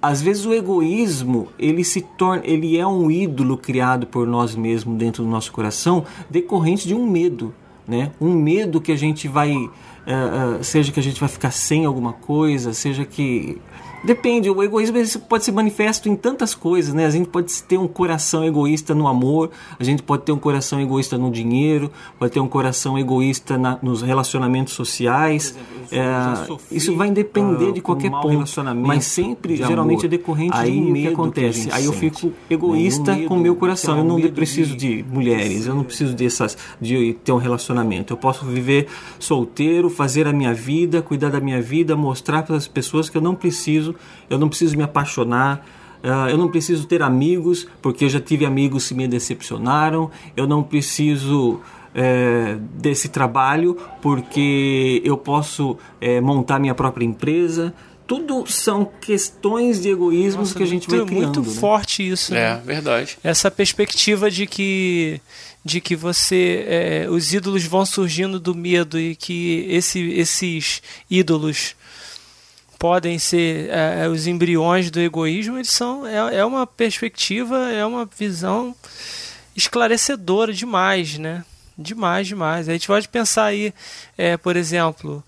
Às 0.00 0.22
vezes 0.22 0.46
o 0.46 0.54
egoísmo 0.54 1.48
ele 1.58 1.82
se 1.82 2.00
torna, 2.00 2.42
ele 2.46 2.78
é 2.78 2.86
um 2.86 3.10
ídolo 3.10 3.58
criado 3.58 4.06
por 4.06 4.24
nós 4.24 4.54
mesmos 4.54 4.96
dentro 4.96 5.24
do 5.24 5.28
nosso 5.28 5.50
coração, 5.50 6.04
decorrente 6.30 6.86
de 6.86 6.94
um 6.94 7.04
medo 7.04 7.52
né? 7.88 8.12
Um 8.20 8.34
medo 8.34 8.82
que 8.82 8.92
a 8.92 8.96
gente 8.96 9.26
vai, 9.26 9.54
uh, 10.08 10.58
uh, 10.60 10.64
seja 10.64 10.90
que 10.90 10.98
a 10.98 11.02
gente 11.02 11.20
vai 11.20 11.28
ficar 11.28 11.50
sem 11.50 11.84
alguma 11.84 12.12
coisa, 12.12 12.72
seja 12.72 13.04
que 13.04 13.60
Depende, 14.04 14.48
o 14.48 14.62
egoísmo 14.62 14.96
pode 15.28 15.44
ser 15.44 15.52
manifesto 15.52 16.08
em 16.08 16.14
tantas 16.14 16.54
coisas, 16.54 16.94
né? 16.94 17.04
A 17.04 17.10
gente 17.10 17.28
pode 17.28 17.62
ter 17.64 17.76
um 17.78 17.88
coração 17.88 18.44
egoísta 18.44 18.94
no 18.94 19.08
amor, 19.08 19.50
a 19.78 19.82
gente 19.82 20.02
pode 20.02 20.22
ter 20.22 20.32
um 20.32 20.38
coração 20.38 20.80
egoísta 20.80 21.18
no 21.18 21.30
dinheiro, 21.30 21.90
pode 22.18 22.32
ter 22.32 22.40
um 22.40 22.48
coração 22.48 22.98
egoísta 22.98 23.58
na, 23.58 23.78
nos 23.82 24.02
relacionamentos 24.02 24.74
sociais. 24.74 25.56
Exemplo, 25.90 26.60
é, 26.70 26.76
isso 26.76 26.94
vai 26.96 27.10
depender 27.10 27.70
uh, 27.70 27.72
de 27.72 27.80
qualquer 27.80 28.08
um 28.08 28.20
ponto, 28.20 28.64
mas 28.76 29.04
sempre, 29.04 29.56
geralmente, 29.56 30.06
é 30.06 30.08
decorrente 30.08 30.56
aí 30.56 30.72
de 30.72 30.78
um 30.78 30.90
medo 30.90 31.08
que 31.08 31.14
acontece. 31.14 31.68
Que 31.68 31.74
aí 31.74 31.84
eu 31.84 31.92
fico 31.92 32.32
egoísta 32.48 33.16
né? 33.16 33.26
com 33.26 33.36
o 33.36 33.40
meu 33.40 33.56
coração. 33.56 33.98
Eu 33.98 34.04
não 34.04 34.20
preciso 34.30 34.76
de, 34.76 35.02
de 35.02 35.08
mulheres, 35.10 35.66
eu 35.66 35.74
não 35.74 35.82
preciso 35.82 36.14
dessas, 36.14 36.56
de 36.80 37.14
ter 37.24 37.32
um 37.32 37.38
relacionamento. 37.38 38.12
Eu 38.12 38.16
posso 38.16 38.44
viver 38.46 38.86
solteiro, 39.18 39.90
fazer 39.90 40.26
a 40.26 40.32
minha 40.32 40.54
vida, 40.54 41.02
cuidar 41.02 41.30
da 41.30 41.40
minha 41.40 41.60
vida, 41.60 41.96
mostrar 41.96 42.42
para 42.42 42.56
as 42.56 42.68
pessoas 42.68 43.10
que 43.10 43.16
eu 43.16 43.22
não 43.22 43.34
preciso 43.34 43.87
preciso, 43.92 44.26
eu 44.30 44.38
não 44.38 44.48
preciso 44.48 44.76
me 44.76 44.82
apaixonar, 44.82 45.64
uh, 46.02 46.28
eu 46.28 46.38
não 46.38 46.48
preciso 46.48 46.86
ter 46.86 47.02
amigos, 47.02 47.66
porque 47.80 48.04
eu 48.04 48.08
já 48.08 48.20
tive 48.20 48.44
amigos 48.44 48.88
que 48.88 48.94
me 48.94 49.06
decepcionaram, 49.08 50.10
eu 50.36 50.46
não 50.46 50.62
preciso 50.62 51.60
é, 51.94 52.56
desse 52.74 53.08
trabalho, 53.08 53.76
porque 54.00 55.02
eu 55.04 55.16
posso 55.16 55.76
é, 56.00 56.20
montar 56.20 56.58
minha 56.58 56.74
própria 56.74 57.04
empresa. 57.04 57.74
Tudo 58.06 58.46
são 58.46 58.88
questões 59.00 59.82
de 59.82 59.90
egoísmo 59.90 60.46
que 60.54 60.62
a 60.62 60.66
gente 60.66 60.88
vai 60.88 61.04
criando. 61.04 61.24
Muito 61.24 61.42
né? 61.42 61.56
forte 61.60 62.08
isso. 62.08 62.34
É, 62.34 62.54
né? 62.54 62.62
verdade. 62.64 63.18
Essa 63.22 63.50
perspectiva 63.50 64.30
de 64.30 64.46
que 64.46 65.20
de 65.64 65.80
que 65.80 65.94
você 65.94 66.64
é, 66.66 67.06
os 67.10 67.34
ídolos 67.34 67.64
vão 67.64 67.84
surgindo 67.84 68.40
do 68.40 68.54
medo 68.54 68.98
e 68.98 69.14
que 69.14 69.66
esse, 69.68 70.00
esses 70.12 70.80
ídolos 71.10 71.74
podem 72.78 73.18
ser 73.18 73.68
é, 73.70 74.04
é, 74.04 74.08
os 74.08 74.26
embriões 74.26 74.90
do 74.90 75.00
egoísmo, 75.00 75.56
eles 75.56 75.70
são 75.70 76.06
é, 76.06 76.36
é 76.36 76.44
uma 76.44 76.66
perspectiva, 76.66 77.70
é 77.72 77.84
uma 77.84 78.08
visão 78.18 78.74
esclarecedora 79.56 80.52
demais, 80.52 81.18
né? 81.18 81.44
Demais, 81.76 82.26
demais. 82.26 82.68
A 82.68 82.72
gente 82.72 82.86
pode 82.86 83.08
pensar 83.08 83.46
aí, 83.46 83.74
é, 84.16 84.36
por 84.36 84.56
exemplo, 84.56 85.22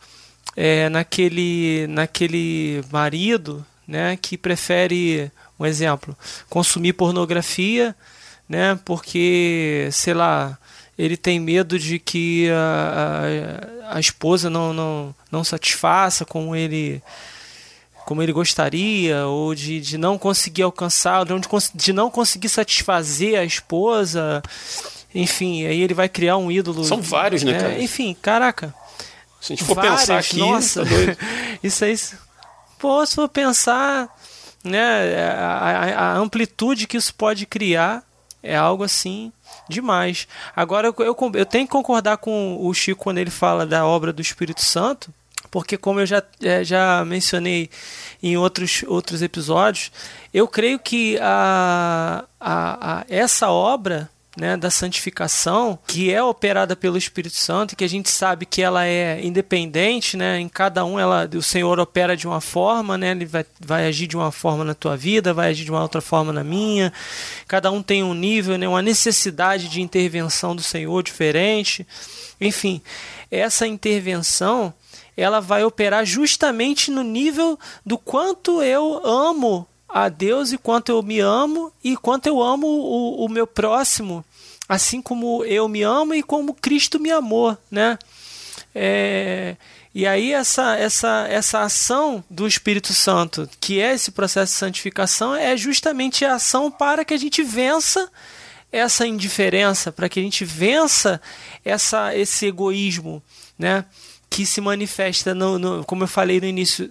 é, 0.57 0.89
naquele, 0.89 1.87
naquele 1.89 2.83
marido, 2.93 3.65
né, 3.87 4.17
que 4.17 4.37
prefere, 4.37 5.31
um 5.59 5.67
exemplo, 5.67 6.17
consumir 6.49 6.93
pornografia, 6.93 7.95
né, 8.49 8.79
porque, 8.85 9.89
sei 9.93 10.15
lá, 10.15 10.59
ele 10.99 11.17
tem 11.17 11.39
medo 11.39 11.79
de 11.79 11.99
que 11.99 12.49
a, 12.51 13.23
a, 13.91 13.97
a 13.97 14.01
esposa 14.01 14.51
não, 14.51 14.73
não, 14.73 15.15
não 15.31 15.45
satisfaça 15.45 16.25
com 16.25 16.55
ele 16.55 17.03
como 18.11 18.25
ele 18.25 18.33
gostaria, 18.33 19.25
ou 19.25 19.55
de, 19.55 19.81
de 19.81 19.97
não 19.97 20.19
conseguir 20.19 20.63
alcançar, 20.63 21.25
de, 21.25 21.33
de 21.77 21.93
não 21.93 22.11
conseguir 22.11 22.49
satisfazer 22.49 23.39
a 23.39 23.45
esposa. 23.45 24.43
Enfim, 25.15 25.65
aí 25.65 25.81
ele 25.81 25.95
vai 25.95 26.09
criar 26.09 26.37
um 26.37 26.51
ídolo. 26.51 26.85
São 26.85 27.01
vários, 27.01 27.45
né, 27.45 27.57
cara? 27.57 27.81
Enfim, 27.81 28.17
caraca. 28.21 28.75
Se 29.41 29.53
a 29.53 29.57
gente 29.57 29.65
for 29.65 29.77
vários, 29.77 30.01
pensar 30.01 30.19
aqui. 30.19 30.39
Nossa, 30.41 30.85
tá 30.85 30.91
isso 31.63 31.85
aí. 31.85 31.97
Pô, 32.81 33.07
se 33.07 33.15
for 33.15 33.29
pensar, 33.29 34.09
né, 34.65 35.15
a, 35.31 35.59
a, 35.59 36.15
a, 36.15 36.17
amplitude 36.17 36.89
que 36.89 36.97
isso 36.97 37.15
pode 37.15 37.47
criar 37.47 38.03
é 38.43 38.57
algo 38.57 38.83
assim 38.83 39.33
demais. 39.69 40.27
Agora, 40.57 40.89
eu, 40.89 40.95
eu, 40.99 41.17
eu 41.35 41.47
tenho 41.47 41.65
que 41.65 41.71
concordar 41.71 42.17
com 42.17 42.59
o 42.61 42.75
Chico 42.75 43.05
quando 43.05 43.19
ele 43.19 43.31
fala 43.31 43.65
da 43.65 43.87
obra 43.87 44.13
do 44.13 44.21
Espírito 44.21 44.63
Santo 44.63 45.15
porque 45.51 45.77
como 45.77 46.01
eu 46.01 46.07
já, 46.07 46.23
é, 46.43 46.63
já 46.63 47.05
mencionei 47.05 47.69
em 48.23 48.37
outros, 48.37 48.85
outros 48.87 49.23
episódios, 49.23 49.91
eu 50.33 50.47
creio 50.47 50.79
que 50.79 51.19
a, 51.21 52.25
a, 52.39 53.01
a 53.01 53.05
essa 53.09 53.51
obra 53.51 54.09
né, 54.37 54.57
da 54.57 54.71
santificação, 54.71 55.79
que 55.87 56.13
é 56.13 56.23
operada 56.23 56.77
pelo 56.77 56.97
Espírito 56.97 57.37
Santo, 57.37 57.75
que 57.75 57.85
a 57.85 57.89
gente 57.89 58.09
sabe 58.09 58.47
que 58.47 58.63
ela 58.63 58.87
é 58.87 59.21
independente, 59.25 60.17
né, 60.17 60.39
em 60.39 60.49
cada 60.49 60.85
um 60.85 60.99
ela, 60.99 61.29
o 61.35 61.43
Senhor 61.43 61.79
opera 61.81 62.17
de 62.17 62.27
uma 62.27 62.41
forma, 62.41 62.97
né, 62.97 63.11
ele 63.11 63.27
vai, 63.27 63.45
vai 63.59 63.87
agir 63.87 64.07
de 64.07 64.17
uma 64.17 64.31
forma 64.31 64.65
na 64.65 64.75
tua 64.75 64.97
vida, 64.97 65.35
vai 65.35 65.51
agir 65.51 65.65
de 65.65 65.71
uma 65.71 65.83
outra 65.83 66.01
forma 66.01 66.33
na 66.33 66.45
minha, 66.45 66.93
cada 67.49 67.71
um 67.73 67.83
tem 67.83 68.03
um 68.05 68.15
nível, 68.15 68.57
né, 68.57 68.69
uma 68.69 68.83
necessidade 68.83 69.69
de 69.69 69.83
intervenção 69.83 70.55
do 70.55 70.63
Senhor 70.63 71.03
diferente, 71.03 71.87
enfim, 72.41 72.81
essa 73.31 73.67
intervenção 73.67 74.73
ela 75.21 75.41
vai 75.41 75.65
operar 75.65 76.05
justamente 76.05 76.91
no 76.91 77.03
nível 77.03 77.59
do 77.85 77.99
quanto 77.99 78.63
eu 78.63 79.05
amo 79.05 79.67
a 79.89 80.09
Deus 80.09 80.53
e 80.53 80.59
quanto 80.59 80.91
eu 80.91 81.03
me 81.03 81.21
amo 81.21 81.73
e 81.83 81.97
quanto 81.97 82.27
eu 82.27 82.43
amo 82.43 82.67
o, 82.67 83.25
o 83.25 83.29
meu 83.29 83.47
próximo, 83.47 84.25
assim 84.69 85.03
como 85.03 85.45
eu 85.45 85.69
me 85.69 85.83
amo 85.83 86.15
e 86.15 86.23
como 86.23 86.55
Cristo 86.55 86.99
me 86.99 87.11
amou, 87.11 87.57
né? 87.71 87.99
É, 88.75 89.57
e 89.95 90.07
aí 90.07 90.33
essa, 90.33 90.77
essa, 90.77 91.27
essa 91.29 91.61
ação 91.63 92.25
do 92.31 92.47
Espírito 92.47 92.95
Santo, 92.95 93.49
que 93.61 93.81
é 93.81 93.93
esse 93.93 94.13
processo 94.13 94.53
de 94.53 94.59
santificação, 94.59 95.35
é 95.35 95.57
justamente 95.57 96.25
a 96.25 96.37
ação 96.37 96.71
para 96.71 97.05
que 97.05 97.13
a 97.13 97.19
gente 97.19 97.43
vença 97.43 98.11
essa 98.73 99.07
indiferença, 99.07 99.91
para 99.91 100.09
que 100.09 100.21
a 100.21 100.23
gente 100.23 100.45
vença 100.45 101.21
essa, 101.65 102.17
esse 102.17 102.47
egoísmo, 102.47 103.23
né? 103.59 103.85
Que 104.31 104.47
se 104.47 104.61
manifesta, 104.61 105.35
no, 105.35 105.59
no, 105.59 105.85
como 105.85 106.05
eu 106.05 106.09
falei 106.09 106.41
no 106.41 106.47
início, 106.47 106.91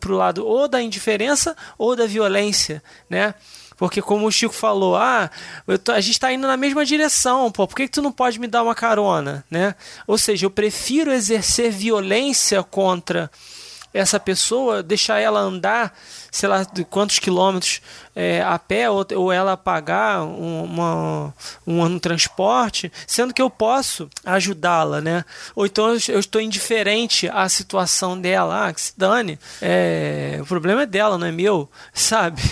para 0.00 0.10
o 0.10 0.16
lado 0.16 0.46
ou 0.46 0.66
da 0.66 0.80
indiferença 0.80 1.54
ou 1.76 1.94
da 1.94 2.06
violência, 2.06 2.82
né? 3.10 3.34
Porque 3.76 4.02
como 4.02 4.26
o 4.26 4.32
Chico 4.32 4.54
falou, 4.54 4.96
ah, 4.96 5.30
tô, 5.84 5.92
a 5.92 6.00
gente 6.00 6.14
está 6.14 6.32
indo 6.32 6.48
na 6.48 6.56
mesma 6.56 6.84
direção, 6.84 7.52
pô, 7.52 7.68
por 7.68 7.76
que, 7.76 7.84
que 7.84 7.92
tu 7.92 8.02
não 8.02 8.10
pode 8.10 8.40
me 8.40 8.48
dar 8.48 8.62
uma 8.64 8.74
carona, 8.74 9.44
né? 9.48 9.74
Ou 10.06 10.18
seja, 10.18 10.46
eu 10.46 10.50
prefiro 10.50 11.12
exercer 11.12 11.70
violência 11.70 12.62
contra 12.64 13.30
essa 13.92 14.20
pessoa, 14.20 14.82
deixar 14.82 15.18
ela 15.18 15.40
andar, 15.40 15.96
sei 16.30 16.48
lá, 16.48 16.62
de 16.62 16.84
quantos 16.84 17.18
quilômetros 17.18 17.80
é, 18.14 18.42
a 18.42 18.58
pé, 18.58 18.90
ou, 18.90 19.06
ou 19.14 19.32
ela 19.32 19.56
pagar 19.56 20.22
um, 20.22 20.64
uma, 20.64 21.34
um, 21.66 21.82
um 21.82 21.98
transporte, 21.98 22.92
sendo 23.06 23.32
que 23.32 23.40
eu 23.40 23.48
posso 23.48 24.08
ajudá-la, 24.24 25.00
né? 25.00 25.24
Ou 25.54 25.66
então 25.66 25.96
eu 26.08 26.18
estou 26.18 26.40
indiferente 26.40 27.28
à 27.28 27.48
situação 27.48 28.20
dela, 28.20 28.66
ah, 28.68 28.74
que 28.74 28.80
se 28.80 28.92
dane, 28.96 29.38
é, 29.62 30.38
o 30.40 30.46
problema 30.46 30.82
é 30.82 30.86
dela, 30.86 31.16
não 31.16 31.26
é 31.26 31.32
meu, 31.32 31.68
sabe? 31.94 32.42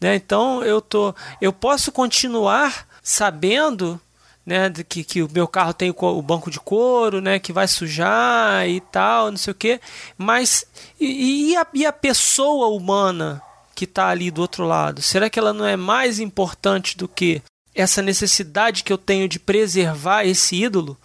né? 0.00 0.16
Então 0.16 0.62
eu, 0.62 0.80
tô, 0.80 1.14
eu 1.40 1.52
posso 1.52 1.90
continuar 1.90 2.86
sabendo 3.02 4.00
né, 4.46 4.70
que, 4.88 5.02
que 5.02 5.22
o 5.24 5.30
meu 5.30 5.48
carro 5.48 5.74
tem 5.74 5.92
o 5.94 6.22
banco 6.22 6.52
de 6.52 6.60
couro, 6.60 7.20
né, 7.20 7.40
que 7.40 7.52
vai 7.52 7.66
sujar 7.66 8.68
e 8.68 8.80
tal, 8.80 9.30
não 9.32 9.36
sei 9.36 9.50
o 9.50 9.54
que, 9.54 9.80
mas 10.16 10.64
e, 11.00 11.50
e, 11.50 11.56
a, 11.56 11.66
e 11.74 11.84
a 11.84 11.92
pessoa 11.92 12.68
humana 12.68 13.42
que 13.74 13.84
está 13.84 14.08
ali 14.08 14.30
do 14.30 14.40
outro 14.40 14.64
lado, 14.64 15.02
será 15.02 15.28
que 15.28 15.38
ela 15.38 15.52
não 15.52 15.66
é 15.66 15.76
mais 15.76 16.20
importante 16.20 16.96
do 16.96 17.08
que 17.08 17.42
essa 17.74 18.00
necessidade 18.00 18.84
que 18.84 18.92
eu 18.92 18.96
tenho 18.96 19.28
de 19.28 19.38
preservar 19.38 20.24
esse 20.24 20.62
ídolo, 20.62 20.96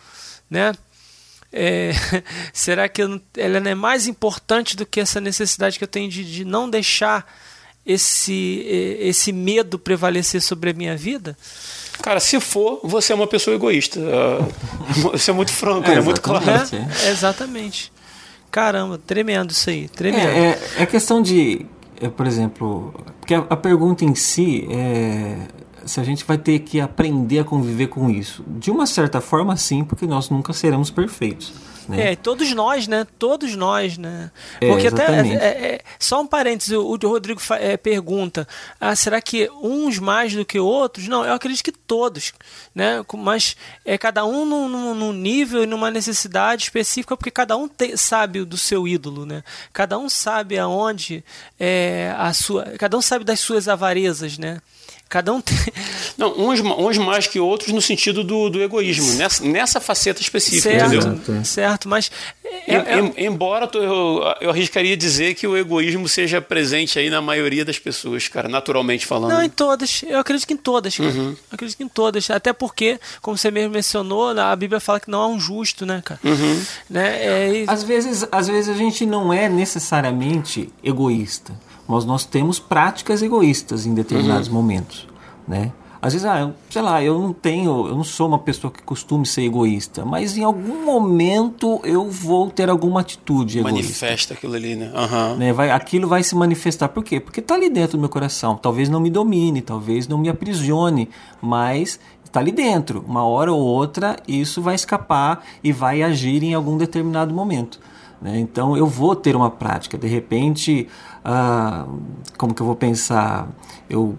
né? 0.49 0.73
É, 1.51 1.91
será 2.53 2.87
que 2.87 3.01
ela 3.01 3.59
não 3.59 3.71
é 3.71 3.75
mais 3.75 4.07
importante 4.07 4.77
do 4.77 4.85
que 4.85 5.01
essa 5.01 5.19
necessidade 5.19 5.77
que 5.77 5.83
eu 5.83 5.87
tenho 5.87 6.09
de, 6.09 6.23
de 6.23 6.45
não 6.45 6.69
deixar 6.69 7.27
esse, 7.85 8.63
esse 8.99 9.33
medo 9.33 9.77
prevalecer 9.77 10.41
sobre 10.41 10.69
a 10.69 10.73
minha 10.73 10.95
vida? 10.95 11.35
Cara, 12.01 12.19
se 12.19 12.39
for, 12.39 12.79
você 12.83 13.13
é 13.13 13.15
uma 13.15 13.27
pessoa 13.27 13.55
egoísta. 13.55 13.99
Isso 15.13 15.29
é 15.29 15.33
muito 15.33 15.51
franco, 15.51 15.89
é, 15.89 15.95
é 15.95 16.01
muito 16.01 16.21
claro. 16.21 16.43
É, 16.45 17.09
exatamente. 17.09 17.91
Caramba, 18.49 18.97
tremendo 18.97 19.51
isso 19.51 19.69
aí, 19.69 19.87
tremendo. 19.87 20.27
É, 20.27 20.49
é, 20.49 20.59
é 20.79 20.85
questão 20.85 21.21
de, 21.21 21.65
é, 22.01 22.09
por 22.09 22.27
exemplo, 22.27 22.93
porque 23.21 23.33
a, 23.33 23.45
a, 23.49 23.55
pergunta 23.55 24.03
em 24.03 24.13
si 24.13 24.67
é 24.69 25.37
se 25.85 25.99
a 25.99 26.03
gente 26.03 26.25
vai 26.25 26.37
ter 26.37 26.59
que 26.59 26.79
aprender 26.79 27.39
a 27.39 27.43
conviver 27.43 27.87
com 27.87 28.09
isso. 28.09 28.43
De 28.47 28.69
uma 28.69 28.85
certa 28.85 29.21
forma, 29.21 29.55
sim, 29.57 29.83
porque 29.83 30.05
nós 30.05 30.29
nunca 30.29 30.53
seremos 30.53 30.89
perfeitos. 30.89 31.53
Né? 31.91 32.13
É, 32.13 32.15
todos 32.15 32.51
nós, 32.53 32.87
né? 32.87 33.05
Todos 33.19 33.55
nós, 33.55 33.97
né? 33.97 34.31
É, 34.59 34.67
Porque 34.67 34.87
até 34.87 35.03
é, 35.05 35.75
é, 35.75 35.81
só 35.99 36.21
um 36.21 36.27
parênteses, 36.27 36.73
o, 36.73 36.93
o 36.93 37.07
Rodrigo 37.07 37.41
é, 37.59 37.75
pergunta: 37.75 38.47
ah, 38.79 38.95
será 38.95 39.21
que 39.21 39.49
uns 39.61 39.99
mais 39.99 40.33
do 40.33 40.45
que 40.45 40.59
outros? 40.59 41.07
Não, 41.07 41.25
eu 41.25 41.33
acredito 41.33 41.63
que 41.63 41.71
todos, 41.71 42.33
né? 42.73 43.03
Mas 43.17 43.57
é 43.83 43.97
cada 43.97 44.25
um 44.25 44.45
num, 44.45 44.69
num, 44.69 44.95
num 44.95 45.13
nível 45.13 45.63
e 45.63 45.65
numa 45.67 45.91
necessidade 45.91 46.63
específica, 46.63 47.17
porque 47.17 47.31
cada 47.31 47.57
um 47.57 47.67
te, 47.67 47.97
sabe 47.97 48.45
do 48.45 48.57
seu 48.57 48.87
ídolo, 48.87 49.25
né? 49.25 49.43
Cada 49.73 49.97
um 49.97 50.07
sabe 50.07 50.57
aonde 50.57 51.23
é 51.59 52.15
a 52.17 52.31
sua, 52.31 52.63
cada 52.77 52.97
um 52.97 53.01
sabe 53.01 53.25
das 53.25 53.39
suas 53.39 53.67
avarezas, 53.67 54.37
né? 54.37 54.61
Cada 55.11 55.33
um 55.33 55.41
tem. 55.41 55.57
Não, 56.17 56.33
uns, 56.39 56.61
uns 56.61 56.97
mais 56.97 57.27
que 57.27 57.37
outros 57.37 57.73
no 57.73 57.81
sentido 57.81 58.23
do, 58.23 58.49
do 58.49 58.61
egoísmo, 58.61 59.13
nessa, 59.15 59.43
nessa 59.43 59.81
faceta 59.81 60.21
específica, 60.21 60.69
certo, 60.69 60.95
entendeu? 60.95 61.43
Certo, 61.43 61.89
mas. 61.89 62.09
É, 62.65 62.75
é... 62.75 63.25
Embora 63.25 63.69
eu, 63.73 64.23
eu 64.39 64.49
arriscaria 64.51 64.95
dizer 64.95 65.33
que 65.33 65.45
o 65.45 65.57
egoísmo 65.57 66.07
seja 66.07 66.39
presente 66.39 66.97
aí 66.97 67.09
na 67.09 67.21
maioria 67.21 67.65
das 67.65 67.77
pessoas, 67.77 68.29
cara, 68.29 68.47
naturalmente 68.47 69.05
falando. 69.05 69.31
Não, 69.33 69.43
em 69.43 69.49
todas. 69.49 70.01
Eu 70.07 70.19
acredito 70.19 70.47
que 70.47 70.53
em 70.53 70.57
todas, 70.57 70.95
cara. 70.95 71.09
Uhum. 71.09 71.31
Eu 71.31 71.37
acredito 71.51 71.77
que 71.77 71.83
em 71.83 71.89
todas. 71.89 72.29
Até 72.31 72.53
porque, 72.53 72.97
como 73.21 73.37
você 73.37 73.51
mesmo 73.51 73.71
mencionou, 73.73 74.29
a 74.29 74.55
Bíblia 74.55 74.79
fala 74.79 75.01
que 75.01 75.11
não 75.11 75.19
há 75.19 75.27
um 75.27 75.41
justo, 75.41 75.85
né, 75.85 76.01
cara? 76.05 76.21
Uhum. 76.23 76.63
Né? 76.89 77.25
É, 77.25 77.65
às, 77.67 77.83
vezes, 77.83 78.25
às 78.31 78.47
vezes 78.47 78.73
a 78.73 78.77
gente 78.77 79.05
não 79.05 79.33
é 79.33 79.49
necessariamente 79.49 80.69
egoísta, 80.81 81.51
mas 81.87 82.05
nós 82.05 82.25
temos 82.25 82.59
práticas 82.59 83.21
egoístas 83.21 83.85
em 83.85 83.93
determinados 83.93 84.47
uhum. 84.47 84.53
momentos, 84.53 85.07
né? 85.47 85.71
Às 86.01 86.13
vezes, 86.13 86.25
ah, 86.25 86.39
eu, 86.39 86.53
sei 86.67 86.81
lá, 86.81 87.03
eu 87.03 87.19
não 87.19 87.31
tenho, 87.31 87.87
eu 87.87 87.95
não 87.95 88.03
sou 88.03 88.27
uma 88.27 88.39
pessoa 88.39 88.73
que 88.73 88.81
costume 88.81 89.23
ser 89.23 89.43
egoísta, 89.43 90.03
mas 90.03 90.35
em 90.35 90.43
algum 90.43 90.83
momento 90.83 91.79
eu 91.83 92.09
vou 92.09 92.49
ter 92.49 92.71
alguma 92.71 93.01
atitude 93.01 93.59
egoísta. 93.59 93.81
Manifesta 93.81 94.33
aquilo 94.33 94.55
ali, 94.55 94.75
né? 94.75 94.91
Uhum. 94.95 95.37
né? 95.37 95.53
Vai, 95.53 95.69
aquilo 95.69 96.07
vai 96.07 96.23
se 96.23 96.33
manifestar. 96.33 96.89
Por 96.89 97.03
quê? 97.03 97.19
Porque 97.19 97.39
está 97.39 97.53
ali 97.53 97.69
dentro 97.69 97.97
do 97.97 97.99
meu 97.99 98.09
coração. 98.09 98.57
Talvez 98.57 98.89
não 98.89 98.99
me 98.99 99.11
domine, 99.11 99.61
talvez 99.61 100.07
não 100.07 100.17
me 100.17 100.27
aprisione, 100.27 101.07
mas 101.39 101.99
está 102.25 102.39
ali 102.39 102.51
dentro. 102.51 103.05
Uma 103.07 103.23
hora 103.23 103.53
ou 103.53 103.61
outra 103.61 104.17
isso 104.27 104.59
vai 104.59 104.73
escapar 104.73 105.45
e 105.63 105.71
vai 105.71 106.01
agir 106.01 106.41
em 106.41 106.55
algum 106.55 106.77
determinado 106.77 107.31
momento. 107.31 107.79
Né? 108.19 108.39
Então 108.39 108.75
eu 108.75 108.87
vou 108.87 109.15
ter 109.15 109.35
uma 109.35 109.51
prática. 109.51 109.99
De 109.99 110.07
repente, 110.07 110.87
ah, 111.23 111.85
como 112.37 112.53
que 112.53 112.61
eu 112.61 112.65
vou 112.65 112.75
pensar? 112.75 113.47
Eu 113.89 114.17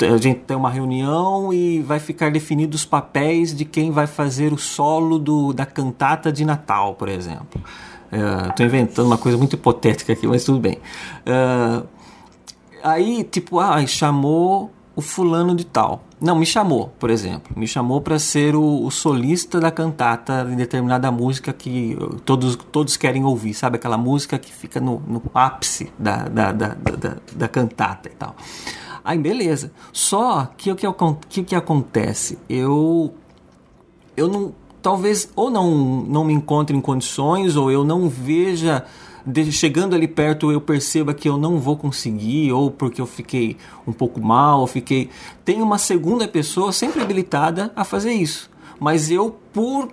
a 0.00 0.16
gente 0.16 0.40
tem 0.40 0.56
uma 0.56 0.70
reunião 0.70 1.52
e 1.52 1.80
vai 1.80 2.00
ficar 2.00 2.30
definido 2.30 2.74
os 2.74 2.84
papéis 2.84 3.54
de 3.54 3.64
quem 3.64 3.92
vai 3.92 4.06
fazer 4.06 4.52
o 4.52 4.58
solo 4.58 5.18
do, 5.18 5.52
da 5.52 5.64
cantata 5.64 6.32
de 6.32 6.44
Natal, 6.44 6.94
por 6.94 7.08
exemplo. 7.08 7.62
Estou 8.50 8.66
uh, 8.66 8.68
inventando 8.68 9.06
uma 9.06 9.18
coisa 9.18 9.38
muito 9.38 9.54
hipotética 9.54 10.12
aqui, 10.12 10.26
mas 10.26 10.44
tudo 10.44 10.58
bem. 10.58 10.78
Uh, 11.24 11.86
aí, 12.82 13.24
tipo, 13.24 13.60
ah, 13.60 13.86
chamou 13.86 14.70
o 14.94 15.00
fulano 15.00 15.54
de 15.54 15.64
tal. 15.64 16.04
Não, 16.20 16.36
me 16.36 16.46
chamou, 16.46 16.92
por 16.98 17.10
exemplo. 17.10 17.52
Me 17.56 17.66
chamou 17.66 18.00
para 18.00 18.18
ser 18.18 18.54
o, 18.54 18.84
o, 18.84 18.90
solista 18.90 19.58
da 19.58 19.70
cantata 19.70 20.46
em 20.50 20.56
determinada 20.56 21.10
música 21.10 21.52
que 21.52 21.96
todos, 22.24 22.56
todos 22.70 22.96
querem 22.96 23.24
ouvir, 23.24 23.54
sabe? 23.54 23.76
Aquela 23.76 23.96
música 23.96 24.38
que 24.38 24.52
fica 24.52 24.80
no, 24.80 25.02
no 25.06 25.22
ápice 25.34 25.90
da, 25.98 26.28
da, 26.28 26.52
da, 26.52 26.68
da, 26.68 27.16
da 27.34 27.48
cantata 27.48 28.08
e 28.08 28.14
tal. 28.14 28.36
Aí 29.04 29.18
beleza. 29.18 29.72
Só 29.92 30.48
que 30.56 30.70
o 30.70 30.76
que, 30.76 30.86
que, 31.28 31.42
que 31.42 31.54
acontece? 31.54 32.38
Eu 32.48 33.14
eu 34.16 34.28
não 34.28 34.54
talvez 34.80 35.30
ou 35.34 35.50
não 35.50 36.02
não 36.02 36.24
me 36.24 36.32
encontre 36.32 36.76
em 36.76 36.80
condições 36.80 37.56
ou 37.56 37.70
eu 37.70 37.82
não 37.82 38.08
veja 38.08 38.84
de, 39.24 39.50
chegando 39.52 39.94
ali 39.94 40.08
perto 40.08 40.50
eu 40.50 40.60
perceba 40.60 41.14
que 41.14 41.28
eu 41.28 41.36
não 41.36 41.58
vou 41.58 41.76
conseguir 41.76 42.52
ou 42.52 42.70
porque 42.70 43.00
eu 43.00 43.06
fiquei 43.06 43.56
um 43.86 43.92
pouco 43.92 44.20
mal, 44.20 44.60
ou 44.60 44.66
fiquei 44.66 45.10
tem 45.44 45.62
uma 45.62 45.78
segunda 45.78 46.26
pessoa 46.26 46.72
sempre 46.72 47.02
habilitada 47.02 47.72
a 47.74 47.84
fazer 47.84 48.12
isso. 48.12 48.50
Mas 48.80 49.10
eu 49.10 49.36
por 49.52 49.88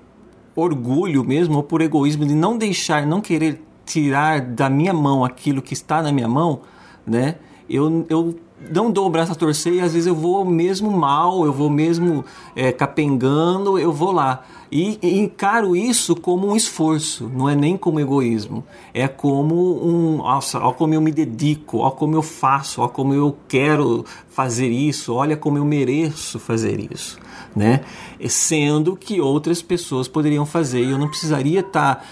orgulho 0.55 1.23
mesmo 1.23 1.57
ou 1.57 1.63
por 1.63 1.81
egoísmo 1.81 2.25
de 2.25 2.33
não 2.33 2.57
deixar, 2.57 3.05
não 3.05 3.21
querer 3.21 3.61
tirar 3.85 4.41
da 4.41 4.69
minha 4.69 4.93
mão 4.93 5.23
aquilo 5.23 5.61
que 5.61 5.73
está 5.73 6.01
na 6.01 6.11
minha 6.11 6.27
mão, 6.27 6.61
né? 7.05 7.35
Eu, 7.69 8.05
eu 8.09 8.35
não 8.71 8.91
dou 8.91 9.07
o 9.07 9.09
braço 9.09 9.31
a 9.31 9.35
torcer 9.35 9.73
e 9.73 9.81
às 9.81 9.93
vezes 9.93 10.07
eu 10.07 10.15
vou 10.15 10.43
mesmo 10.43 10.91
mal, 10.91 11.45
eu 11.45 11.53
vou 11.53 11.69
mesmo 11.69 12.25
é, 12.55 12.71
capengando, 12.71 13.77
eu 13.77 13.91
vou 13.91 14.11
lá. 14.11 14.43
E, 14.71 14.99
e, 15.01 15.19
encaro 15.19 15.75
isso 15.75 16.15
como 16.15 16.47
um 16.47 16.55
esforço, 16.55 17.29
não 17.33 17.49
é 17.49 17.55
nem 17.55 17.75
como 17.75 17.99
egoísmo. 17.99 18.63
É 18.93 19.07
como 19.07 19.83
um, 19.83 20.17
nossa, 20.17 20.59
olha 20.59 20.73
como 20.73 20.93
eu 20.93 21.01
me 21.01 21.11
dedico, 21.11 21.79
olha 21.79 21.91
como 21.91 22.15
eu 22.15 22.21
faço, 22.21 22.81
olha 22.81 22.89
como 22.89 23.13
eu 23.13 23.35
quero 23.47 24.05
fazer 24.29 24.69
isso, 24.69 25.13
olha 25.13 25.35
como 25.35 25.57
eu 25.57 25.65
mereço 25.65 26.37
fazer 26.37 26.91
isso. 26.91 27.17
Né? 27.55 27.81
Sendo 28.27 28.95
que 28.95 29.19
outras 29.19 29.61
pessoas 29.61 30.07
poderiam 30.07 30.45
fazer 30.45 30.83
e 30.83 30.91
eu 30.91 30.99
não 30.99 31.07
precisaria 31.07 31.61
estar 31.61 31.95
tá 31.95 32.05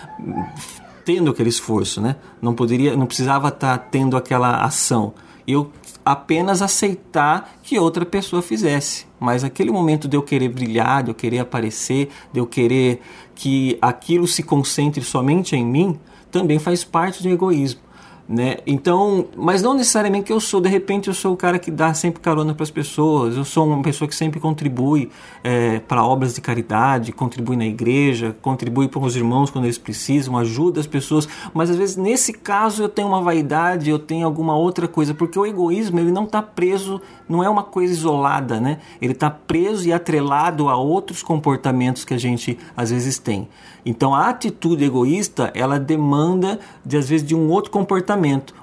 tendo 1.06 1.30
aquele 1.30 1.50
esforço, 1.50 2.02
né? 2.02 2.18
Não 2.42 2.54
poderia, 2.54 2.98
não 2.98 3.06
precisava 3.06 3.50
estar 3.50 3.78
tá 3.78 3.86
tendo 3.90 4.18
aquela 4.18 4.64
ação. 4.64 5.14
Eu 5.48 5.72
apenas 6.08 6.62
aceitar 6.62 7.58
que 7.62 7.78
outra 7.78 8.06
pessoa 8.06 8.42
fizesse. 8.42 9.06
Mas 9.20 9.44
aquele 9.44 9.72
momento 9.72 10.08
de 10.08 10.16
eu 10.16 10.22
querer 10.22 10.48
brilhar, 10.48 11.04
de 11.04 11.12
eu 11.12 11.16
querer 11.16 11.40
aparecer, 11.40 12.08
de 12.32 12.40
eu 12.40 12.48
querer 12.48 13.02
que 13.36 13.78
aquilo 13.82 14.26
se 14.26 14.42
concentre 14.42 15.04
somente 15.04 15.54
em 15.54 15.66
mim, 15.66 16.00
também 16.32 16.60
faz 16.60 16.86
parte 16.86 17.22
do 17.22 17.30
egoísmo 17.30 17.87
né? 18.28 18.58
Então, 18.68 19.28
mas 19.38 19.62
não 19.62 19.74
necessariamente 19.74 20.26
que 20.26 20.34
eu 20.34 20.40
sou, 20.40 20.60
de 20.60 20.68
repente 20.68 21.08
eu 21.08 21.14
sou 21.14 21.34
o 21.34 21.38
cara 21.38 21.58
que 21.58 21.72
dá 21.72 21.94
sempre 21.94 22.22
carona 22.22 22.54
para 22.54 22.64
as 22.64 22.72
pessoas, 22.72 23.38
eu 23.38 23.46
sou 23.46 23.66
uma 23.66 23.82
pessoa 23.82 24.08
que 24.08 24.16
sempre 24.16 24.38
contribui 24.38 25.10
é, 25.44 25.80
para 25.80 26.04
obras 26.04 26.34
de 26.34 26.42
caridade, 26.42 27.14
contribui 27.14 27.56
na 27.56 27.66
igreja, 27.66 28.36
contribui 28.42 28.90
para 28.90 29.00
os 29.00 29.16
irmãos 29.16 29.50
quando 29.50 29.64
eles 29.64 29.78
precisam, 29.78 30.38
ajuda 30.38 30.82
as 30.82 30.88
pessoas, 30.88 31.28
mas 31.54 31.70
às 31.70 31.78
vezes 31.78 31.96
nesse 31.96 32.34
caso 32.34 32.84
eu 32.84 32.90
tenho 32.90 33.08
uma 33.08 33.22
vaidade, 33.22 33.90
eu 33.90 34.00
tenho 34.00 34.26
alguma 34.26 34.58
outra 34.58 34.90
coisa, 34.90 35.14
porque 35.14 35.40
o 35.40 35.46
egoísmo 35.46 35.98
ele 35.98 36.12
não 36.12 36.26
está 36.26 36.42
preso, 36.42 37.02
não 37.30 37.42
é 37.42 37.50
uma 37.50 37.64
coisa 37.64 37.94
isolada, 37.94 38.60
né? 38.60 38.80
Ele 39.02 39.14
está 39.14 39.30
preso 39.30 39.88
e 39.88 39.94
atrelado 39.94 40.68
a 40.68 40.76
outros 40.76 41.24
comportamentos 41.24 42.04
que 42.04 42.14
a 42.14 42.18
gente 42.18 42.58
às 42.76 42.92
vezes 42.92 43.18
tem. 43.18 43.48
Então 43.88 44.14
a 44.14 44.28
atitude 44.28 44.84
egoísta 44.84 45.50
ela 45.56 45.80
demanda 45.80 46.60
de 46.86 46.98
às 46.98 47.08
vezes 47.08 47.26
de 47.26 47.34
um 47.34 47.50
outro 47.50 47.72
comportamento, 47.72 48.17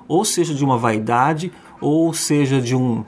ou 0.08 0.24
seja 0.24 0.54
de 0.54 0.64
uma 0.64 0.76
vaidade, 0.76 1.52
ou 1.80 2.12
seja 2.12 2.60
de 2.60 2.74
um 2.74 3.04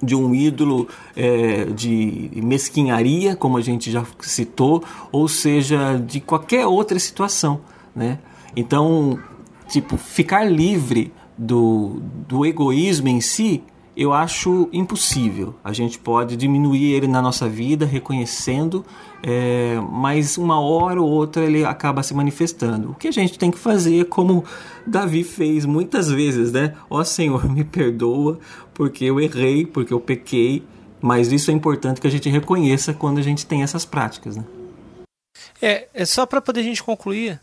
de 0.00 0.14
um 0.14 0.32
ídolo 0.32 0.86
é, 1.16 1.64
de 1.64 2.30
mesquinharia, 2.36 3.34
como 3.34 3.56
a 3.56 3.60
gente 3.60 3.90
já 3.90 4.06
citou, 4.20 4.84
ou 5.10 5.26
seja 5.26 5.96
de 5.96 6.20
qualquer 6.20 6.66
outra 6.66 6.98
situação, 7.00 7.60
né? 7.96 8.20
Então, 8.54 9.18
tipo, 9.68 9.96
ficar 9.96 10.44
livre 10.44 11.12
do, 11.36 12.00
do 12.28 12.46
egoísmo 12.46 13.08
em 13.08 13.20
si 13.20 13.62
eu 13.98 14.12
acho 14.12 14.68
impossível. 14.72 15.56
A 15.64 15.72
gente 15.72 15.98
pode 15.98 16.36
diminuir 16.36 16.92
ele 16.92 17.08
na 17.08 17.20
nossa 17.20 17.48
vida, 17.48 17.84
reconhecendo, 17.84 18.86
é, 19.20 19.76
mas 19.90 20.38
uma 20.38 20.60
hora 20.60 21.02
ou 21.02 21.10
outra 21.10 21.44
ele 21.44 21.64
acaba 21.64 22.00
se 22.04 22.14
manifestando. 22.14 22.92
O 22.92 22.94
que 22.94 23.08
a 23.08 23.10
gente 23.10 23.36
tem 23.36 23.50
que 23.50 23.58
fazer, 23.58 24.04
como 24.04 24.44
Davi 24.86 25.24
fez 25.24 25.64
muitas 25.66 26.08
vezes, 26.08 26.52
né? 26.52 26.76
Ó 26.88 27.00
oh, 27.00 27.04
Senhor, 27.04 27.50
me 27.50 27.64
perdoa 27.64 28.38
porque 28.72 29.04
eu 29.04 29.18
errei, 29.18 29.66
porque 29.66 29.92
eu 29.92 29.98
pequei. 29.98 30.62
Mas 31.00 31.32
isso 31.32 31.50
é 31.50 31.54
importante 31.54 32.00
que 32.00 32.06
a 32.06 32.10
gente 32.10 32.28
reconheça 32.28 32.94
quando 32.94 33.18
a 33.18 33.22
gente 33.22 33.44
tem 33.46 33.64
essas 33.64 33.84
práticas, 33.84 34.36
né? 34.36 34.44
É, 35.60 35.88
é 35.92 36.04
só 36.04 36.24
para 36.24 36.40
poder 36.40 36.60
a 36.60 36.64
gente 36.64 36.84
concluir. 36.84 37.40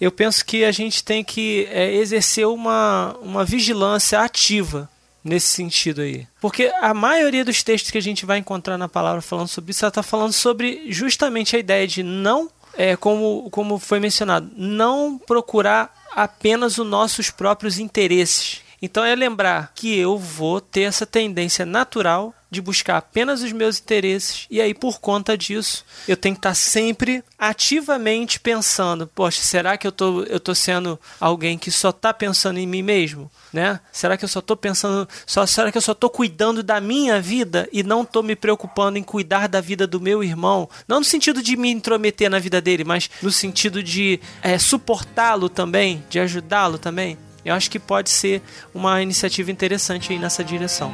Eu 0.00 0.12
penso 0.12 0.46
que 0.46 0.64
a 0.64 0.70
gente 0.70 1.02
tem 1.02 1.24
que 1.24 1.66
é, 1.72 1.92
exercer 1.96 2.46
uma, 2.46 3.16
uma 3.20 3.44
vigilância 3.44 4.20
ativa 4.20 4.88
nesse 5.22 5.48
sentido 5.48 6.00
aí. 6.00 6.26
Porque 6.40 6.72
a 6.80 6.94
maioria 6.94 7.44
dos 7.44 7.62
textos 7.62 7.90
que 7.90 7.98
a 7.98 8.02
gente 8.02 8.24
vai 8.24 8.38
encontrar 8.38 8.78
na 8.78 8.88
palavra 8.88 9.20
falando 9.20 9.48
sobre 9.48 9.70
isso, 9.70 9.84
ela 9.84 9.90
está 9.90 10.02
falando 10.02 10.32
sobre 10.32 10.90
justamente 10.90 11.56
a 11.56 11.58
ideia 11.58 11.86
de 11.86 12.02
não, 12.02 12.50
é, 12.76 12.96
como, 12.96 13.48
como 13.50 13.78
foi 13.78 14.00
mencionado, 14.00 14.50
não 14.56 15.18
procurar 15.18 15.92
apenas 16.14 16.78
os 16.78 16.86
nossos 16.86 17.30
próprios 17.30 17.78
interesses. 17.78 18.62
Então 18.80 19.04
é 19.04 19.14
lembrar 19.14 19.72
que 19.74 19.96
eu 19.96 20.16
vou 20.16 20.60
ter 20.60 20.82
essa 20.82 21.04
tendência 21.04 21.66
natural 21.66 22.34
de 22.50 22.62
buscar 22.62 22.96
apenas 22.96 23.42
os 23.42 23.52
meus 23.52 23.78
interesses 23.78 24.46
e 24.50 24.60
aí 24.60 24.72
por 24.72 25.00
conta 25.00 25.36
disso 25.36 25.84
eu 26.06 26.16
tenho 26.16 26.34
que 26.34 26.38
estar 26.38 26.54
sempre 26.54 27.22
ativamente 27.38 28.40
pensando, 28.40 29.06
poxa, 29.06 29.42
será 29.42 29.76
que 29.76 29.86
eu 29.86 29.92
tô, 29.92 30.22
eu 30.22 30.40
tô 30.40 30.54
sendo 30.54 30.98
alguém 31.20 31.58
que 31.58 31.70
só 31.70 31.90
está 31.90 32.14
pensando 32.14 32.58
em 32.58 32.66
mim 32.66 32.82
mesmo, 32.82 33.30
né? 33.52 33.80
Será 33.92 34.16
que 34.16 34.24
eu 34.24 34.28
só 34.28 34.38
estou 34.38 34.56
pensando, 34.56 35.06
só 35.26 35.44
será 35.44 35.70
que 35.70 35.76
eu 35.76 35.82
só 35.82 35.92
estou 35.92 36.08
cuidando 36.08 36.62
da 36.62 36.80
minha 36.80 37.20
vida 37.20 37.68
e 37.70 37.82
não 37.82 38.02
estou 38.02 38.22
me 38.22 38.34
preocupando 38.34 38.96
em 38.96 39.02
cuidar 39.02 39.46
da 39.46 39.60
vida 39.60 39.86
do 39.86 40.00
meu 40.00 40.24
irmão? 40.24 40.70
Não 40.86 41.00
no 41.00 41.04
sentido 41.04 41.42
de 41.42 41.56
me 41.56 41.70
intrometer 41.70 42.30
na 42.30 42.38
vida 42.38 42.60
dele, 42.60 42.84
mas 42.84 43.10
no 43.20 43.30
sentido 43.30 43.82
de 43.82 44.20
é, 44.42 44.58
suportá-lo 44.58 45.48
também, 45.50 46.02
de 46.08 46.18
ajudá-lo 46.18 46.78
também. 46.78 47.18
Eu 47.44 47.54
acho 47.54 47.70
que 47.70 47.78
pode 47.78 48.10
ser 48.10 48.42
uma 48.74 49.00
iniciativa 49.02 49.50
interessante 49.50 50.12
aí 50.12 50.18
nessa 50.18 50.44
direção. 50.44 50.92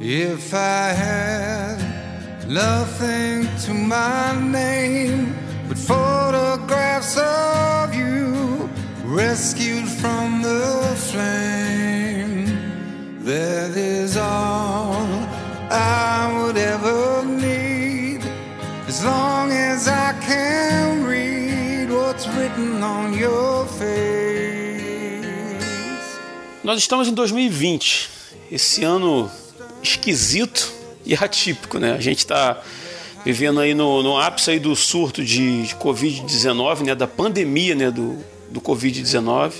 If 0.00 0.54
I 0.54 0.92
had 0.92 1.78
nothing 2.48 3.48
to 3.66 3.74
my 3.74 4.32
name 4.40 5.34
but 5.68 5.76
photographs 5.76 7.16
of 7.18 7.94
you 7.94 8.70
rescued 9.04 9.88
from 9.88 10.40
the 10.40 10.94
flame, 10.96 12.46
that 13.24 13.76
is 13.76 14.16
all 14.16 15.04
I 15.70 16.32
would 16.32 16.56
ever 16.56 17.24
need 17.24 18.22
as 18.86 19.04
long 19.04 19.50
as 19.50 19.88
I 19.88 20.14
can. 20.20 20.97
Nós 26.64 26.80
estamos 26.80 27.06
em 27.06 27.14
2020, 27.14 28.10
esse 28.50 28.82
ano 28.82 29.30
esquisito 29.80 30.72
e 31.06 31.14
atípico, 31.14 31.78
né? 31.78 31.92
A 31.92 32.00
gente 32.00 32.18
está 32.18 32.60
vivendo 33.24 33.60
aí 33.60 33.72
no, 33.72 34.02
no 34.02 34.18
ápice 34.18 34.50
aí 34.50 34.58
do 34.58 34.74
surto 34.74 35.24
de, 35.24 35.62
de 35.62 35.76
Covid-19, 35.76 36.80
né? 36.80 36.94
Da 36.96 37.06
pandemia, 37.06 37.76
né? 37.76 37.88
Do, 37.88 38.18
do 38.50 38.60
Covid-19. 38.60 39.52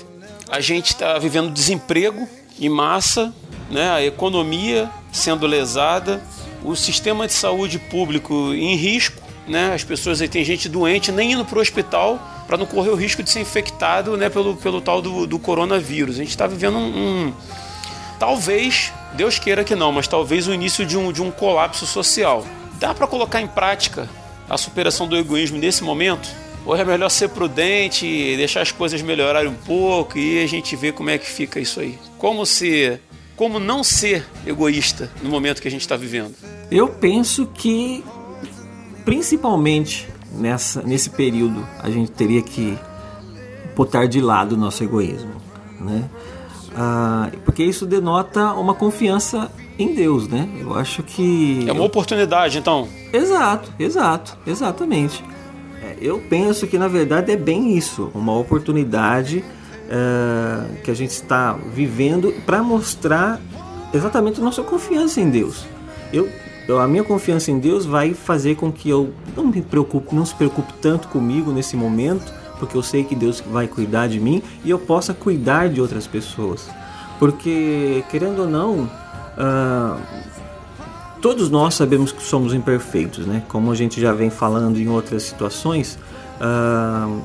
A 0.49 0.59
gente 0.59 0.87
está 0.87 1.17
vivendo 1.17 1.53
desemprego 1.53 2.27
em 2.59 2.67
massa, 2.67 3.33
né? 3.71 3.89
A 3.89 4.03
economia 4.03 4.91
sendo 5.13 5.47
lesada, 5.47 6.21
o 6.61 6.75
sistema 6.75 7.25
de 7.25 7.31
saúde 7.31 7.79
público 7.79 8.53
em 8.53 8.75
risco, 8.75 9.28
né? 9.49 9.73
As 9.73 9.83
pessoas 9.83 10.21
aí 10.21 10.27
tem 10.27 10.43
gente 10.45 10.69
doente 10.69 11.11
nem 11.11 11.33
indo 11.33 11.43
para 11.43 11.57
o 11.57 11.61
hospital 11.61 12.19
para 12.47 12.57
não 12.57 12.65
correr 12.65 12.89
o 12.89 12.95
risco 12.95 13.21
de 13.21 13.29
ser 13.29 13.41
infectado, 13.41 14.15
né? 14.15 14.29
Pelo, 14.29 14.55
pelo 14.55 14.79
tal 14.79 15.01
do, 15.01 15.27
do 15.27 15.37
coronavírus. 15.37 16.15
A 16.15 16.19
gente 16.19 16.29
está 16.29 16.47
vivendo 16.47 16.77
um, 16.77 17.27
um 17.27 17.33
talvez 18.17 18.93
Deus 19.13 19.39
queira 19.39 19.63
que 19.63 19.75
não, 19.75 19.91
mas 19.91 20.07
talvez 20.07 20.47
o 20.47 20.53
início 20.53 20.85
de 20.85 20.97
um, 20.97 21.11
de 21.11 21.21
um 21.21 21.31
colapso 21.31 21.85
social. 21.85 22.45
Dá 22.79 22.93
para 22.93 23.07
colocar 23.07 23.41
em 23.41 23.47
prática 23.47 24.07
a 24.49 24.57
superação 24.57 25.07
do 25.07 25.17
egoísmo 25.17 25.57
nesse 25.57 25.83
momento? 25.83 26.29
Ou 26.65 26.75
é 26.75 26.83
melhor 26.83 27.09
ser 27.09 27.29
prudente, 27.29 28.05
deixar 28.37 28.61
as 28.61 28.71
coisas 28.71 29.01
melhorarem 29.01 29.49
um 29.49 29.55
pouco 29.55 30.17
e 30.17 30.43
a 30.43 30.47
gente 30.47 30.75
vê 30.75 30.91
como 30.91 31.09
é 31.09 31.17
que 31.17 31.25
fica 31.25 31.59
isso 31.59 31.79
aí? 31.79 31.97
Como 32.17 32.45
ser, 32.45 33.01
como 33.35 33.59
não 33.59 33.83
ser 33.83 34.25
egoísta 34.45 35.11
no 35.23 35.29
momento 35.29 35.61
que 35.61 35.67
a 35.67 35.71
gente 35.71 35.81
está 35.81 35.95
vivendo? 35.95 36.35
Eu 36.69 36.87
penso 36.87 37.47
que, 37.47 38.03
principalmente 39.09 40.07
nessa, 40.31 40.83
nesse 40.83 41.09
período, 41.09 41.65
a 41.79 41.89
gente 41.89 42.11
teria 42.11 42.43
que 42.43 42.77
botar 43.75 44.05
de 44.05 44.21
lado 44.21 44.53
o 44.53 44.57
nosso 44.57 44.83
egoísmo, 44.83 45.31
né? 45.79 46.07
Ah, 46.75 47.31
porque 47.43 47.63
isso 47.63 47.87
denota 47.87 48.53
uma 48.53 48.75
confiança 48.75 49.51
em 49.79 49.95
Deus, 49.95 50.27
né? 50.27 50.47
Eu 50.59 50.75
acho 50.75 51.01
que. 51.01 51.67
É 51.67 51.71
uma 51.71 51.85
oportunidade, 51.85 52.59
então. 52.59 52.87
Exato, 53.11 53.73
exato, 53.79 54.37
exatamente. 54.45 55.23
É, 55.81 55.97
eu 55.99 56.19
penso 56.29 56.67
que 56.67 56.77
na 56.77 56.87
verdade 56.87 57.31
é 57.31 57.35
bem 57.35 57.75
isso, 57.75 58.11
uma 58.13 58.37
oportunidade 58.37 59.39
uh, 59.39 60.81
que 60.83 60.91
a 60.91 60.93
gente 60.93 61.11
está 61.11 61.53
vivendo 61.73 62.31
para 62.45 62.61
mostrar 62.61 63.41
exatamente 63.91 64.39
a 64.39 64.43
nossa 64.43 64.61
confiança 64.61 65.19
em 65.19 65.31
Deus. 65.31 65.65
Eu, 66.13 66.25
eu, 66.25 66.48
a 66.77 66.87
minha 66.87 67.03
confiança 67.03 67.49
em 67.49 67.57
Deus 67.57 67.85
vai 67.85 68.13
fazer 68.13 68.55
com 68.55 68.71
que 68.71 68.89
eu 68.89 69.11
não 69.35 69.47
me 69.47 69.61
preocupe, 69.61 70.13
não 70.13 70.25
se 70.25 70.35
preocupe 70.35 70.73
tanto 70.81 71.07
comigo 71.07 71.51
nesse 71.51 71.75
momento, 71.75 72.31
porque 72.59 72.77
eu 72.77 72.83
sei 72.83 73.03
que 73.03 73.15
Deus 73.15 73.41
vai 73.41 73.67
cuidar 73.67 74.07
de 74.07 74.19
mim 74.19 74.43
e 74.63 74.69
eu 74.69 74.77
possa 74.77 75.13
cuidar 75.13 75.69
de 75.69 75.81
outras 75.81 76.05
pessoas. 76.05 76.69
Porque, 77.17 78.03
querendo 78.11 78.43
ou 78.43 78.47
não, 78.47 78.83
uh, 78.83 79.99
todos 81.21 81.49
nós 81.49 81.73
sabemos 81.73 82.11
que 82.11 82.21
somos 82.21 82.53
imperfeitos, 82.53 83.25
né? 83.25 83.43
Como 83.47 83.71
a 83.71 83.75
gente 83.75 83.99
já 83.99 84.13
vem 84.13 84.29
falando 84.29 84.77
em 84.77 84.89
outras 84.89 85.23
situações, 85.23 85.97
uh, 86.39 87.21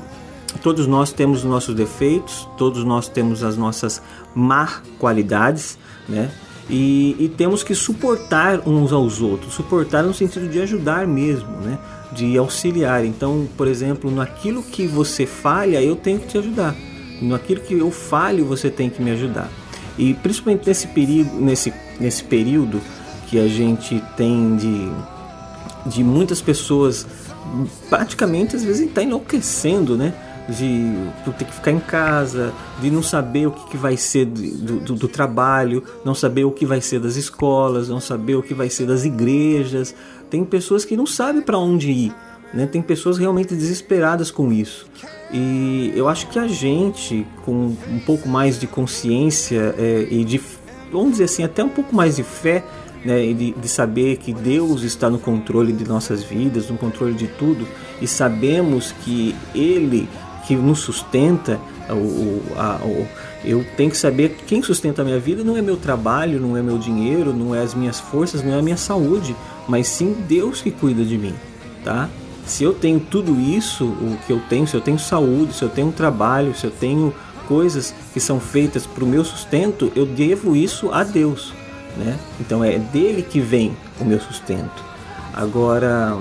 todos 0.63 0.87
nós 0.87 1.11
temos 1.13 1.39
os 1.39 1.45
nossos 1.45 1.75
defeitos, 1.75 2.47
todos 2.57 2.83
nós 2.83 3.07
temos 3.07 3.43
as 3.43 3.57
nossas 3.57 4.01
má 4.33 4.81
qualidades, 4.97 5.77
né? 6.09 6.31
E, 6.69 7.15
e, 7.19 7.29
temos 7.29 7.61
que 7.61 7.75
suportar 7.75 8.67
uns 8.67 8.91
aos 8.91 9.21
outros, 9.21 9.53
suportar 9.53 10.01
no 10.01 10.13
sentido 10.15 10.49
de 10.49 10.59
ajudar 10.59 11.05
mesmo, 11.05 11.49
né? 11.61 11.77
de 12.11 12.35
auxiliar. 12.37 13.05
Então, 13.05 13.47
por 13.55 13.67
exemplo, 13.67 14.09
naquilo 14.09 14.63
que 14.63 14.87
você 14.87 15.27
falha, 15.27 15.81
eu 15.81 15.95
tenho 15.95 16.19
que 16.19 16.27
te 16.27 16.37
ajudar. 16.37 16.75
Naquilo 17.21 17.61
que 17.61 17.75
eu 17.75 17.91
falho, 17.91 18.45
você 18.45 18.69
tem 18.69 18.89
que 18.89 19.01
me 19.01 19.11
ajudar. 19.11 19.49
E 19.97 20.13
principalmente 20.15 20.67
nesse 20.67 20.87
período, 20.87 21.35
nesse, 21.39 21.73
nesse 21.99 22.23
período 22.23 22.81
que 23.27 23.39
a 23.39 23.47
gente 23.47 24.01
tem 24.17 24.55
de, 24.55 24.91
de 25.85 26.03
muitas 26.03 26.41
pessoas 26.41 27.05
praticamente 27.89 28.55
às 28.55 28.63
vezes 28.63 28.87
está 28.87 29.03
enlouquecendo, 29.03 29.95
né? 29.95 30.13
De 30.47 31.09
ter 31.37 31.45
que 31.45 31.53
ficar 31.53 31.71
em 31.71 31.79
casa, 31.79 32.53
de 32.79 32.91
não 32.91 33.01
saber 33.01 33.47
o 33.47 33.51
que, 33.51 33.71
que 33.71 33.77
vai 33.77 33.97
ser 33.97 34.25
do, 34.25 34.79
do, 34.79 34.93
do, 34.93 35.07
trabalho, 35.07 35.83
não 36.03 36.13
saber 36.13 36.43
o 36.43 36.51
que 36.51 36.67
vai 36.67 36.81
ser 36.81 36.99
das 36.99 37.15
escolas, 37.15 37.89
não 37.89 37.99
saber 37.99 38.35
o 38.35 38.43
que 38.43 38.53
vai 38.53 38.69
ser 38.69 38.85
das 38.85 39.05
igrejas, 39.05 39.95
tem 40.29 40.45
pessoas 40.45 40.85
que 40.85 40.95
não 40.95 41.07
sabem 41.07 41.41
para 41.41 41.57
onde 41.57 41.89
ir, 41.89 42.13
né? 42.53 42.67
Tem 42.67 42.81
pessoas 42.81 43.17
realmente 43.17 43.55
desesperadas 43.55 44.29
com 44.29 44.51
isso. 44.51 44.85
E 45.31 45.91
eu 45.95 46.07
acho 46.07 46.27
que 46.27 46.37
a 46.37 46.47
gente, 46.47 47.25
com 47.43 47.75
um 47.89 47.99
pouco 48.05 48.29
mais 48.29 48.59
de 48.59 48.67
consciência 48.67 49.75
é, 49.77 50.07
e 50.09 50.23
de, 50.23 50.39
vamos 50.91 51.11
dizer 51.11 51.25
assim, 51.25 51.43
até 51.43 51.63
um 51.63 51.69
pouco 51.69 51.95
mais 51.95 52.15
de 52.15 52.23
fé, 52.23 52.63
né, 53.03 53.33
de, 53.33 53.51
de, 53.51 53.67
saber 53.67 54.17
que 54.17 54.33
Deus 54.33 54.81
está 54.81 55.09
no 55.09 55.19
controle 55.19 55.71
de 55.71 55.87
nossas 55.87 56.23
vidas, 56.23 56.69
no 56.69 56.77
controle 56.77 57.13
de 57.13 57.27
tudo, 57.27 57.67
e 58.01 58.07
sabemos 58.07 58.93
que 59.03 59.35
Ele 59.53 60.09
que 60.47 60.55
nos 60.55 60.79
sustenta, 60.79 61.59
o, 61.89 62.41
a, 62.57 62.79
o, 62.83 63.07
eu 63.43 63.65
tenho 63.75 63.91
que 63.91 63.97
saber 63.97 64.37
quem 64.47 64.61
sustenta 64.61 65.01
a 65.01 65.05
minha 65.05 65.19
vida 65.19 65.43
não 65.43 65.57
é 65.57 65.61
meu 65.61 65.77
trabalho, 65.77 66.39
não 66.39 66.57
é 66.57 66.61
meu 66.61 66.77
dinheiro, 66.77 67.33
não 67.33 67.53
é 67.53 67.61
as 67.61 67.73
minhas 67.73 67.99
forças, 67.99 68.43
não 68.43 68.53
é 68.53 68.59
a 68.59 68.61
minha 68.61 68.77
saúde, 68.77 69.35
mas 69.67 69.87
sim 69.87 70.15
Deus 70.27 70.61
que 70.61 70.71
cuida 70.71 71.03
de 71.03 71.17
mim, 71.17 71.35
tá? 71.83 72.09
Se 72.45 72.63
eu 72.63 72.73
tenho 72.73 72.99
tudo 72.99 73.39
isso, 73.39 73.85
o 73.85 74.17
que 74.25 74.31
eu 74.31 74.39
tenho, 74.47 74.67
se 74.67 74.75
eu 74.75 74.81
tenho 74.81 74.99
saúde, 74.99 75.53
se 75.53 75.63
eu 75.63 75.69
tenho 75.69 75.91
trabalho, 75.91 76.55
se 76.55 76.65
eu 76.65 76.71
tenho 76.71 77.13
coisas 77.47 77.93
que 78.13 78.19
são 78.19 78.39
feitas 78.39 78.85
para 78.85 79.03
o 79.03 79.07
meu 79.07 79.23
sustento, 79.23 79.91
eu 79.95 80.05
devo 80.05 80.55
isso 80.55 80.91
a 80.91 81.03
Deus, 81.03 81.53
né? 81.97 82.17
Então 82.39 82.63
é 82.63 82.77
dele 82.77 83.23
que 83.23 83.39
vem 83.39 83.75
o 83.99 84.05
meu 84.05 84.19
sustento. 84.19 84.83
Agora, 85.33 86.15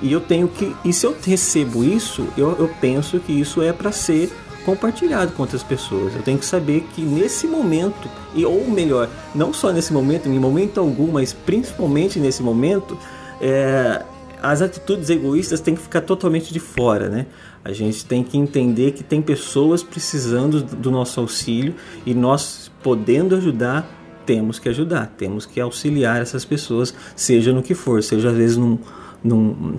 e 0.00 0.12
eu 0.12 0.20
tenho 0.20 0.48
que, 0.48 0.74
e 0.84 0.92
se 0.92 1.06
eu 1.06 1.16
recebo 1.20 1.84
isso, 1.84 2.26
eu, 2.36 2.56
eu 2.58 2.70
penso 2.80 3.18
que 3.18 3.32
isso 3.32 3.62
é 3.62 3.72
para 3.72 3.90
ser 3.92 4.30
compartilhado 4.64 5.32
com 5.32 5.42
outras 5.42 5.62
pessoas. 5.62 6.14
Eu 6.14 6.22
tenho 6.22 6.38
que 6.38 6.44
saber 6.44 6.86
que 6.94 7.00
nesse 7.00 7.46
momento, 7.46 8.08
e 8.34 8.44
ou 8.44 8.68
melhor, 8.70 9.08
não 9.34 9.52
só 9.52 9.72
nesse 9.72 9.92
momento, 9.92 10.28
em 10.28 10.38
momento 10.38 10.78
algum, 10.78 11.10
mas 11.10 11.32
principalmente 11.32 12.20
nesse 12.20 12.42
momento, 12.42 12.98
é, 13.40 14.02
as 14.42 14.60
atitudes 14.60 15.08
egoístas 15.10 15.60
têm 15.60 15.74
que 15.74 15.80
ficar 15.80 16.02
totalmente 16.02 16.52
de 16.52 16.60
fora, 16.60 17.08
né? 17.08 17.26
A 17.64 17.72
gente 17.72 18.04
tem 18.04 18.22
que 18.22 18.36
entender 18.36 18.92
que 18.92 19.02
tem 19.02 19.20
pessoas 19.20 19.82
precisando 19.82 20.62
do 20.62 20.90
nosso 20.90 21.18
auxílio 21.20 21.74
e 22.06 22.14
nós 22.14 22.70
podendo 22.82 23.34
ajudar, 23.36 23.88
temos 24.24 24.58
que 24.58 24.68
ajudar, 24.68 25.14
temos 25.16 25.44
que 25.44 25.60
auxiliar 25.60 26.20
essas 26.20 26.44
pessoas, 26.44 26.94
seja 27.16 27.52
no 27.52 27.62
que 27.62 27.74
for, 27.74 28.02
seja 28.02 28.28
às 28.28 28.36
vezes 28.36 28.56
num, 28.56 28.78
num 29.22 29.78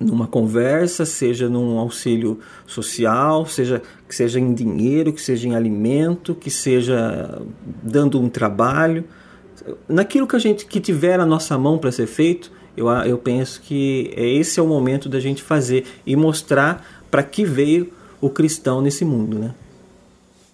numa 0.00 0.26
conversa, 0.26 1.04
seja 1.04 1.48
num 1.48 1.78
auxílio 1.78 2.40
social, 2.66 3.44
seja 3.46 3.82
que 4.08 4.14
seja 4.14 4.40
em 4.40 4.54
dinheiro, 4.54 5.12
que 5.12 5.20
seja 5.20 5.46
em 5.46 5.54
alimento, 5.54 6.34
que 6.34 6.50
seja 6.50 7.42
dando 7.82 8.18
um 8.18 8.28
trabalho, 8.28 9.04
naquilo 9.88 10.26
que 10.26 10.36
a 10.36 10.38
gente 10.38 10.66
que 10.66 10.80
tiver 10.80 11.20
a 11.20 11.26
nossa 11.26 11.56
mão 11.58 11.78
para 11.78 11.92
ser 11.92 12.06
feito, 12.06 12.50
eu, 12.76 12.88
eu 12.88 13.18
penso 13.18 13.60
que 13.60 14.12
é, 14.16 14.26
esse 14.26 14.58
é 14.58 14.62
o 14.62 14.66
momento 14.66 15.08
da 15.08 15.20
gente 15.20 15.42
fazer 15.42 15.86
e 16.04 16.16
mostrar 16.16 17.04
para 17.10 17.22
que 17.22 17.44
veio 17.44 17.92
o 18.20 18.28
cristão 18.28 18.80
nesse 18.80 19.04
mundo, 19.04 19.38
né? 19.38 19.54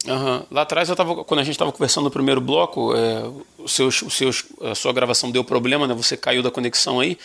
Uhum. 0.07 0.43
Lá 0.51 0.63
atrás, 0.63 0.89
eu 0.89 0.97
tava, 0.97 1.25
quando 1.25 1.41
a 1.41 1.45
gente 1.45 1.55
estava 1.55 1.71
conversando 1.71 2.05
no 2.05 2.11
primeiro 2.11 2.41
bloco, 2.41 2.95
é, 2.95 3.23
o 3.59 3.69
seus, 3.69 4.01
o 4.03 4.11
seus, 4.11 4.45
a 4.63 4.75
sua 4.75 4.93
gravação 4.93 5.31
deu 5.31 5.45
problema, 5.45 5.87
né? 5.87 5.95
Você 5.95 6.17
caiu 6.17 6.43
da 6.43 6.51
conexão 6.51 7.01
aí. 7.01 7.19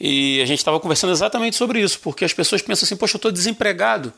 E 0.00 0.40
a 0.40 0.46
gente 0.46 0.58
estava 0.58 0.80
conversando 0.80 1.12
exatamente 1.12 1.56
sobre 1.56 1.80
isso, 1.80 2.00
porque 2.00 2.24
as 2.24 2.32
pessoas 2.32 2.62
pensam 2.62 2.86
assim: 2.86 2.96
poxa, 2.96 3.16
eu 3.16 3.18
estou 3.18 3.30
desempregado. 3.30 4.12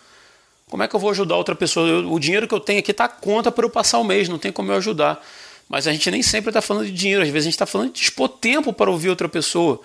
Como 0.70 0.82
é 0.82 0.88
que 0.88 0.94
eu 0.94 1.00
vou 1.00 1.10
ajudar 1.10 1.36
outra 1.36 1.54
pessoa? 1.54 1.86
Eu, 1.88 2.12
o 2.12 2.20
dinheiro 2.20 2.46
que 2.46 2.54
eu 2.54 2.60
tenho 2.60 2.78
aqui 2.78 2.92
está 2.92 3.08
conta 3.08 3.50
para 3.50 3.64
eu 3.64 3.70
passar 3.70 3.98
o 3.98 4.04
mês, 4.04 4.28
não 4.28 4.38
tem 4.38 4.52
como 4.52 4.70
eu 4.70 4.76
ajudar. 4.76 5.22
Mas 5.68 5.86
a 5.86 5.92
gente 5.92 6.10
nem 6.10 6.22
sempre 6.22 6.50
está 6.50 6.62
falando 6.62 6.86
de 6.86 6.92
dinheiro, 6.92 7.22
às 7.22 7.28
vezes 7.28 7.46
a 7.46 7.48
gente 7.50 7.54
está 7.54 7.66
falando 7.66 7.92
de 7.92 8.00
dispor 8.00 8.28
tempo 8.28 8.72
para 8.72 8.90
ouvir 8.90 9.08
outra 9.08 9.28
pessoa. 9.28 9.80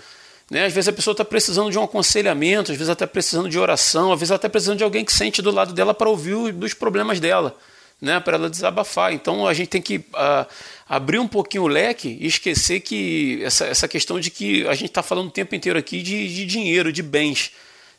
Né? 0.49 0.65
Às 0.65 0.73
vezes 0.73 0.87
a 0.87 0.93
pessoa 0.93 1.13
está 1.13 1.25
precisando 1.25 1.71
de 1.71 1.77
um 1.77 1.83
aconselhamento, 1.83 2.71
às 2.71 2.77
vezes 2.77 2.89
até 2.89 3.05
precisando 3.05 3.49
de 3.49 3.59
oração, 3.59 4.13
às 4.13 4.19
vezes 4.19 4.31
até 4.31 4.47
precisando 4.47 4.77
de 4.77 4.83
alguém 4.83 5.03
que 5.03 5.11
sente 5.11 5.41
do 5.41 5.51
lado 5.51 5.73
dela 5.73 5.93
para 5.93 6.09
ouvir 6.09 6.53
dos 6.53 6.73
problemas 6.73 7.19
dela, 7.19 7.55
né? 8.01 8.19
para 8.19 8.37
ela 8.37 8.49
desabafar. 8.49 9.13
Então 9.13 9.47
a 9.47 9.53
gente 9.53 9.69
tem 9.69 9.81
que 9.81 9.97
uh, 9.97 10.45
abrir 10.87 11.19
um 11.19 11.27
pouquinho 11.27 11.63
o 11.63 11.67
leque 11.67 12.17
e 12.19 12.27
esquecer 12.27 12.79
que 12.79 13.41
essa, 13.43 13.65
essa 13.65 13.87
questão 13.87 14.19
de 14.19 14.29
que 14.29 14.65
a 14.67 14.73
gente 14.73 14.89
está 14.89 15.03
falando 15.03 15.27
o 15.27 15.31
tempo 15.31 15.55
inteiro 15.55 15.77
aqui 15.77 16.01
de, 16.01 16.33
de 16.33 16.45
dinheiro, 16.45 16.91
de 16.93 17.03
bens, 17.03 17.51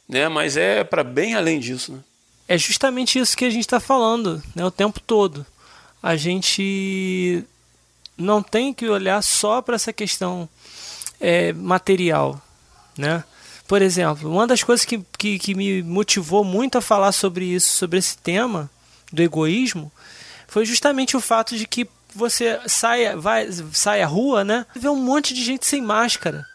né? 0.09 0.29
mas 0.29 0.57
é 0.57 0.85
para 0.85 1.03
bem 1.03 1.35
além 1.35 1.59
disso. 1.59 1.93
Né? 1.93 2.01
É 2.47 2.57
justamente 2.57 3.19
isso 3.19 3.37
que 3.37 3.45
a 3.45 3.51
gente 3.51 3.65
está 3.65 3.81
falando 3.81 4.43
né? 4.55 4.65
o 4.65 4.71
tempo 4.71 5.01
todo. 5.01 5.45
A 6.03 6.17
gente 6.17 7.45
não 8.17 8.43
tem 8.43 8.73
que 8.73 8.89
olhar 8.89 9.23
só 9.23 9.61
para 9.61 9.75
essa 9.75 9.93
questão 9.93 10.49
é, 11.21 11.53
material, 11.53 12.41
né? 12.97 13.25
Por 13.67 13.83
exemplo, 13.83 14.31
uma 14.31 14.47
das 14.47 14.63
coisas 14.63 14.87
que, 14.87 15.01
que, 15.19 15.39
que 15.39 15.55
me 15.55 15.83
motivou 15.83 16.43
muito 16.43 16.79
a 16.79 16.81
falar 16.81 17.13
sobre 17.13 17.45
isso, 17.45 17.69
sobre 17.77 17.99
esse 17.99 18.17
tema 18.17 18.71
do 19.13 19.23
egoísmo, 19.23 19.91
foi 20.47 20.65
justamente 20.65 21.17
o 21.17 21.21
fato 21.21 21.57
de 21.57 21.67
que 21.67 21.89
você 22.15 22.59
sai, 22.67 23.15
vai, 23.17 23.49
sai 23.73 24.03
à 24.03 24.07
rua, 24.07 24.45
né? 24.45 24.67
Vê 24.75 24.89
um 24.89 24.97
monte 24.97 25.35
de 25.35 25.45
gente 25.45 25.67
sem 25.67 25.83
máscara. 25.83 26.47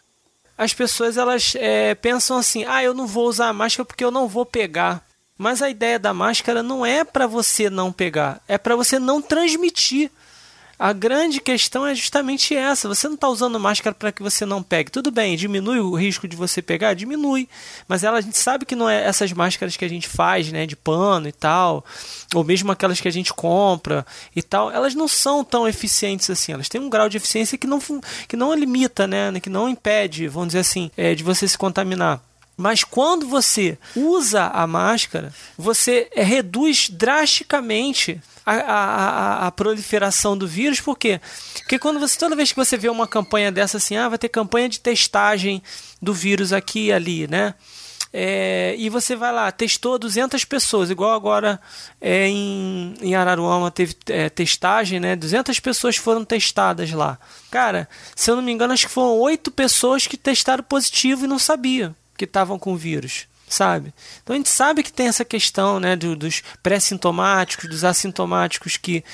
As 0.56 0.72
pessoas 0.72 1.16
elas 1.16 1.54
é, 1.56 1.94
pensam 1.94 2.36
assim: 2.36 2.64
ah, 2.64 2.82
eu 2.82 2.94
não 2.94 3.06
vou 3.06 3.26
usar 3.26 3.48
a 3.48 3.52
máscara 3.52 3.84
porque 3.84 4.04
eu 4.04 4.10
não 4.10 4.28
vou 4.28 4.44
pegar. 4.44 5.04
Mas 5.36 5.60
a 5.62 5.68
ideia 5.68 5.98
da 5.98 6.14
máscara 6.14 6.62
não 6.62 6.86
é 6.86 7.02
para 7.02 7.26
você 7.26 7.68
não 7.68 7.92
pegar, 7.92 8.40
é 8.46 8.56
para 8.56 8.76
você 8.76 8.98
não 8.98 9.20
transmitir. 9.20 10.10
A 10.78 10.92
grande 10.92 11.40
questão 11.40 11.86
é 11.86 11.94
justamente 11.94 12.54
essa. 12.54 12.88
Você 12.88 13.06
não 13.06 13.14
está 13.14 13.28
usando 13.28 13.60
máscara 13.60 13.94
para 13.94 14.10
que 14.10 14.22
você 14.22 14.44
não 14.44 14.62
pegue. 14.62 14.90
Tudo 14.90 15.10
bem, 15.10 15.36
diminui 15.36 15.78
o 15.78 15.94
risco 15.94 16.26
de 16.26 16.36
você 16.36 16.60
pegar? 16.60 16.94
Diminui. 16.94 17.48
Mas 17.86 18.02
ela, 18.02 18.18
a 18.18 18.20
gente 18.20 18.36
sabe 18.36 18.64
que 18.64 18.74
não 18.74 18.88
é 18.88 19.04
essas 19.04 19.32
máscaras 19.32 19.76
que 19.76 19.84
a 19.84 19.88
gente 19.88 20.08
faz, 20.08 20.50
né? 20.50 20.66
De 20.66 20.74
pano 20.74 21.28
e 21.28 21.32
tal. 21.32 21.84
Ou 22.34 22.42
mesmo 22.42 22.72
aquelas 22.72 23.00
que 23.00 23.08
a 23.08 23.12
gente 23.12 23.32
compra 23.32 24.04
e 24.34 24.42
tal. 24.42 24.70
Elas 24.70 24.94
não 24.94 25.06
são 25.06 25.44
tão 25.44 25.68
eficientes 25.68 26.28
assim. 26.28 26.52
Elas 26.52 26.68
têm 26.68 26.80
um 26.80 26.90
grau 26.90 27.08
de 27.08 27.16
eficiência 27.16 27.56
que 27.56 27.66
não, 27.66 27.78
que 28.28 28.36
não 28.36 28.54
limita, 28.54 29.06
né? 29.06 29.32
Que 29.40 29.50
não 29.50 29.68
impede, 29.68 30.28
vamos 30.28 30.48
dizer 30.48 30.60
assim, 30.60 30.90
é, 30.96 31.14
de 31.14 31.22
você 31.22 31.46
se 31.46 31.56
contaminar. 31.56 32.20
Mas 32.56 32.84
quando 32.84 33.26
você 33.26 33.76
usa 33.96 34.46
a 34.46 34.66
máscara, 34.66 35.32
você 35.58 36.08
é, 36.14 36.22
reduz 36.22 36.88
drasticamente 36.88 38.20
a, 38.44 38.52
a, 38.52 39.46
a, 39.46 39.50
proliferação 39.50 40.36
do 40.36 40.46
vírus, 40.46 40.80
por 40.80 40.98
quê? 40.98 41.20
Porque 41.58 41.78
quando 41.78 41.98
você, 41.98 42.18
toda 42.18 42.36
vez 42.36 42.50
que 42.50 42.56
você 42.56 42.76
vê 42.76 42.88
uma 42.88 43.06
campanha 43.06 43.50
dessa 43.50 43.78
assim, 43.78 43.96
ah, 43.96 44.08
vai 44.08 44.18
ter 44.18 44.28
campanha 44.28 44.68
de 44.68 44.80
testagem 44.80 45.62
do 46.00 46.12
vírus 46.12 46.52
aqui 46.52 46.86
e 46.86 46.92
ali, 46.92 47.26
né? 47.26 47.54
É, 48.16 48.76
e 48.78 48.88
você 48.88 49.16
vai 49.16 49.32
lá, 49.32 49.50
testou 49.50 49.98
200 49.98 50.44
pessoas, 50.44 50.88
igual 50.88 51.12
agora 51.12 51.60
é, 52.00 52.28
em, 52.28 52.94
em 53.00 53.14
Araruama 53.16 53.72
teve 53.72 53.96
é, 54.06 54.28
testagem, 54.28 55.00
né? 55.00 55.16
200 55.16 55.58
pessoas 55.58 55.96
foram 55.96 56.24
testadas 56.24 56.92
lá. 56.92 57.18
Cara, 57.50 57.88
se 58.14 58.30
eu 58.30 58.36
não 58.36 58.42
me 58.42 58.52
engano, 58.52 58.72
acho 58.72 58.86
que 58.86 58.92
foram 58.92 59.18
8 59.18 59.50
pessoas 59.50 60.06
que 60.06 60.16
testaram 60.16 60.62
positivo 60.62 61.24
e 61.24 61.28
não 61.28 61.40
sabiam 61.40 61.94
que 62.16 62.24
estavam 62.24 62.56
com 62.56 62.76
vírus 62.76 63.26
sabe? 63.48 63.92
Então 64.22 64.34
a 64.34 64.36
gente 64.36 64.48
sabe 64.48 64.82
que 64.82 64.92
tem 64.92 65.08
essa 65.08 65.24
questão, 65.24 65.78
né, 65.78 65.96
do, 65.96 66.16
dos 66.16 66.42
pré-sintomáticos, 66.62 67.68
dos 67.68 67.84
assintomáticos 67.84 68.76
que 68.76 69.04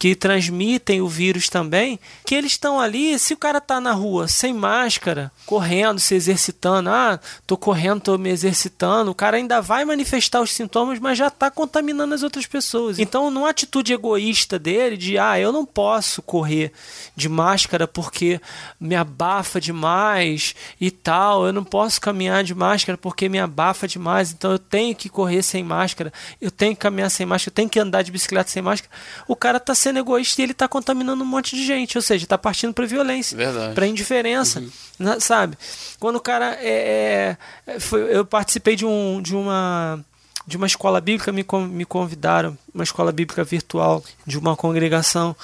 que 0.00 0.14
transmitem 0.14 1.02
o 1.02 1.06
vírus 1.06 1.50
também, 1.50 2.00
que 2.24 2.34
eles 2.34 2.52
estão 2.52 2.80
ali, 2.80 3.18
se 3.18 3.34
o 3.34 3.36
cara 3.36 3.58
está 3.58 3.78
na 3.78 3.92
rua 3.92 4.26
sem 4.26 4.50
máscara, 4.50 5.30
correndo, 5.44 6.00
se 6.00 6.14
exercitando, 6.14 6.88
ah, 6.88 7.20
tô 7.46 7.54
correndo, 7.54 8.00
tô 8.00 8.16
me 8.16 8.30
exercitando, 8.30 9.10
o 9.10 9.14
cara 9.14 9.36
ainda 9.36 9.60
vai 9.60 9.84
manifestar 9.84 10.40
os 10.40 10.54
sintomas, 10.54 10.98
mas 10.98 11.18
já 11.18 11.26
está 11.26 11.50
contaminando 11.50 12.14
as 12.14 12.22
outras 12.22 12.46
pessoas. 12.46 12.98
Então, 12.98 13.30
numa 13.30 13.50
atitude 13.50 13.92
egoísta 13.92 14.58
dele 14.58 14.96
de, 14.96 15.18
ah, 15.18 15.38
eu 15.38 15.52
não 15.52 15.66
posso 15.66 16.22
correr 16.22 16.72
de 17.14 17.28
máscara 17.28 17.86
porque 17.86 18.40
me 18.80 18.96
abafa 18.96 19.60
demais 19.60 20.54
e 20.80 20.90
tal, 20.90 21.44
eu 21.44 21.52
não 21.52 21.62
posso 21.62 22.00
caminhar 22.00 22.42
de 22.42 22.54
máscara 22.54 22.96
porque 22.96 23.28
me 23.28 23.38
abafa 23.38 23.86
demais, 23.86 24.32
então 24.32 24.52
eu 24.52 24.58
tenho 24.58 24.96
que 24.96 25.10
correr 25.10 25.42
sem 25.42 25.62
máscara, 25.62 26.10
eu 26.40 26.50
tenho 26.50 26.74
que 26.74 26.80
caminhar 26.80 27.10
sem 27.10 27.26
máscara, 27.26 27.50
eu 27.50 27.54
tenho 27.54 27.68
que 27.68 27.78
andar 27.78 28.00
de 28.00 28.10
bicicleta 28.10 28.48
sem 28.48 28.62
máscara. 28.62 28.90
O 29.28 29.36
cara 29.36 29.58
está 29.58 29.74
sendo 29.74 29.89
egoísta 29.98 30.40
e 30.40 30.44
ele 30.44 30.52
está 30.52 30.68
contaminando 30.68 31.22
um 31.22 31.26
monte 31.26 31.56
de 31.56 31.64
gente, 31.64 31.98
ou 31.98 32.02
seja, 32.02 32.24
está 32.24 32.38
partindo 32.38 32.72
para 32.72 32.86
violência, 32.86 33.36
para 33.74 33.86
indiferença, 33.86 34.60
uhum. 34.60 34.70
Né, 34.98 35.20
sabe? 35.20 35.56
Quando 35.98 36.16
o 36.16 36.20
cara 36.20 36.56
é, 36.60 37.36
é, 37.66 37.80
foi, 37.80 38.16
eu 38.16 38.24
participei 38.24 38.76
de 38.76 38.86
um 38.86 39.20
de 39.22 39.34
uma 39.34 40.04
de 40.46 40.56
uma 40.56 40.66
escola 40.66 41.00
bíblica 41.00 41.30
me, 41.30 41.46
me 41.68 41.84
convidaram, 41.84 42.56
uma 42.74 42.84
escola 42.84 43.12
bíblica 43.12 43.42
virtual 43.44 44.02
de 44.26 44.38
uma 44.38 44.56
congregação 44.56 45.34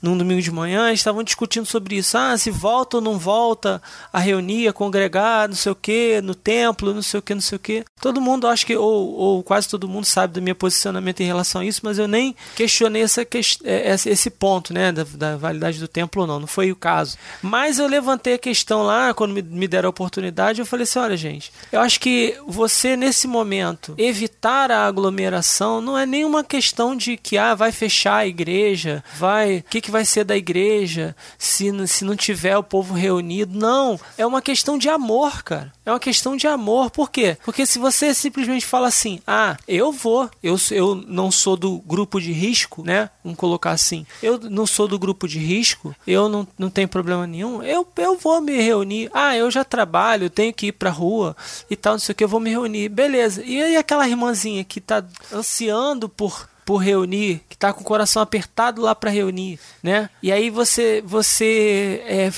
num 0.00 0.16
domingo 0.16 0.40
de 0.40 0.50
manhã, 0.50 0.92
estavam 0.92 1.22
discutindo 1.22 1.66
sobre 1.66 1.96
isso. 1.96 2.16
Ah, 2.16 2.36
se 2.38 2.50
volta 2.50 2.98
ou 2.98 3.02
não 3.02 3.18
volta 3.18 3.82
a 4.12 4.18
reunir, 4.18 4.68
a 4.68 4.72
congregar, 4.72 5.48
não 5.48 5.56
sei 5.56 5.72
o 5.72 5.74
que, 5.74 6.20
no 6.20 6.34
templo, 6.34 6.94
não 6.94 7.02
sei 7.02 7.18
o 7.18 7.22
que, 7.22 7.34
não 7.34 7.40
sei 7.40 7.56
o 7.56 7.58
que. 7.58 7.84
Todo 8.00 8.20
mundo, 8.20 8.46
acho 8.46 8.64
que, 8.64 8.76
ou, 8.76 9.14
ou 9.14 9.42
quase 9.42 9.68
todo 9.68 9.88
mundo 9.88 10.04
sabe 10.04 10.34
do 10.34 10.42
meu 10.42 10.54
posicionamento 10.54 11.20
em 11.20 11.26
relação 11.26 11.60
a 11.60 11.64
isso, 11.64 11.80
mas 11.82 11.98
eu 11.98 12.06
nem 12.06 12.34
questionei 12.54 13.02
essa, 13.02 13.22
é, 13.22 13.92
esse 13.92 14.30
ponto, 14.30 14.72
né, 14.72 14.92
da, 14.92 15.04
da 15.04 15.36
validade 15.36 15.80
do 15.80 15.88
templo 15.88 16.22
ou 16.22 16.28
não, 16.28 16.40
não 16.40 16.46
foi 16.46 16.70
o 16.70 16.76
caso. 16.76 17.16
Mas 17.42 17.78
eu 17.78 17.88
levantei 17.88 18.34
a 18.34 18.38
questão 18.38 18.82
lá, 18.82 19.12
quando 19.12 19.32
me, 19.32 19.42
me 19.42 19.66
deram 19.66 19.88
a 19.88 19.90
oportunidade, 19.90 20.60
eu 20.60 20.66
falei 20.66 20.84
assim: 20.84 20.98
olha, 21.00 21.16
gente, 21.16 21.52
eu 21.72 21.80
acho 21.80 21.98
que 21.98 22.36
você, 22.46 22.96
nesse 22.96 23.26
momento, 23.26 23.94
evitar 23.98 24.70
a 24.70 24.86
aglomeração 24.86 25.80
não 25.80 25.98
é 25.98 26.06
nenhuma 26.06 26.44
questão 26.44 26.67
de 26.96 27.16
que, 27.16 27.36
ah, 27.36 27.54
vai 27.54 27.72
fechar 27.72 28.16
a 28.16 28.26
igreja, 28.26 29.02
vai. 29.16 29.58
O 29.58 29.62
que, 29.64 29.80
que 29.80 29.90
vai 29.90 30.04
ser 30.04 30.24
da 30.24 30.36
igreja 30.36 31.14
se, 31.36 31.70
se 31.86 32.04
não 32.04 32.16
tiver 32.16 32.56
o 32.56 32.62
povo 32.62 32.94
reunido. 32.94 33.58
Não, 33.58 33.98
é 34.16 34.26
uma 34.26 34.42
questão 34.42 34.78
de 34.78 34.88
amor, 34.88 35.42
cara. 35.42 35.72
É 35.84 35.90
uma 35.90 36.00
questão 36.00 36.36
de 36.36 36.46
amor. 36.46 36.90
Por 36.90 37.10
quê? 37.10 37.36
Porque 37.44 37.64
se 37.66 37.78
você 37.78 38.12
simplesmente 38.12 38.66
fala 38.66 38.88
assim, 38.88 39.20
ah, 39.26 39.56
eu 39.66 39.92
vou, 39.92 40.30
eu, 40.42 40.56
eu 40.70 40.94
não 40.94 41.30
sou 41.30 41.56
do 41.56 41.78
grupo 41.78 42.20
de 42.20 42.32
risco, 42.32 42.82
né? 42.82 43.10
Vamos 43.24 43.38
colocar 43.38 43.70
assim, 43.70 44.06
eu 44.22 44.38
não 44.38 44.66
sou 44.66 44.86
do 44.86 44.98
grupo 44.98 45.26
de 45.26 45.38
risco, 45.38 45.94
eu 46.06 46.28
não, 46.28 46.46
não 46.58 46.70
tenho 46.70 46.88
problema 46.88 47.26
nenhum, 47.26 47.62
eu, 47.62 47.86
eu 47.96 48.16
vou 48.18 48.40
me 48.40 48.60
reunir. 48.60 49.10
Ah, 49.12 49.36
eu 49.36 49.50
já 49.50 49.64
trabalho, 49.64 50.30
tenho 50.30 50.52
que 50.52 50.66
ir 50.66 50.72
pra 50.72 50.90
rua 50.90 51.36
e 51.70 51.76
tal, 51.76 51.94
não 51.94 52.00
sei 52.00 52.12
o 52.12 52.16
que, 52.16 52.24
eu 52.24 52.28
vou 52.28 52.40
me 52.40 52.50
reunir. 52.50 52.88
Beleza. 52.88 53.42
E 53.44 53.62
aí 53.62 53.76
aquela 53.76 54.08
irmãzinha 54.08 54.64
que 54.64 54.80
tá 54.80 55.04
ansiando 55.32 56.08
por 56.08 56.48
por 56.68 56.82
reunir, 56.82 57.40
que 57.48 57.54
está 57.56 57.72
com 57.72 57.80
o 57.80 57.84
coração 57.84 58.20
apertado 58.20 58.82
lá 58.82 58.94
para 58.94 59.08
reunir, 59.08 59.58
né? 59.82 60.10
E 60.22 60.30
aí 60.30 60.50
você 60.50 61.02
você 61.02 62.02
é, 62.04 62.30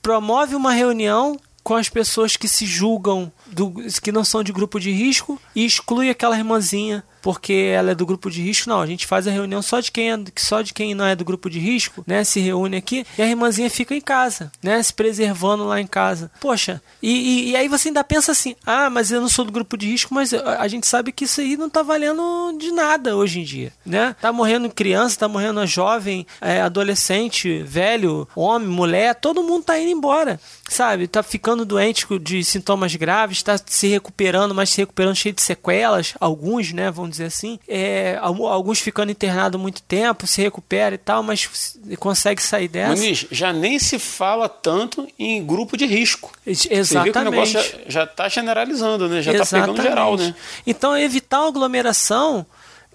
promove 0.00 0.54
uma 0.54 0.72
reunião 0.72 1.38
com 1.62 1.74
as 1.74 1.90
pessoas 1.90 2.38
que 2.38 2.48
se 2.48 2.64
julgam 2.64 3.30
do, 3.44 3.70
que 4.00 4.10
não 4.10 4.24
são 4.24 4.42
de 4.42 4.50
grupo 4.50 4.80
de 4.80 4.92
risco 4.92 5.38
e 5.54 5.66
exclui 5.66 6.08
aquela 6.08 6.38
irmãzinha 6.38 7.04
porque 7.26 7.72
ela 7.74 7.90
é 7.90 7.94
do 7.96 8.06
grupo 8.06 8.30
de 8.30 8.40
risco. 8.40 8.70
Não, 8.70 8.80
a 8.80 8.86
gente 8.86 9.04
faz 9.04 9.26
a 9.26 9.32
reunião 9.32 9.60
só 9.60 9.80
de 9.80 9.90
quem 9.90 10.12
é, 10.12 10.18
só 10.36 10.62
de 10.62 10.72
quem 10.72 10.94
não 10.94 11.04
é 11.04 11.16
do 11.16 11.24
grupo 11.24 11.50
de 11.50 11.58
risco, 11.58 12.04
né? 12.06 12.22
Se 12.22 12.38
reúne 12.38 12.76
aqui 12.76 13.04
e 13.18 13.22
a 13.22 13.26
irmãzinha 13.26 13.68
fica 13.68 13.96
em 13.96 14.00
casa, 14.00 14.52
né? 14.62 14.80
Se 14.80 14.94
preservando 14.94 15.64
lá 15.64 15.80
em 15.80 15.88
casa. 15.88 16.30
Poxa, 16.40 16.80
e, 17.02 17.10
e, 17.10 17.50
e 17.50 17.56
aí 17.56 17.66
você 17.66 17.88
ainda 17.88 18.04
pensa 18.04 18.30
assim: 18.30 18.54
ah, 18.64 18.88
mas 18.88 19.10
eu 19.10 19.20
não 19.20 19.28
sou 19.28 19.44
do 19.44 19.50
grupo 19.50 19.76
de 19.76 19.88
risco, 19.88 20.14
mas 20.14 20.32
a 20.32 20.68
gente 20.68 20.86
sabe 20.86 21.10
que 21.10 21.24
isso 21.24 21.40
aí 21.40 21.56
não 21.56 21.68
tá 21.68 21.82
valendo 21.82 22.56
de 22.60 22.70
nada 22.70 23.16
hoje 23.16 23.40
em 23.40 23.42
dia, 23.42 23.72
né? 23.84 24.14
Tá 24.20 24.32
morrendo 24.32 24.70
criança, 24.70 25.18
tá 25.18 25.26
morrendo 25.26 25.66
jovem, 25.66 26.24
é, 26.40 26.60
adolescente, 26.60 27.60
velho, 27.64 28.28
homem, 28.36 28.68
mulher, 28.68 29.16
todo 29.16 29.42
mundo 29.42 29.64
tá 29.64 29.76
indo 29.76 29.90
embora, 29.90 30.38
sabe? 30.68 31.08
Tá 31.08 31.24
ficando 31.24 31.64
doente 31.64 32.06
de 32.20 32.44
sintomas 32.44 32.94
graves, 32.94 33.42
tá 33.42 33.58
se 33.66 33.88
recuperando, 33.88 34.54
mas 34.54 34.70
se 34.70 34.80
recuperando 34.80 35.16
cheio 35.16 35.34
de 35.34 35.42
sequelas, 35.42 36.14
alguns, 36.20 36.72
né? 36.72 36.88
Vamos 36.88 37.15
dizer 37.16 37.26
assim. 37.26 37.58
É, 37.68 38.18
alguns 38.20 38.80
ficando 38.80 39.10
internados 39.10 39.60
muito 39.60 39.82
tempo, 39.82 40.26
se 40.26 40.40
recupera 40.42 40.94
e 40.94 40.98
tal, 40.98 41.22
mas 41.22 41.76
consegue 41.98 42.42
sair 42.42 42.68
dessa. 42.68 42.94
Muniz, 42.94 43.26
já 43.30 43.52
nem 43.52 43.78
se 43.78 43.98
fala 43.98 44.48
tanto 44.48 45.08
em 45.18 45.44
grupo 45.44 45.76
de 45.76 45.86
risco. 45.86 46.32
Exatamente. 46.46 46.84
Você 46.86 47.00
vê 47.00 47.12
que 47.12 47.18
o 47.18 47.30
negócio 47.30 47.80
já 47.88 48.04
está 48.04 48.28
generalizando, 48.28 49.08
né? 49.08 49.22
Já 49.22 49.32
está 49.32 49.60
pegando 49.60 49.82
geral, 49.82 50.16
né? 50.16 50.34
Então, 50.66 50.96
evitar 50.96 51.46
aglomeração 51.46 52.46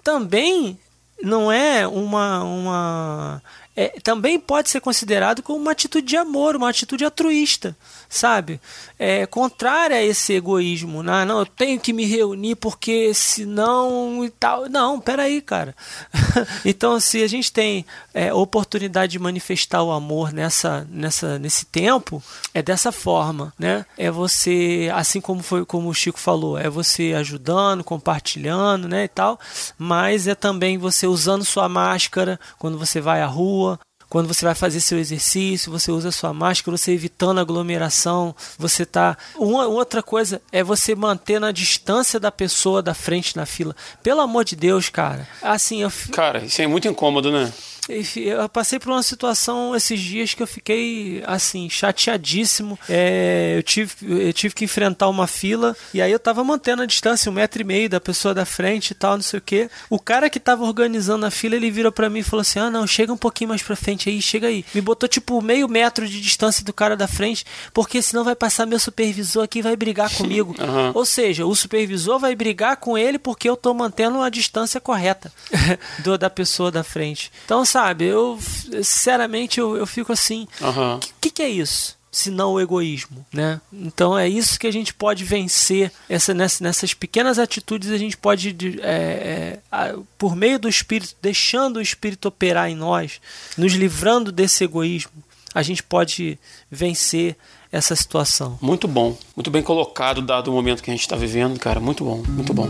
também 0.02 0.78
não 1.22 1.50
é 1.52 1.86
uma, 1.86 2.42
uma 2.42 3.42
é, 3.74 3.88
também 4.02 4.38
pode 4.38 4.68
ser 4.68 4.80
considerado 4.80 5.42
como 5.42 5.58
uma 5.58 5.72
atitude 5.72 6.06
de 6.06 6.16
amor, 6.16 6.56
uma 6.56 6.68
atitude 6.68 7.04
altruísta, 7.04 7.76
sabe? 8.12 8.60
É, 8.98 9.24
contrária 9.24 9.96
a 9.96 10.02
esse 10.02 10.34
egoísmo, 10.34 11.02
né? 11.02 11.24
não, 11.24 11.38
eu 11.40 11.46
tenho 11.46 11.80
que 11.80 11.92
me 11.92 12.04
reunir 12.04 12.56
porque 12.56 13.14
senão 13.14 14.22
e 14.22 14.28
tal. 14.28 14.68
Não, 14.68 15.00
peraí, 15.00 15.40
cara. 15.40 15.74
então, 16.62 17.00
se 17.00 17.22
a 17.22 17.26
gente 17.26 17.50
tem 17.50 17.86
é, 18.12 18.32
oportunidade 18.32 19.12
de 19.12 19.18
manifestar 19.18 19.82
o 19.82 19.90
amor 19.90 20.30
nessa, 20.30 20.86
nessa, 20.90 21.38
nesse 21.38 21.64
tempo, 21.64 22.22
é 22.52 22.62
dessa 22.62 22.92
forma, 22.92 23.52
né? 23.58 23.86
É 23.96 24.10
você, 24.10 24.90
assim 24.94 25.20
como 25.20 25.42
foi 25.42 25.64
como 25.64 25.88
o 25.88 25.94
Chico 25.94 26.20
falou, 26.20 26.58
é 26.58 26.68
você 26.68 27.14
ajudando, 27.16 27.82
compartilhando, 27.82 28.86
né, 28.88 29.04
e 29.04 29.08
tal, 29.08 29.40
mas 29.78 30.26
é 30.26 30.34
também 30.34 30.76
você 30.76 31.06
usando 31.06 31.44
sua 31.44 31.68
máscara 31.68 32.38
quando 32.58 32.78
você 32.78 33.00
vai 33.00 33.22
à 33.22 33.26
rua 33.26 33.78
quando 34.12 34.28
você 34.28 34.44
vai 34.44 34.54
fazer 34.54 34.78
seu 34.80 34.98
exercício, 34.98 35.72
você 35.72 35.90
usa 35.90 36.12
sua 36.12 36.34
máscara, 36.34 36.76
você 36.76 36.92
evitando 36.92 37.40
aglomeração, 37.40 38.36
você 38.58 38.84
tá. 38.84 39.16
Uma 39.38 39.66
outra 39.66 40.02
coisa 40.02 40.42
é 40.52 40.62
você 40.62 40.94
manter 40.94 41.40
na 41.40 41.50
distância 41.50 42.20
da 42.20 42.30
pessoa 42.30 42.82
da 42.82 42.92
frente 42.92 43.34
na 43.34 43.46
fila. 43.46 43.74
Pelo 44.02 44.20
amor 44.20 44.44
de 44.44 44.54
Deus, 44.54 44.90
cara. 44.90 45.26
Assim, 45.40 45.80
eu. 45.80 45.90
Cara, 46.12 46.44
isso 46.44 46.60
é 46.60 46.66
muito 46.66 46.86
incômodo, 46.86 47.32
né? 47.32 47.50
Eu 47.88 48.48
passei 48.48 48.78
por 48.78 48.90
uma 48.90 49.02
situação 49.02 49.74
esses 49.74 49.98
dias 49.98 50.34
que 50.34 50.42
eu 50.42 50.46
fiquei 50.46 51.22
assim 51.26 51.68
chateadíssimo. 51.68 52.78
É, 52.88 53.54
eu 53.56 53.62
tive 53.62 53.92
eu 54.02 54.32
tive 54.32 54.54
que 54.54 54.64
enfrentar 54.64 55.08
uma 55.08 55.26
fila 55.26 55.76
e 55.92 56.00
aí 56.00 56.12
eu 56.12 56.18
tava 56.18 56.44
mantendo 56.44 56.82
a 56.82 56.86
distância 56.86 57.30
um 57.30 57.34
metro 57.34 57.60
e 57.60 57.64
meio 57.64 57.88
da 57.88 58.00
pessoa 58.00 58.32
da 58.32 58.44
frente 58.44 58.92
e 58.92 58.94
tal, 58.94 59.16
não 59.16 59.22
sei 59.22 59.38
o 59.38 59.42
que. 59.42 59.68
O 59.90 59.98
cara 59.98 60.30
que 60.30 60.38
tava 60.38 60.64
organizando 60.64 61.26
a 61.26 61.30
fila 61.30 61.56
ele 61.56 61.70
virou 61.70 61.90
para 61.90 62.08
mim 62.08 62.20
e 62.20 62.22
falou 62.22 62.42
assim: 62.42 62.60
ah 62.60 62.70
não, 62.70 62.86
chega 62.86 63.12
um 63.12 63.16
pouquinho 63.16 63.48
mais 63.48 63.62
para 63.62 63.74
frente 63.74 64.08
aí, 64.08 64.22
chega 64.22 64.46
aí. 64.46 64.64
Me 64.72 64.80
botou 64.80 65.08
tipo 65.08 65.42
meio 65.42 65.68
metro 65.68 66.08
de 66.08 66.20
distância 66.20 66.64
do 66.64 66.72
cara 66.72 66.96
da 66.96 67.08
frente 67.08 67.44
porque 67.74 68.00
senão 68.00 68.22
vai 68.22 68.36
passar 68.36 68.64
meu 68.64 68.78
supervisor 68.78 69.42
aqui 69.42 69.58
e 69.58 69.62
vai 69.62 69.74
brigar 69.74 70.08
comigo. 70.14 70.54
Uhum. 70.58 70.92
Ou 70.94 71.04
seja, 71.04 71.44
o 71.44 71.54
supervisor 71.54 72.18
vai 72.20 72.36
brigar 72.36 72.76
com 72.76 72.96
ele 72.96 73.18
porque 73.18 73.48
eu 73.48 73.56
tô 73.56 73.74
mantendo 73.74 74.20
a 74.20 74.28
distância 74.28 74.80
correta 74.80 75.32
do, 76.04 76.16
da 76.16 76.30
pessoa 76.30 76.70
da 76.70 76.84
frente. 76.84 77.32
Então 77.44 77.64
sabe, 77.72 78.04
eu 78.04 78.38
sinceramente 78.82 79.58
eu, 79.58 79.76
eu 79.76 79.86
fico 79.86 80.12
assim, 80.12 80.46
o 80.60 80.66
uhum. 80.66 81.00
que, 81.20 81.30
que 81.30 81.42
é 81.42 81.48
isso? 81.48 82.00
se 82.14 82.30
não 82.30 82.52
o 82.52 82.60
egoísmo, 82.60 83.24
né? 83.32 83.58
Então 83.72 84.18
é 84.18 84.28
isso 84.28 84.60
que 84.60 84.66
a 84.66 84.70
gente 84.70 84.92
pode 84.92 85.24
vencer 85.24 85.90
essa, 86.10 86.34
nessas 86.34 86.92
pequenas 86.92 87.38
atitudes 87.38 87.90
a 87.90 87.96
gente 87.96 88.18
pode 88.18 88.54
é, 88.82 89.58
é, 89.72 89.94
por 90.18 90.36
meio 90.36 90.58
do 90.58 90.68
Espírito, 90.68 91.16
deixando 91.22 91.78
o 91.78 91.80
Espírito 91.80 92.28
operar 92.28 92.68
em 92.68 92.76
nós, 92.76 93.18
nos 93.56 93.72
livrando 93.72 94.30
desse 94.30 94.62
egoísmo, 94.62 95.10
a 95.54 95.62
gente 95.62 95.82
pode 95.82 96.38
vencer 96.70 97.34
essa 97.72 97.96
situação. 97.96 98.58
Muito 98.60 98.86
bom, 98.86 99.16
muito 99.34 99.50
bem 99.50 99.62
colocado 99.62 100.20
dado 100.20 100.48
o 100.48 100.52
momento 100.52 100.82
que 100.82 100.90
a 100.90 100.94
gente 100.94 101.00
está 101.00 101.16
vivendo, 101.16 101.58
cara, 101.58 101.80
muito 101.80 102.04
bom, 102.04 102.22
muito 102.28 102.52
bom. 102.52 102.68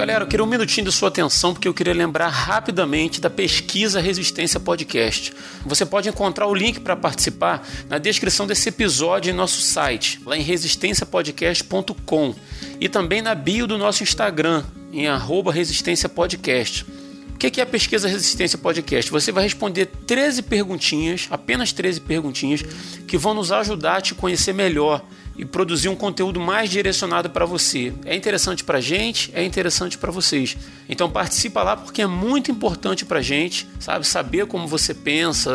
Galera, 0.00 0.24
eu 0.24 0.28
queria 0.28 0.42
um 0.42 0.48
minutinho 0.48 0.86
de 0.86 0.92
sua 0.92 1.08
atenção 1.08 1.52
porque 1.52 1.68
eu 1.68 1.74
queria 1.74 1.92
lembrar 1.92 2.28
rapidamente 2.28 3.20
da 3.20 3.28
pesquisa 3.28 4.00
Resistência 4.00 4.58
Podcast. 4.58 5.30
Você 5.66 5.84
pode 5.84 6.08
encontrar 6.08 6.46
o 6.46 6.54
link 6.54 6.80
para 6.80 6.96
participar 6.96 7.68
na 7.86 7.98
descrição 7.98 8.46
desse 8.46 8.70
episódio 8.70 9.28
em 9.30 9.34
nosso 9.34 9.60
site, 9.60 10.18
lá 10.24 10.38
em 10.38 10.40
resistenciapodcast.com 10.40 12.34
e 12.80 12.88
também 12.88 13.20
na 13.20 13.34
bio 13.34 13.66
do 13.66 13.76
nosso 13.76 14.02
Instagram, 14.02 14.64
em 14.90 15.06
arroba. 15.06 15.50
O 15.50 17.38
que 17.38 17.60
é 17.60 17.62
a 17.62 17.66
pesquisa 17.66 18.08
Resistência 18.08 18.56
Podcast? 18.56 19.10
Você 19.10 19.30
vai 19.30 19.44
responder 19.44 19.84
13 19.84 20.44
perguntinhas, 20.44 21.28
apenas 21.30 21.72
13 21.72 22.00
perguntinhas, 22.00 22.62
que 23.06 23.18
vão 23.18 23.34
nos 23.34 23.52
ajudar 23.52 23.96
a 23.96 24.00
te 24.00 24.14
conhecer 24.14 24.54
melhor 24.54 25.04
e 25.36 25.44
produzir 25.44 25.88
um 25.88 25.96
conteúdo 25.96 26.38
mais 26.38 26.68
direcionado 26.68 27.30
para 27.30 27.46
você. 27.46 27.92
É 28.04 28.14
interessante 28.14 28.62
para 28.62 28.78
a 28.78 28.80
gente, 28.80 29.30
é 29.34 29.44
interessante 29.44 29.96
para 29.96 30.10
vocês. 30.10 30.56
Então 30.88 31.10
participa 31.10 31.62
lá 31.62 31.76
porque 31.76 32.02
é 32.02 32.06
muito 32.06 32.50
importante 32.50 33.04
para 33.04 33.20
a 33.20 33.22
gente, 33.22 33.66
sabe, 33.78 34.06
saber 34.06 34.46
como 34.46 34.66
você 34.66 34.92
pensa 34.92 35.50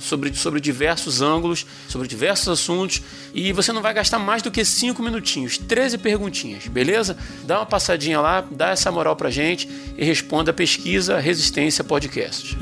sobre, 0.00 0.34
sobre 0.34 0.60
diversos 0.60 1.20
ângulos, 1.20 1.66
sobre 1.88 2.08
diversos 2.08 2.48
assuntos 2.48 3.02
e 3.34 3.52
você 3.52 3.72
não 3.72 3.82
vai 3.82 3.94
gastar 3.94 4.18
mais 4.18 4.42
do 4.42 4.50
que 4.50 4.64
5 4.64 5.02
minutinhos, 5.02 5.58
13 5.58 5.98
perguntinhas, 5.98 6.66
beleza? 6.66 7.16
Dá 7.44 7.58
uma 7.58 7.66
passadinha 7.66 8.20
lá, 8.20 8.44
dá 8.50 8.70
essa 8.70 8.90
moral 8.90 9.16
para 9.16 9.28
a 9.28 9.32
gente 9.32 9.68
e 9.96 10.04
responda 10.04 10.50
a 10.50 10.54
pesquisa 10.54 11.18
Resistência 11.18 11.84
Podcast. 11.84 12.56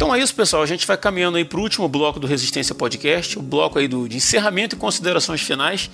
Então 0.00 0.14
é 0.14 0.18
isso, 0.18 0.34
pessoal. 0.34 0.62
A 0.62 0.66
gente 0.66 0.86
vai 0.86 0.96
caminhando 0.96 1.36
aí 1.36 1.44
para 1.44 1.58
o 1.58 1.62
último 1.62 1.86
bloco 1.86 2.18
do 2.18 2.26
Resistência 2.26 2.74
Podcast, 2.74 3.38
o 3.38 3.42
bloco 3.42 3.78
aí 3.78 3.86
do, 3.86 4.08
de 4.08 4.16
encerramento 4.16 4.74
e 4.74 4.78
considerações 4.78 5.42
finais. 5.42 5.90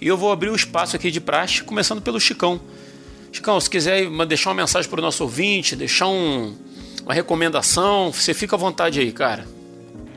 E 0.00 0.08
eu 0.08 0.18
vou 0.18 0.32
abrir 0.32 0.50
o 0.50 0.56
espaço 0.56 0.96
aqui 0.96 1.08
de 1.08 1.20
praxe, 1.20 1.62
começando 1.62 2.02
pelo 2.02 2.18
Chicão. 2.18 2.60
Chicão, 3.30 3.60
se 3.60 3.70
quiser 3.70 4.10
deixar 4.26 4.50
uma 4.50 4.56
mensagem 4.56 4.90
para 4.90 4.98
o 4.98 5.02
nosso 5.02 5.22
ouvinte, 5.22 5.76
deixar 5.76 6.08
um, 6.08 6.52
uma 7.04 7.14
recomendação, 7.14 8.10
você 8.12 8.34
fica 8.34 8.56
à 8.56 8.58
vontade 8.58 8.98
aí, 8.98 9.12
cara. 9.12 9.46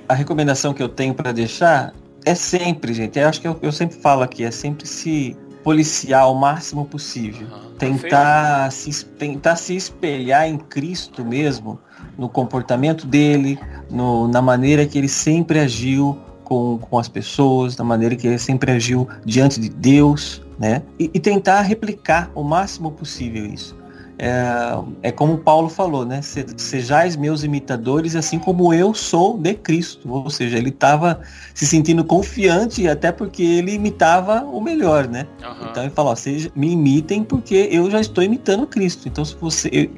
A 0.09 0.15
recomendação 0.15 0.73
que 0.73 0.81
eu 0.81 0.89
tenho 0.89 1.13
para 1.13 1.31
deixar 1.31 1.93
é 2.25 2.33
sempre, 2.33 2.91
gente, 2.91 3.19
eu 3.19 3.29
acho 3.29 3.39
que 3.39 3.47
eu, 3.47 3.55
eu, 3.61 3.71
sempre 3.71 3.99
falo 3.99 4.23
aqui, 4.23 4.45
é 4.45 4.49
sempre 4.49 4.87
se 4.87 5.37
policiar 5.63 6.27
o 6.31 6.33
máximo 6.33 6.85
possível. 6.85 7.45
Uhum. 7.45 7.75
Tentar, 7.77 8.71
se, 8.71 9.05
tentar 9.05 9.57
se 9.57 9.75
espelhar 9.75 10.47
em 10.47 10.57
Cristo 10.57 11.23
mesmo 11.23 11.79
no 12.17 12.29
comportamento 12.29 13.05
dele, 13.05 13.59
no, 13.89 14.27
na 14.27 14.41
maneira 14.41 14.85
que 14.85 14.97
ele 14.97 15.07
sempre 15.07 15.59
agiu 15.59 16.17
com, 16.43 16.77
com 16.77 16.97
as 16.97 17.07
pessoas, 17.07 17.75
na 17.77 17.83
maneira 17.83 18.15
que 18.15 18.27
ele 18.27 18.39
sempre 18.39 18.71
agiu 18.71 19.07
diante 19.25 19.59
de 19.59 19.69
Deus, 19.69 20.41
né? 20.57 20.81
E, 20.99 21.11
e 21.13 21.19
tentar 21.19 21.61
replicar 21.61 22.31
o 22.33 22.43
máximo 22.43 22.91
possível 22.91 23.45
isso 23.45 23.75
é, 24.19 25.09
é 25.09 25.11
como 25.11 25.37
Paulo 25.37 25.69
falou, 25.69 26.03
né? 26.03 26.21
Sejais 26.23 27.15
meus 27.15 27.43
imitadores, 27.43 28.15
assim 28.15 28.39
como 28.39 28.73
eu 28.73 28.93
sou 28.93 29.37
de 29.37 29.53
Cristo. 29.53 30.11
Ou 30.11 30.29
seja, 30.29 30.57
ele 30.57 30.69
estava 30.69 31.21
se 31.53 31.67
sentindo 31.67 32.03
confiante, 32.03 32.87
até 32.87 33.11
porque 33.11 33.43
ele 33.43 33.73
imitava 33.73 34.41
o 34.41 34.59
melhor, 34.59 35.07
né? 35.07 35.27
Uhum. 35.43 35.69
Então 35.69 35.83
ele 35.83 35.91
falou: 35.91 36.15
seja, 36.15 36.51
me 36.55 36.71
imitem, 36.71 37.23
porque 37.23 37.69
eu 37.71 37.91
já 37.91 38.01
estou 38.01 38.23
imitando 38.23 38.65
Cristo. 38.65 39.07
Então, 39.07 39.23
se 39.23 39.35
você, 39.39 39.69
eu, 39.71 39.89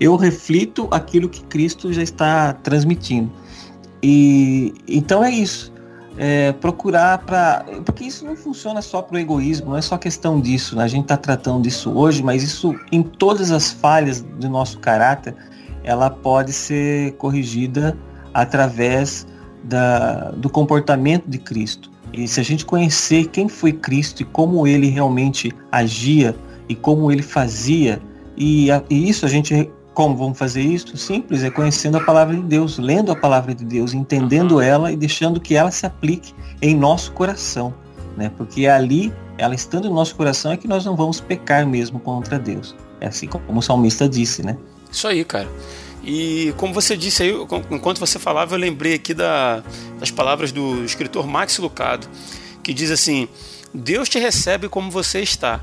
eu 0.00 0.16
reflito 0.16 0.88
aquilo 0.90 1.28
que 1.28 1.44
Cristo 1.44 1.92
já 1.92 2.02
está 2.02 2.52
transmitindo. 2.54 3.30
E 4.02 4.74
então 4.86 5.22
é 5.22 5.30
isso 5.30 5.72
é, 6.18 6.52
procurar 6.52 7.18
para. 7.18 7.64
Porque 7.84 8.04
isso 8.04 8.26
não 8.26 8.36
funciona 8.36 8.82
só 8.82 9.00
para 9.00 9.16
o 9.16 9.18
egoísmo, 9.18 9.70
não 9.70 9.76
é 9.76 9.82
só 9.82 9.96
questão 9.96 10.40
disso. 10.40 10.76
Né? 10.76 10.82
A 10.82 10.88
gente 10.88 11.04
está 11.04 11.16
tratando 11.16 11.62
disso 11.62 11.92
hoje, 11.92 12.22
mas 12.22 12.42
isso, 12.42 12.74
em 12.90 13.02
todas 13.02 13.52
as 13.52 13.70
falhas 13.70 14.20
do 14.20 14.50
nosso 14.50 14.80
caráter, 14.80 15.34
ela 15.84 16.10
pode 16.10 16.52
ser 16.52 17.12
corrigida 17.12 17.96
através 18.34 19.26
da, 19.62 20.32
do 20.32 20.50
comportamento 20.50 21.26
de 21.26 21.38
Cristo. 21.38 21.90
E 22.12 22.26
se 22.26 22.40
a 22.40 22.42
gente 22.42 22.64
conhecer 22.64 23.26
quem 23.26 23.48
foi 23.48 23.72
Cristo 23.72 24.22
e 24.22 24.24
como 24.24 24.66
ele 24.66 24.88
realmente 24.88 25.52
agia 25.70 26.34
e 26.68 26.74
como 26.74 27.12
ele 27.12 27.22
fazia, 27.22 28.00
e, 28.36 28.70
a, 28.70 28.82
e 28.90 29.08
isso 29.08 29.24
a 29.24 29.28
gente 29.28 29.70
como 29.98 30.16
vamos 30.16 30.38
fazer 30.38 30.62
isso? 30.62 30.96
Simples, 30.96 31.42
é 31.42 31.50
conhecendo 31.50 31.96
a 31.96 32.00
palavra 32.00 32.36
de 32.36 32.42
Deus, 32.42 32.78
lendo 32.78 33.10
a 33.10 33.16
palavra 33.16 33.52
de 33.52 33.64
Deus, 33.64 33.92
entendendo 33.92 34.60
ela 34.60 34.92
e 34.92 34.96
deixando 34.96 35.40
que 35.40 35.56
ela 35.56 35.72
se 35.72 35.84
aplique 35.84 36.32
em 36.62 36.72
nosso 36.72 37.10
coração, 37.10 37.74
né? 38.16 38.30
Porque 38.36 38.66
é 38.66 38.70
ali, 38.70 39.12
ela 39.36 39.56
estando 39.56 39.88
no 39.88 39.96
nosso 39.96 40.14
coração, 40.14 40.52
é 40.52 40.56
que 40.56 40.68
nós 40.68 40.84
não 40.84 40.94
vamos 40.94 41.20
pecar 41.20 41.66
mesmo 41.66 41.98
contra 41.98 42.38
Deus. 42.38 42.76
É 43.00 43.08
assim 43.08 43.26
como 43.26 43.58
o 43.58 43.60
salmista 43.60 44.08
disse, 44.08 44.40
né? 44.40 44.56
Isso 44.88 45.08
aí, 45.08 45.24
cara. 45.24 45.48
E 46.04 46.54
como 46.56 46.72
você 46.72 46.96
disse 46.96 47.24
aí, 47.24 47.34
enquanto 47.68 47.98
você 47.98 48.20
falava, 48.20 48.54
eu 48.54 48.58
lembrei 48.60 48.94
aqui 48.94 49.12
da, 49.12 49.64
das 49.98 50.12
palavras 50.12 50.52
do 50.52 50.84
escritor 50.84 51.26
Max 51.26 51.58
Lucado, 51.58 52.06
que 52.62 52.72
diz 52.72 52.92
assim: 52.92 53.26
Deus 53.74 54.08
te 54.08 54.20
recebe 54.20 54.68
como 54.68 54.92
você 54.92 55.22
está, 55.22 55.60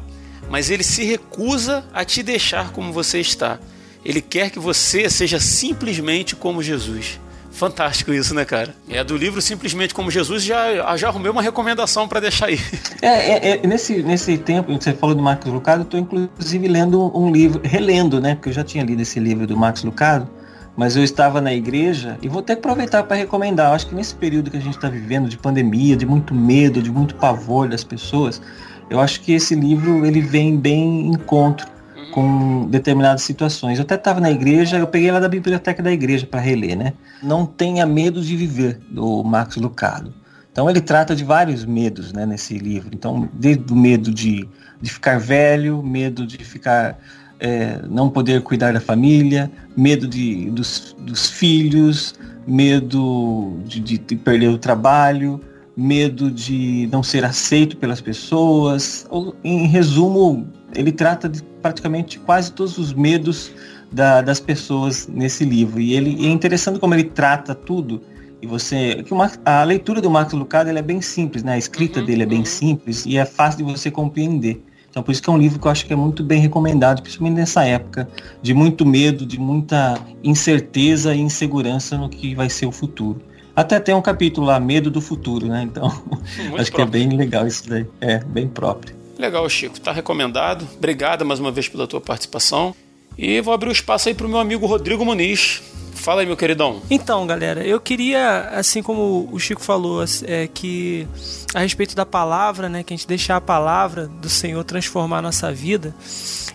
mas 0.50 0.70
ele 0.70 0.84
se 0.84 1.06
recusa 1.06 1.86
a 1.94 2.04
te 2.04 2.22
deixar 2.22 2.74
como 2.74 2.92
você 2.92 3.22
está. 3.22 3.62
Ele 4.06 4.22
quer 4.22 4.52
que 4.52 4.60
você 4.60 5.10
seja 5.10 5.40
simplesmente 5.40 6.36
como 6.36 6.62
Jesus. 6.62 7.20
Fantástico 7.56 8.14
isso, 8.14 8.36
né, 8.36 8.44
cara? 8.44 8.76
É 8.90 9.02
do 9.02 9.16
livro 9.16 9.42
Simplesmente 9.42 9.94
Como 9.94 10.12
Jesus, 10.12 10.44
já, 10.44 10.96
já 10.98 11.08
arrumei 11.08 11.32
uma 11.32 11.42
recomendação 11.42 12.06
para 12.06 12.20
deixar 12.20 12.48
aí. 12.48 12.60
É, 13.02 13.08
é, 13.08 13.50
é, 13.64 13.68
nesse, 13.68 14.04
nesse 14.04 14.38
tempo 14.38 14.78
que 14.78 14.84
você 14.84 14.94
falou 14.94 15.16
do 15.16 15.24
Marcos 15.24 15.52
Lucado, 15.52 15.82
eu 15.82 15.84
estou 15.84 16.00
inclusive 16.00 16.68
lendo 16.68 17.18
um 17.18 17.32
livro, 17.32 17.62
relendo, 17.64 18.20
né? 18.20 18.36
Porque 18.36 18.50
eu 18.50 18.54
já 18.54 18.64
tinha 18.64 18.84
lido 18.84 19.02
esse 19.02 19.22
livro 19.22 19.48
do 19.48 19.56
Marcos 19.56 19.86
Lucado, 19.86 20.28
mas 20.76 20.98
eu 20.98 21.04
estava 21.04 21.40
na 21.40 21.54
igreja 21.54 22.18
e 22.22 22.28
vou 22.28 22.40
até 22.40 22.54
aproveitar 22.54 23.04
para 23.04 23.16
recomendar. 23.16 23.70
Eu 23.70 23.76
acho 23.76 23.88
que 23.88 23.96
nesse 23.96 24.14
período 24.16 24.52
que 24.52 24.58
a 24.58 24.62
gente 24.62 24.76
está 24.76 24.90
vivendo 24.90 25.30
de 25.30 25.38
pandemia, 25.38 25.96
de 25.96 26.06
muito 26.06 26.36
medo, 26.36 26.82
de 26.82 26.92
muito 26.92 27.16
pavor 27.16 27.70
das 27.70 27.86
pessoas, 27.86 28.42
eu 28.90 29.00
acho 29.00 29.22
que 29.22 29.32
esse 29.32 29.56
livro 29.56 30.06
ele 30.06 30.20
vem 30.20 30.58
bem 30.58 31.08
em 31.08 31.12
encontro 31.12 31.75
com 32.16 32.66
determinadas 32.68 33.24
situações. 33.24 33.78
Eu 33.78 33.84
até 33.84 33.96
estava 33.96 34.22
na 34.22 34.32
igreja, 34.32 34.78
eu 34.78 34.88
peguei 34.88 35.12
lá 35.12 35.20
da 35.20 35.28
biblioteca 35.28 35.84
da 35.84 35.92
igreja 35.92 36.26
para 36.26 36.40
reler, 36.40 36.78
né? 36.78 36.94
Não 37.22 37.46
tenha 37.46 37.86
medo 37.86 38.22
de 38.22 38.38
viver, 38.38 38.80
do 38.90 39.22
Max 39.22 39.58
Lucado. 39.58 40.14
Então 40.50 40.70
ele 40.70 40.80
trata 40.80 41.14
de 41.14 41.26
vários 41.26 41.66
medos 41.66 42.14
né, 42.14 42.26
nesse 42.26 42.58
livro. 42.58 42.92
Então, 42.94 43.28
desde 43.34 43.66
o 43.70 43.76
medo 43.76 44.14
de, 44.14 44.48
de 44.82 44.94
ficar 44.94 45.20
velho, 45.20 45.84
medo 45.84 46.26
de 46.26 46.38
ficar 46.38 46.98
é, 47.38 47.82
não 47.90 48.10
poder 48.10 48.42
cuidar 48.44 48.72
da 48.72 48.80
família, 48.80 49.52
medo 49.76 50.08
de, 50.08 50.50
dos, 50.52 50.96
dos 50.98 51.30
filhos, 51.30 52.16
medo 52.48 53.60
de, 53.66 53.82
de, 53.82 53.98
de 53.98 54.16
perder 54.16 54.48
o 54.48 54.58
trabalho, 54.58 55.42
medo 55.76 56.32
de 56.32 56.88
não 56.90 57.04
ser 57.04 57.26
aceito 57.26 57.76
pelas 57.76 58.00
pessoas. 58.00 59.06
Ou, 59.10 59.36
em 59.44 59.68
resumo, 59.68 60.48
ele 60.76 60.92
trata 60.92 61.28
de 61.28 61.42
praticamente 61.62 62.20
quase 62.20 62.52
todos 62.52 62.78
os 62.78 62.94
medos 62.94 63.52
da, 63.92 64.22
das 64.22 64.40
pessoas 64.40 65.08
nesse 65.08 65.46
livro. 65.46 65.80
E 65.80 65.94
ele 65.94 66.26
é 66.26 66.30
interessante 66.30 66.80
como 66.80 66.94
ele 66.94 67.06
trata 67.06 67.56
tudo 67.56 68.02
E 68.42 68.48
você. 68.48 69.02
Que 69.04 69.14
uma, 69.14 69.32
a 69.46 69.64
leitura 69.64 70.02
do 70.02 70.10
Marcos 70.10 70.34
Lucado 70.34 70.70
é 70.70 70.82
bem 70.82 71.02
simples, 71.02 71.44
né? 71.44 71.54
A 71.54 71.58
escrita 71.58 72.00
uhum, 72.00 72.06
dele 72.06 72.24
é 72.24 72.26
bem 72.26 72.40
uhum. 72.40 72.46
simples 72.46 73.06
e 73.06 73.18
é 73.18 73.26
fácil 73.26 73.66
de 73.66 73.72
você 73.72 73.90
compreender. 73.90 74.62
Então 74.90 75.04
por 75.04 75.12
isso 75.12 75.22
que 75.22 75.30
é 75.30 75.34
um 75.34 75.38
livro 75.38 75.60
que 75.60 75.68
eu 75.68 75.72
acho 75.72 75.86
que 75.86 75.92
é 75.92 75.96
muito 75.96 76.24
bem 76.24 76.40
recomendado, 76.40 77.02
principalmente 77.02 77.38
nessa 77.38 77.66
época 77.66 78.08
de 78.42 78.54
muito 78.54 78.86
medo, 78.86 79.26
de 79.26 79.40
muita 79.40 80.00
incerteza 80.24 81.14
e 81.14 81.20
insegurança 81.20 81.98
no 81.98 82.08
que 82.08 82.34
vai 82.34 82.50
ser 82.50 82.66
o 82.66 82.72
futuro. 82.72 83.22
Até 83.56 83.80
tem 83.80 83.96
um 83.96 84.02
capítulo 84.02 84.48
lá, 84.48 84.60
Medo 84.60 84.92
do 84.92 85.00
Futuro, 85.00 85.48
né? 85.48 85.64
Então, 85.64 85.88
muito 86.38 86.62
acho 86.62 86.72
próprio. 86.72 86.74
que 86.74 86.82
é 86.82 86.86
bem 86.86 87.10
legal 87.18 87.48
isso 87.48 87.70
daí. 87.70 87.86
É, 88.02 88.20
bem 88.20 88.50
próprio. 88.50 89.05
Legal, 89.18 89.48
Chico. 89.50 89.80
Tá 89.80 89.92
recomendado. 89.92 90.68
Obrigado 90.76 91.26
mais 91.26 91.40
uma 91.40 91.52
vez 91.52 91.68
pela 91.68 91.88
tua 91.88 92.02
participação. 92.02 92.76
E 93.18 93.40
vou 93.42 93.54
abrir 93.54 93.70
o 93.70 93.72
espaço 93.72 94.10
aí 94.10 94.16
pro 94.16 94.28
meu 94.28 94.40
amigo 94.40 94.66
Rodrigo 94.66 95.06
Muniz, 95.06 95.62
Fala 95.96 96.22
aí, 96.22 96.28
meu 96.28 96.38
queridão. 96.38 96.84
Então, 96.88 97.26
galera, 97.26 97.66
eu 97.66 97.80
queria, 97.80 98.50
assim 98.52 98.84
como 98.84 99.28
o 99.32 99.40
Chico 99.40 99.62
falou, 99.62 100.04
é, 100.26 100.48
que 100.48 101.08
a 101.54 101.62
respeito 101.62 101.96
da 101.96 102.06
palavra, 102.06 102.70
né, 102.70 102.84
que 102.84 102.94
a 102.94 102.98
gente 102.98 103.08
deixar 103.08 103.38
a 103.38 103.42
palavra 103.42 104.06
do 104.06 104.30
Senhor 104.30 104.64
transformar 104.64 105.18
a 105.20 105.22
nossa 105.22 105.52
vida. 105.52 105.96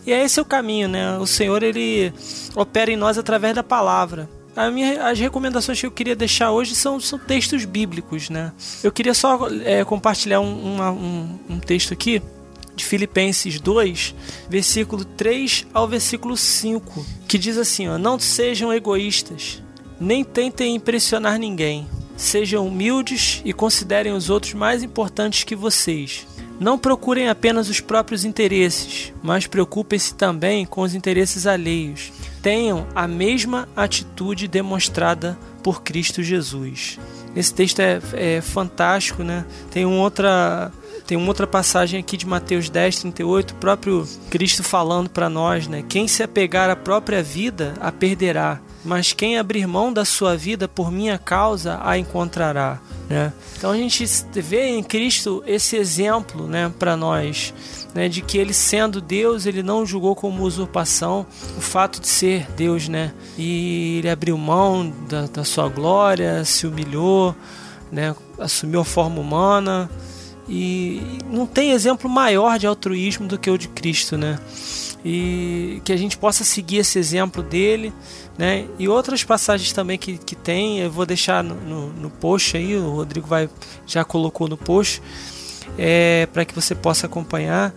E 0.07 0.13
é 0.13 0.23
esse 0.23 0.41
o 0.41 0.45
caminho, 0.45 0.89
né? 0.89 1.19
O 1.19 1.27
Senhor 1.27 1.63
ele 1.63 2.13
opera 2.55 2.93
em 2.93 2.97
nós 2.97 3.19
através 3.19 3.55
da 3.55 3.63
palavra. 3.65 4.29
Minha, 4.73 5.09
as 5.09 5.19
recomendações 5.19 5.81
que 5.81 5.87
eu 5.87 5.91
queria 5.91 6.15
deixar 6.15 6.53
hoje 6.53 6.75
são, 6.75 7.01
são 7.01 7.19
textos 7.19 7.65
bíblicos, 7.65 8.31
né? 8.31 8.53
Eu 8.85 8.93
queria 8.93 9.15
só 9.15 9.49
é, 9.65 9.85
compartilhar 9.85 10.41
um, 10.41 10.75
uma, 10.75 10.91
um, 10.91 11.39
um 11.49 11.59
texto 11.59 11.93
aqui 11.93 12.23
de 12.75 12.85
Filipenses 12.85 13.61
2, 13.61 14.15
versículo 14.49 15.05
3 15.05 15.67
ao 15.73 15.89
versículo 15.89 16.37
5, 16.37 17.05
que 17.29 17.39
diz 17.39 17.57
assim: 17.59 17.89
ó, 17.89 17.99
Não 17.99 18.19
sejam 18.19 18.73
egoístas, 18.73 19.63
nem 20.01 20.25
tentem 20.25 20.75
impressionar 20.75 21.39
ninguém. 21.39 21.87
Sejam 22.17 22.67
humildes 22.67 23.41
e 23.45 23.53
considerem 23.53 24.13
os 24.13 24.29
outros 24.29 24.53
mais 24.53 24.83
importantes 24.83 25.45
que 25.45 25.57
vocês. 25.57 26.27
Não 26.61 26.79
procurem 26.79 27.31
apenas 27.31 27.71
os 27.71 27.81
próprios 27.81 28.23
interesses, 28.23 29.15
mas 29.23 29.47
preocupem-se 29.47 30.15
também 30.15 30.67
com 30.67 30.83
os 30.83 30.95
interesses 30.95 31.47
alheios. 31.47 32.13
Tenham 32.43 32.87
a 32.95 33.09
mesma 33.09 33.67
atitude 33.75 34.47
demonstrada 34.47 35.39
por 35.63 35.83
Cristo 35.83 36.23
Jesus. 36.23 36.99
Esse 37.35 37.55
texto 37.55 37.81
é, 37.81 38.01
é 38.13 38.41
fantástico, 38.43 39.23
né? 39.23 39.47
Tem 39.71 39.87
uma 39.87 40.03
outra 40.03 40.71
tem 41.11 41.19
uma 41.19 41.27
outra 41.27 41.45
passagem 41.45 41.99
aqui 41.99 42.17
de 42.17 42.25
Mateus 42.25 42.71
10, 42.71 43.01
38, 43.01 43.51
o 43.51 43.55
próprio 43.57 44.09
Cristo 44.31 44.63
falando 44.63 45.11
para 45.11 45.29
nós, 45.29 45.67
né? 45.67 45.83
Quem 45.89 46.07
se 46.07 46.23
apegar 46.23 46.71
à 46.71 46.77
própria 46.77 47.21
vida, 47.21 47.75
a 47.81 47.91
perderá, 47.91 48.61
mas 48.85 49.13
quem 49.13 49.37
abrir 49.37 49.67
mão 49.67 49.93
da 49.93 50.05
sua 50.05 50.37
vida 50.37 50.69
por 50.69 50.93
minha 50.93 51.19
causa, 51.19 51.81
a 51.83 51.99
encontrará. 51.99 52.79
Né? 53.09 53.33
Então 53.59 53.73
a 53.73 53.77
gente 53.77 54.05
vê 54.35 54.69
em 54.69 54.85
Cristo 54.85 55.43
esse 55.49 55.75
exemplo 55.77 56.47
né, 56.47 56.73
para 56.79 56.97
nós. 56.97 57.53
Né, 57.93 58.09
de 58.09 58.23
que 58.23 58.39
ele 58.39 58.55
sendo 58.55 59.01
Deus, 59.01 59.47
ele 59.47 59.65
não 59.65 59.85
julgou 59.85 60.15
como 60.15 60.45
usurpação 60.45 61.27
o 61.59 61.61
fato 61.61 62.01
de 62.01 62.07
ser 62.07 62.47
Deus, 62.53 62.89
né? 62.89 63.13
E 63.37 63.97
ele 63.99 64.09
abriu 64.09 64.39
mão 64.39 64.89
da, 65.09 65.23
da 65.27 65.43
sua 65.43 65.69
glória, 65.69 66.45
se 66.45 66.69
humilhou, 66.69 67.35
né? 67.91 68.15
Assumiu 68.39 68.83
a 68.83 68.85
forma 68.85 69.21
humana, 69.21 69.91
e 70.51 71.01
não 71.31 71.47
tem 71.47 71.71
exemplo 71.71 72.11
maior 72.11 72.59
de 72.59 72.67
altruísmo 72.67 73.29
do 73.29 73.39
que 73.39 73.49
o 73.49 73.57
de 73.57 73.69
Cristo, 73.69 74.19
né? 74.19 74.37
E 75.05 75.81
que 75.85 75.93
a 75.93 75.97
gente 75.97 76.19
possa 76.19 76.43
seguir 76.43 76.79
esse 76.79 76.99
exemplo 76.99 77.41
dele, 77.41 77.93
né? 78.37 78.67
E 78.77 78.89
outras 78.89 79.23
passagens 79.23 79.73
também 79.73 79.97
que, 79.97 80.19
que 80.19 80.35
tem, 80.35 80.81
eu 80.81 80.91
vou 80.91 81.07
deixar 81.07 81.45
no, 81.45 81.55
no, 81.55 81.93
no 81.93 82.11
post 82.11 82.57
aí, 82.57 82.77
o 82.77 82.91
Rodrigo 82.91 83.29
vai 83.29 83.49
já 83.87 84.05
colocou 84.05 84.49
no 84.49 84.57
post, 84.57 85.01
é, 85.79 86.27
para 86.33 86.45
que 86.45 86.53
você 86.53 86.75
possa 86.75 87.07
acompanhar 87.07 87.73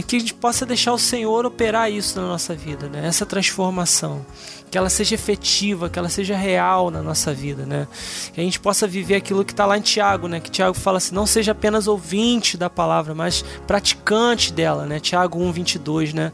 é 0.00 0.02
que 0.02 0.16
a 0.16 0.18
gente 0.18 0.34
possa 0.34 0.64
deixar 0.64 0.92
o 0.92 0.98
Senhor 0.98 1.44
operar 1.44 1.90
isso 1.90 2.20
na 2.20 2.26
nossa 2.26 2.54
vida, 2.54 2.88
né? 2.88 3.06
Essa 3.06 3.26
transformação 3.26 4.24
que 4.70 4.78
ela 4.78 4.88
seja 4.88 5.14
efetiva, 5.14 5.90
que 5.90 5.98
ela 5.98 6.08
seja 6.08 6.36
real 6.36 6.90
na 6.90 7.02
nossa 7.02 7.34
vida, 7.34 7.66
né? 7.66 7.88
Que 8.32 8.40
a 8.40 8.44
gente 8.44 8.60
possa 8.60 8.86
viver 8.86 9.16
aquilo 9.16 9.44
que 9.44 9.52
está 9.52 9.66
lá 9.66 9.76
em 9.76 9.80
Tiago, 9.80 10.28
né? 10.28 10.38
Que 10.38 10.50
Tiago 10.50 10.74
fala 10.74 10.98
assim, 10.98 11.14
não 11.14 11.26
seja 11.26 11.52
apenas 11.52 11.88
ouvinte 11.88 12.56
da 12.56 12.70
palavra, 12.70 13.14
mas 13.14 13.44
praticante 13.66 14.52
dela, 14.52 14.86
né? 14.86 15.00
Tiago 15.00 15.40
1, 15.40 15.52
22, 15.52 16.14
né? 16.14 16.32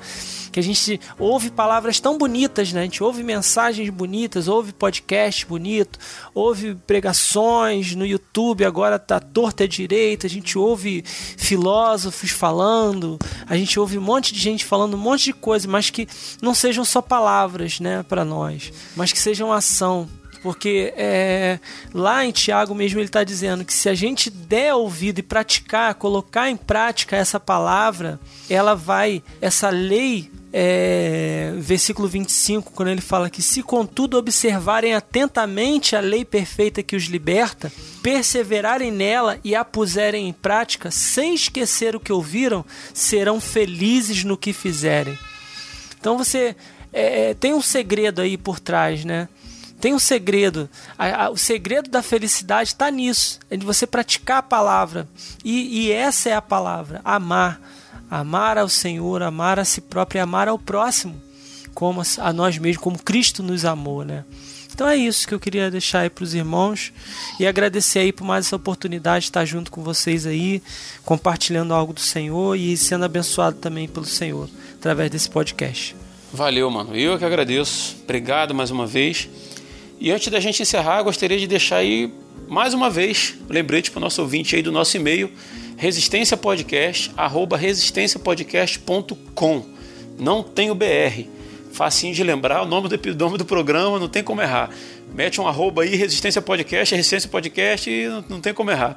Que 0.57 0.61
a 0.61 0.63
gente 0.63 0.99
ouve 1.19 1.51
palavras 1.51 2.01
tão 2.01 2.17
bonitas, 2.17 2.73
né? 2.73 2.81
A 2.81 2.85
gente 2.85 3.05
ouve 3.05 3.23
mensagens 3.23 3.91
bonitas, 3.91 4.49
ouve 4.49 4.73
podcast 4.73 5.45
bonito, 5.45 5.99
ouve 6.35 6.75
pregações 6.87 7.95
no 7.95 8.07
YouTube, 8.07 8.65
agora 8.65 8.99
tá 8.99 9.21
torta 9.21 9.65
à 9.65 9.67
direita, 9.67 10.27
a 10.27 10.31
gente 10.31 10.57
ouve 10.57 11.05
filósofos 11.05 12.31
falando, 12.31 13.19
a 13.47 13.55
gente 13.55 13.79
ouve 13.79 13.99
um 13.99 14.01
monte 14.01 14.33
de 14.33 14.41
gente 14.41 14.65
falando 14.65 14.95
um 14.95 14.99
monte 14.99 15.25
de 15.25 15.35
coisa, 15.35 15.69
mas 15.69 15.91
que 15.91 16.09
não 16.41 16.55
sejam 16.55 16.87
só 16.87 17.03
palavras, 17.03 17.79
né, 17.79 18.03
para 18.05 18.25
nós, 18.25 18.73
mas 18.97 19.13
que 19.13 19.19
sejam 19.19 19.53
ação, 19.53 20.09
porque 20.43 20.95
é, 20.97 21.61
lá 21.93 22.25
em 22.25 22.31
Tiago 22.33 22.75
mesmo 22.75 22.99
ele 22.99 23.09
está 23.09 23.23
dizendo 23.23 23.63
que 23.63 23.75
se 23.75 23.91
a 23.91 23.95
gente 23.95 24.31
der 24.31 24.75
ouvido 24.75 25.19
e 25.19 25.23
praticar, 25.23 25.95
colocar 25.97 26.49
em 26.49 26.57
prática 26.57 27.15
essa 27.15 27.39
palavra, 27.39 28.19
ela 28.49 28.75
vai, 28.75 29.23
essa 29.39 29.69
lei 29.69 30.31
é, 30.53 31.53
versículo 31.59 32.09
25, 32.09 32.73
quando 32.73 32.89
ele 32.89 33.01
fala 33.01 33.29
que 33.29 33.43
se 33.43 33.63
contudo 33.63 34.17
observarem 34.17 34.95
atentamente 34.95 35.97
a 35.97 36.01
lei 36.01 36.25
perfeita 36.25 36.83
que 36.83 36.97
os 36.97 37.05
liberta, 37.05 37.73
perseverarem 38.03 38.91
nela 38.91 39.39
e 39.43 39.55
a 39.55 39.65
puserem 39.65 40.29
em 40.29 40.33
prática, 40.33 40.91
sem 40.91 41.35
esquecer 41.35 41.95
o 41.97 42.01
que 42.01 42.13
ouviram, 42.13 42.65
serão 42.95 43.41
felizes 43.41 44.25
no 44.25 44.37
que 44.37 44.53
fizerem. 44.53 45.19
Então 45.99 46.17
você 46.17 46.57
é, 46.93 47.31
é 47.31 47.35
tem 47.35 47.53
um 47.53 47.63
segredo 47.63 48.21
aí 48.21 48.37
por 48.37 48.61
trás, 48.61 49.05
né? 49.05 49.29
Tem 49.81 49.93
um 49.93 49.99
segredo. 49.99 50.71
O 51.31 51.37
segredo 51.37 51.91
da 51.91 52.03
felicidade 52.03 52.71
está 52.71 52.91
nisso, 52.91 53.39
é 53.51 53.57
de 53.57 53.67
você 53.67 53.87
praticar 53.87 54.39
a 54.39 54.43
palavra. 54.43 55.07
E, 55.45 55.83
e 55.83 55.93
essa 55.93 56.31
é 56.31 56.35
a 56.35 56.41
palavra: 56.41 57.01
amar 57.05 57.61
amar 58.11 58.59
ao 58.59 58.69
Senhor, 58.69 59.23
amar 59.23 59.59
a 59.59 59.65
si 59.65 59.81
próprio 59.81 60.19
e 60.19 60.21
amar 60.21 60.49
ao 60.49 60.59
próximo, 60.59 61.21
como 61.75 62.03
a 62.19 62.33
nós 62.33 62.59
mesmos, 62.59 62.83
como 62.83 62.99
Cristo 62.99 63.43
nos 63.43 63.65
amou, 63.65 64.05
né? 64.05 64.25
Então 64.77 64.87
é 64.87 64.95
isso 64.95 65.27
que 65.27 65.33
eu 65.33 65.41
queria 65.41 65.71
deixar 65.71 66.01
aí 66.01 66.11
para 66.11 66.23
os 66.23 66.35
irmãos 66.35 66.93
e 67.41 67.47
agradecer 67.47 68.01
aí 68.01 68.13
por 68.13 68.25
mais 68.25 68.45
essa 68.45 68.57
oportunidade 68.57 69.23
de 69.23 69.31
estar 69.31 69.45
junto 69.47 69.71
com 69.71 69.83
vocês 69.83 70.27
aí, 70.27 70.63
compartilhando 71.03 71.73
algo 71.73 71.95
do 71.95 72.01
Senhor 72.01 72.55
e 72.55 72.77
sendo 72.77 73.07
abençoado 73.07 73.57
também 73.57 73.89
pelo 73.89 74.05
Senhor 74.05 74.51
através 74.75 75.11
desse 75.11 75.31
podcast. 75.31 75.97
Valeu, 76.31 76.71
mano. 76.71 76.95
Eu 76.95 77.19
que 77.19 77.25
agradeço. 77.25 77.97
Obrigado 78.05 78.55
mais 78.55 78.71
uma 78.71 78.87
vez. 78.87 79.31
E 79.99 80.11
antes 80.11 80.29
da 80.29 80.41
gente 80.41 80.61
encerrar, 80.61 81.03
gostaria 81.03 81.39
de 81.39 81.47
deixar 81.47 81.77
aí 81.77 82.13
mais 82.47 82.75
uma 82.75 82.91
vez 82.91 83.35
lembrete 83.49 83.91
para 83.91 83.99
o 83.99 84.03
nosso 84.03 84.21
ouvinte 84.21 84.55
aí 84.55 84.63
do 84.63 84.71
nosso 84.71 84.95
e-mail 84.97 85.33
Resistência 85.77 86.39
Podcast, 86.39 87.13
arroba 87.17 87.57
resistenciapodcast.com. 87.57 89.67
Não 90.19 90.43
tem 90.43 90.71
o 90.71 90.75
BR. 90.75 91.27
Facinho 91.71 92.15
de 92.15 92.25
lembrar, 92.25 92.63
o 92.63 92.67
nome 92.67 92.89
do, 92.89 93.15
nome 93.15 93.37
do 93.37 93.45
programa, 93.45 93.99
não 93.99 94.09
tem 94.09 94.25
como 94.25 94.41
errar. 94.41 94.71
Mete 95.15 95.39
um 95.39 95.47
arroba 95.47 95.83
aí, 95.83 95.95
Resistência 95.95 96.41
Podcast, 96.41 96.95
Resistência 96.95 97.29
Podcast 97.29 97.91
e 97.91 98.09
não, 98.09 98.25
não 98.31 98.41
tem 98.41 98.55
como 98.55 98.71
errar. 98.71 98.97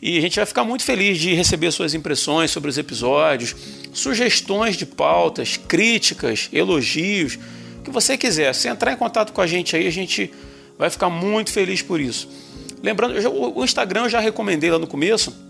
E 0.00 0.16
a 0.16 0.20
gente 0.22 0.36
vai 0.36 0.46
ficar 0.46 0.64
muito 0.64 0.82
feliz 0.82 1.18
de 1.18 1.34
receber 1.34 1.70
suas 1.70 1.92
impressões 1.92 2.50
sobre 2.50 2.70
os 2.70 2.78
episódios, 2.78 3.54
sugestões 3.92 4.78
de 4.78 4.86
pautas, 4.86 5.58
críticas, 5.58 6.48
elogios, 6.50 7.38
o 7.80 7.82
que 7.82 7.90
você 7.90 8.16
quiser. 8.16 8.54
Se 8.54 8.66
entrar 8.66 8.92
em 8.92 8.96
contato 8.96 9.34
com 9.34 9.42
a 9.42 9.46
gente 9.46 9.76
aí, 9.76 9.86
a 9.86 9.92
gente 9.92 10.32
vai 10.78 10.88
ficar 10.88 11.10
muito 11.10 11.52
feliz 11.52 11.82
por 11.82 12.00
isso. 12.00 12.26
Lembrando, 12.82 13.14
o 13.30 13.62
Instagram 13.62 14.04
eu 14.04 14.08
já 14.08 14.20
recomendei 14.20 14.70
lá 14.70 14.78
no 14.78 14.86
começo, 14.86 15.44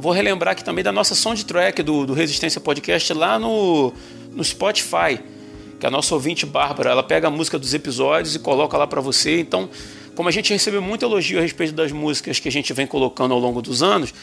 Vou 0.00 0.12
relembrar 0.12 0.52
aqui 0.52 0.64
também 0.64 0.82
da 0.82 0.90
nossa 0.90 1.14
soundtrack 1.14 1.82
do, 1.82 2.06
do 2.06 2.14
Resistência 2.14 2.58
Podcast 2.58 3.12
lá 3.12 3.38
no, 3.38 3.92
no 4.32 4.42
Spotify, 4.42 5.20
que 5.78 5.84
a 5.84 5.90
nossa 5.90 6.14
ouvinte 6.14 6.46
Bárbara, 6.46 6.88
ela 6.88 7.02
pega 7.02 7.28
a 7.28 7.30
música 7.30 7.58
dos 7.58 7.74
episódios 7.74 8.34
e 8.34 8.38
coloca 8.38 8.78
lá 8.78 8.86
para 8.86 9.02
você. 9.02 9.40
Então, 9.40 9.68
como 10.14 10.26
a 10.26 10.32
gente 10.32 10.54
recebeu 10.54 10.80
muito 10.80 11.04
elogio 11.04 11.38
a 11.38 11.42
respeito 11.42 11.74
das 11.74 11.92
músicas 11.92 12.40
que 12.40 12.48
a 12.48 12.52
gente 12.52 12.72
vem 12.72 12.86
colocando 12.86 13.34
ao 13.34 13.38
longo 13.38 13.60
dos 13.60 13.82
anos, 13.82 14.14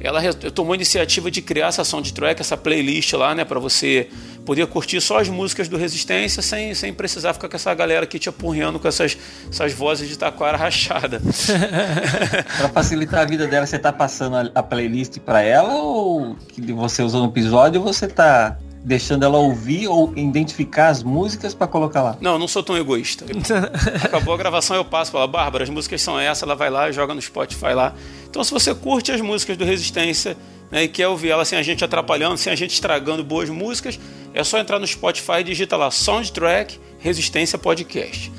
ela 0.00 0.20
tomou 0.32 0.72
a 0.72 0.76
iniciativa 0.76 1.30
de 1.30 1.40
criar 1.40 1.68
essa 1.68 1.84
soundtrack, 1.84 2.40
essa 2.40 2.56
playlist 2.56 3.12
lá, 3.14 3.34
né, 3.34 3.44
para 3.44 3.60
você 3.60 4.08
poder 4.44 4.66
curtir 4.66 5.00
só 5.00 5.20
as 5.20 5.28
músicas 5.28 5.68
do 5.68 5.76
Resistência 5.76 6.42
sem, 6.42 6.74
sem 6.74 6.92
precisar 6.92 7.32
ficar 7.32 7.48
com 7.48 7.56
essa 7.56 7.72
galera 7.74 8.04
aqui 8.04 8.18
te 8.18 8.28
apurreando 8.28 8.78
com 8.78 8.86
essas, 8.86 9.16
essas 9.50 9.72
vozes 9.72 10.08
de 10.08 10.18
taquara 10.18 10.56
rachada. 10.56 11.20
para 12.58 12.68
facilitar 12.68 13.20
a 13.20 13.24
vida 13.24 13.46
dela, 13.46 13.66
você 13.66 13.78
tá 13.78 13.92
passando 13.92 14.50
a, 14.54 14.62
playlist 14.62 15.18
para 15.20 15.42
ela 15.42 15.74
ou 15.74 16.36
que 16.48 16.60
você 16.72 17.02
usou 17.02 17.22
no 17.22 17.28
episódio 17.28 17.80
você 17.80 18.08
tá 18.08 18.58
deixando 18.84 19.24
ela 19.24 19.38
ouvir 19.38 19.88
ou 19.88 20.12
identificar 20.14 20.88
as 20.88 21.02
músicas 21.02 21.54
para 21.54 21.66
colocar 21.66 22.02
lá. 22.02 22.18
Não, 22.20 22.38
não 22.38 22.46
sou 22.46 22.62
tão 22.62 22.76
egoísta. 22.76 23.24
Acabou 24.04 24.34
a 24.34 24.36
gravação, 24.36 24.76
eu 24.76 24.84
passo 24.84 25.10
para 25.10 25.20
ela, 25.20 25.26
Bárbara, 25.26 25.64
as 25.64 25.70
músicas 25.70 26.02
são 26.02 26.20
essas, 26.20 26.42
ela 26.42 26.54
vai 26.54 26.68
lá 26.68 26.90
e 26.90 26.92
joga 26.92 27.14
no 27.14 27.22
Spotify 27.22 27.72
lá. 27.72 27.94
Então, 28.28 28.44
se 28.44 28.52
você 28.52 28.74
curte 28.74 29.10
as 29.10 29.22
músicas 29.22 29.56
do 29.56 29.64
Resistência 29.64 30.36
né, 30.70 30.84
e 30.84 30.88
quer 30.88 31.08
ouvir 31.08 31.30
ela 31.30 31.46
sem 31.46 31.58
a 31.58 31.62
gente 31.62 31.82
atrapalhando, 31.82 32.36
sem 32.36 32.52
a 32.52 32.56
gente 32.56 32.74
estragando 32.74 33.24
boas 33.24 33.48
músicas, 33.48 33.98
é 34.34 34.44
só 34.44 34.58
entrar 34.58 34.78
no 34.78 34.86
Spotify 34.86 35.40
e 35.40 35.44
digita 35.44 35.76
lá 35.78 35.90
Soundtrack 35.90 36.78
Resistência 36.98 37.58
Podcast. 37.58 38.30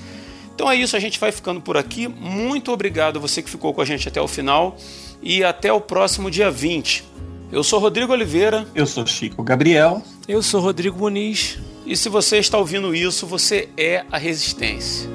Então 0.53 0.69
é 0.69 0.75
isso, 0.75 0.95
a 0.95 0.99
gente 0.99 1.19
vai 1.19 1.31
ficando 1.31 1.59
por 1.59 1.75
aqui. 1.75 2.07
Muito 2.07 2.71
obrigado 2.71 3.17
a 3.17 3.19
você 3.19 3.41
que 3.41 3.49
ficou 3.49 3.73
com 3.73 3.81
a 3.81 3.85
gente 3.85 4.07
até 4.07 4.21
o 4.21 4.27
final 4.27 4.77
e 5.21 5.43
até 5.43 5.73
o 5.73 5.81
próximo 5.81 6.29
dia 6.29 6.51
20. 6.51 7.14
Eu 7.51 7.63
sou 7.63 7.79
Rodrigo 7.79 8.11
Oliveira. 8.11 8.67
Eu 8.73 8.85
sou 8.85 9.05
Chico 9.05 9.43
Gabriel. 9.43 10.01
Eu 10.27 10.41
sou 10.41 10.59
Rodrigo 10.61 10.97
Muniz. 10.97 11.59
E 11.85 11.95
se 11.95 12.09
você 12.09 12.37
está 12.37 12.57
ouvindo 12.57 12.93
isso, 12.95 13.27
você 13.27 13.69
é 13.77 14.03
a 14.11 14.17
resistência. 14.17 15.09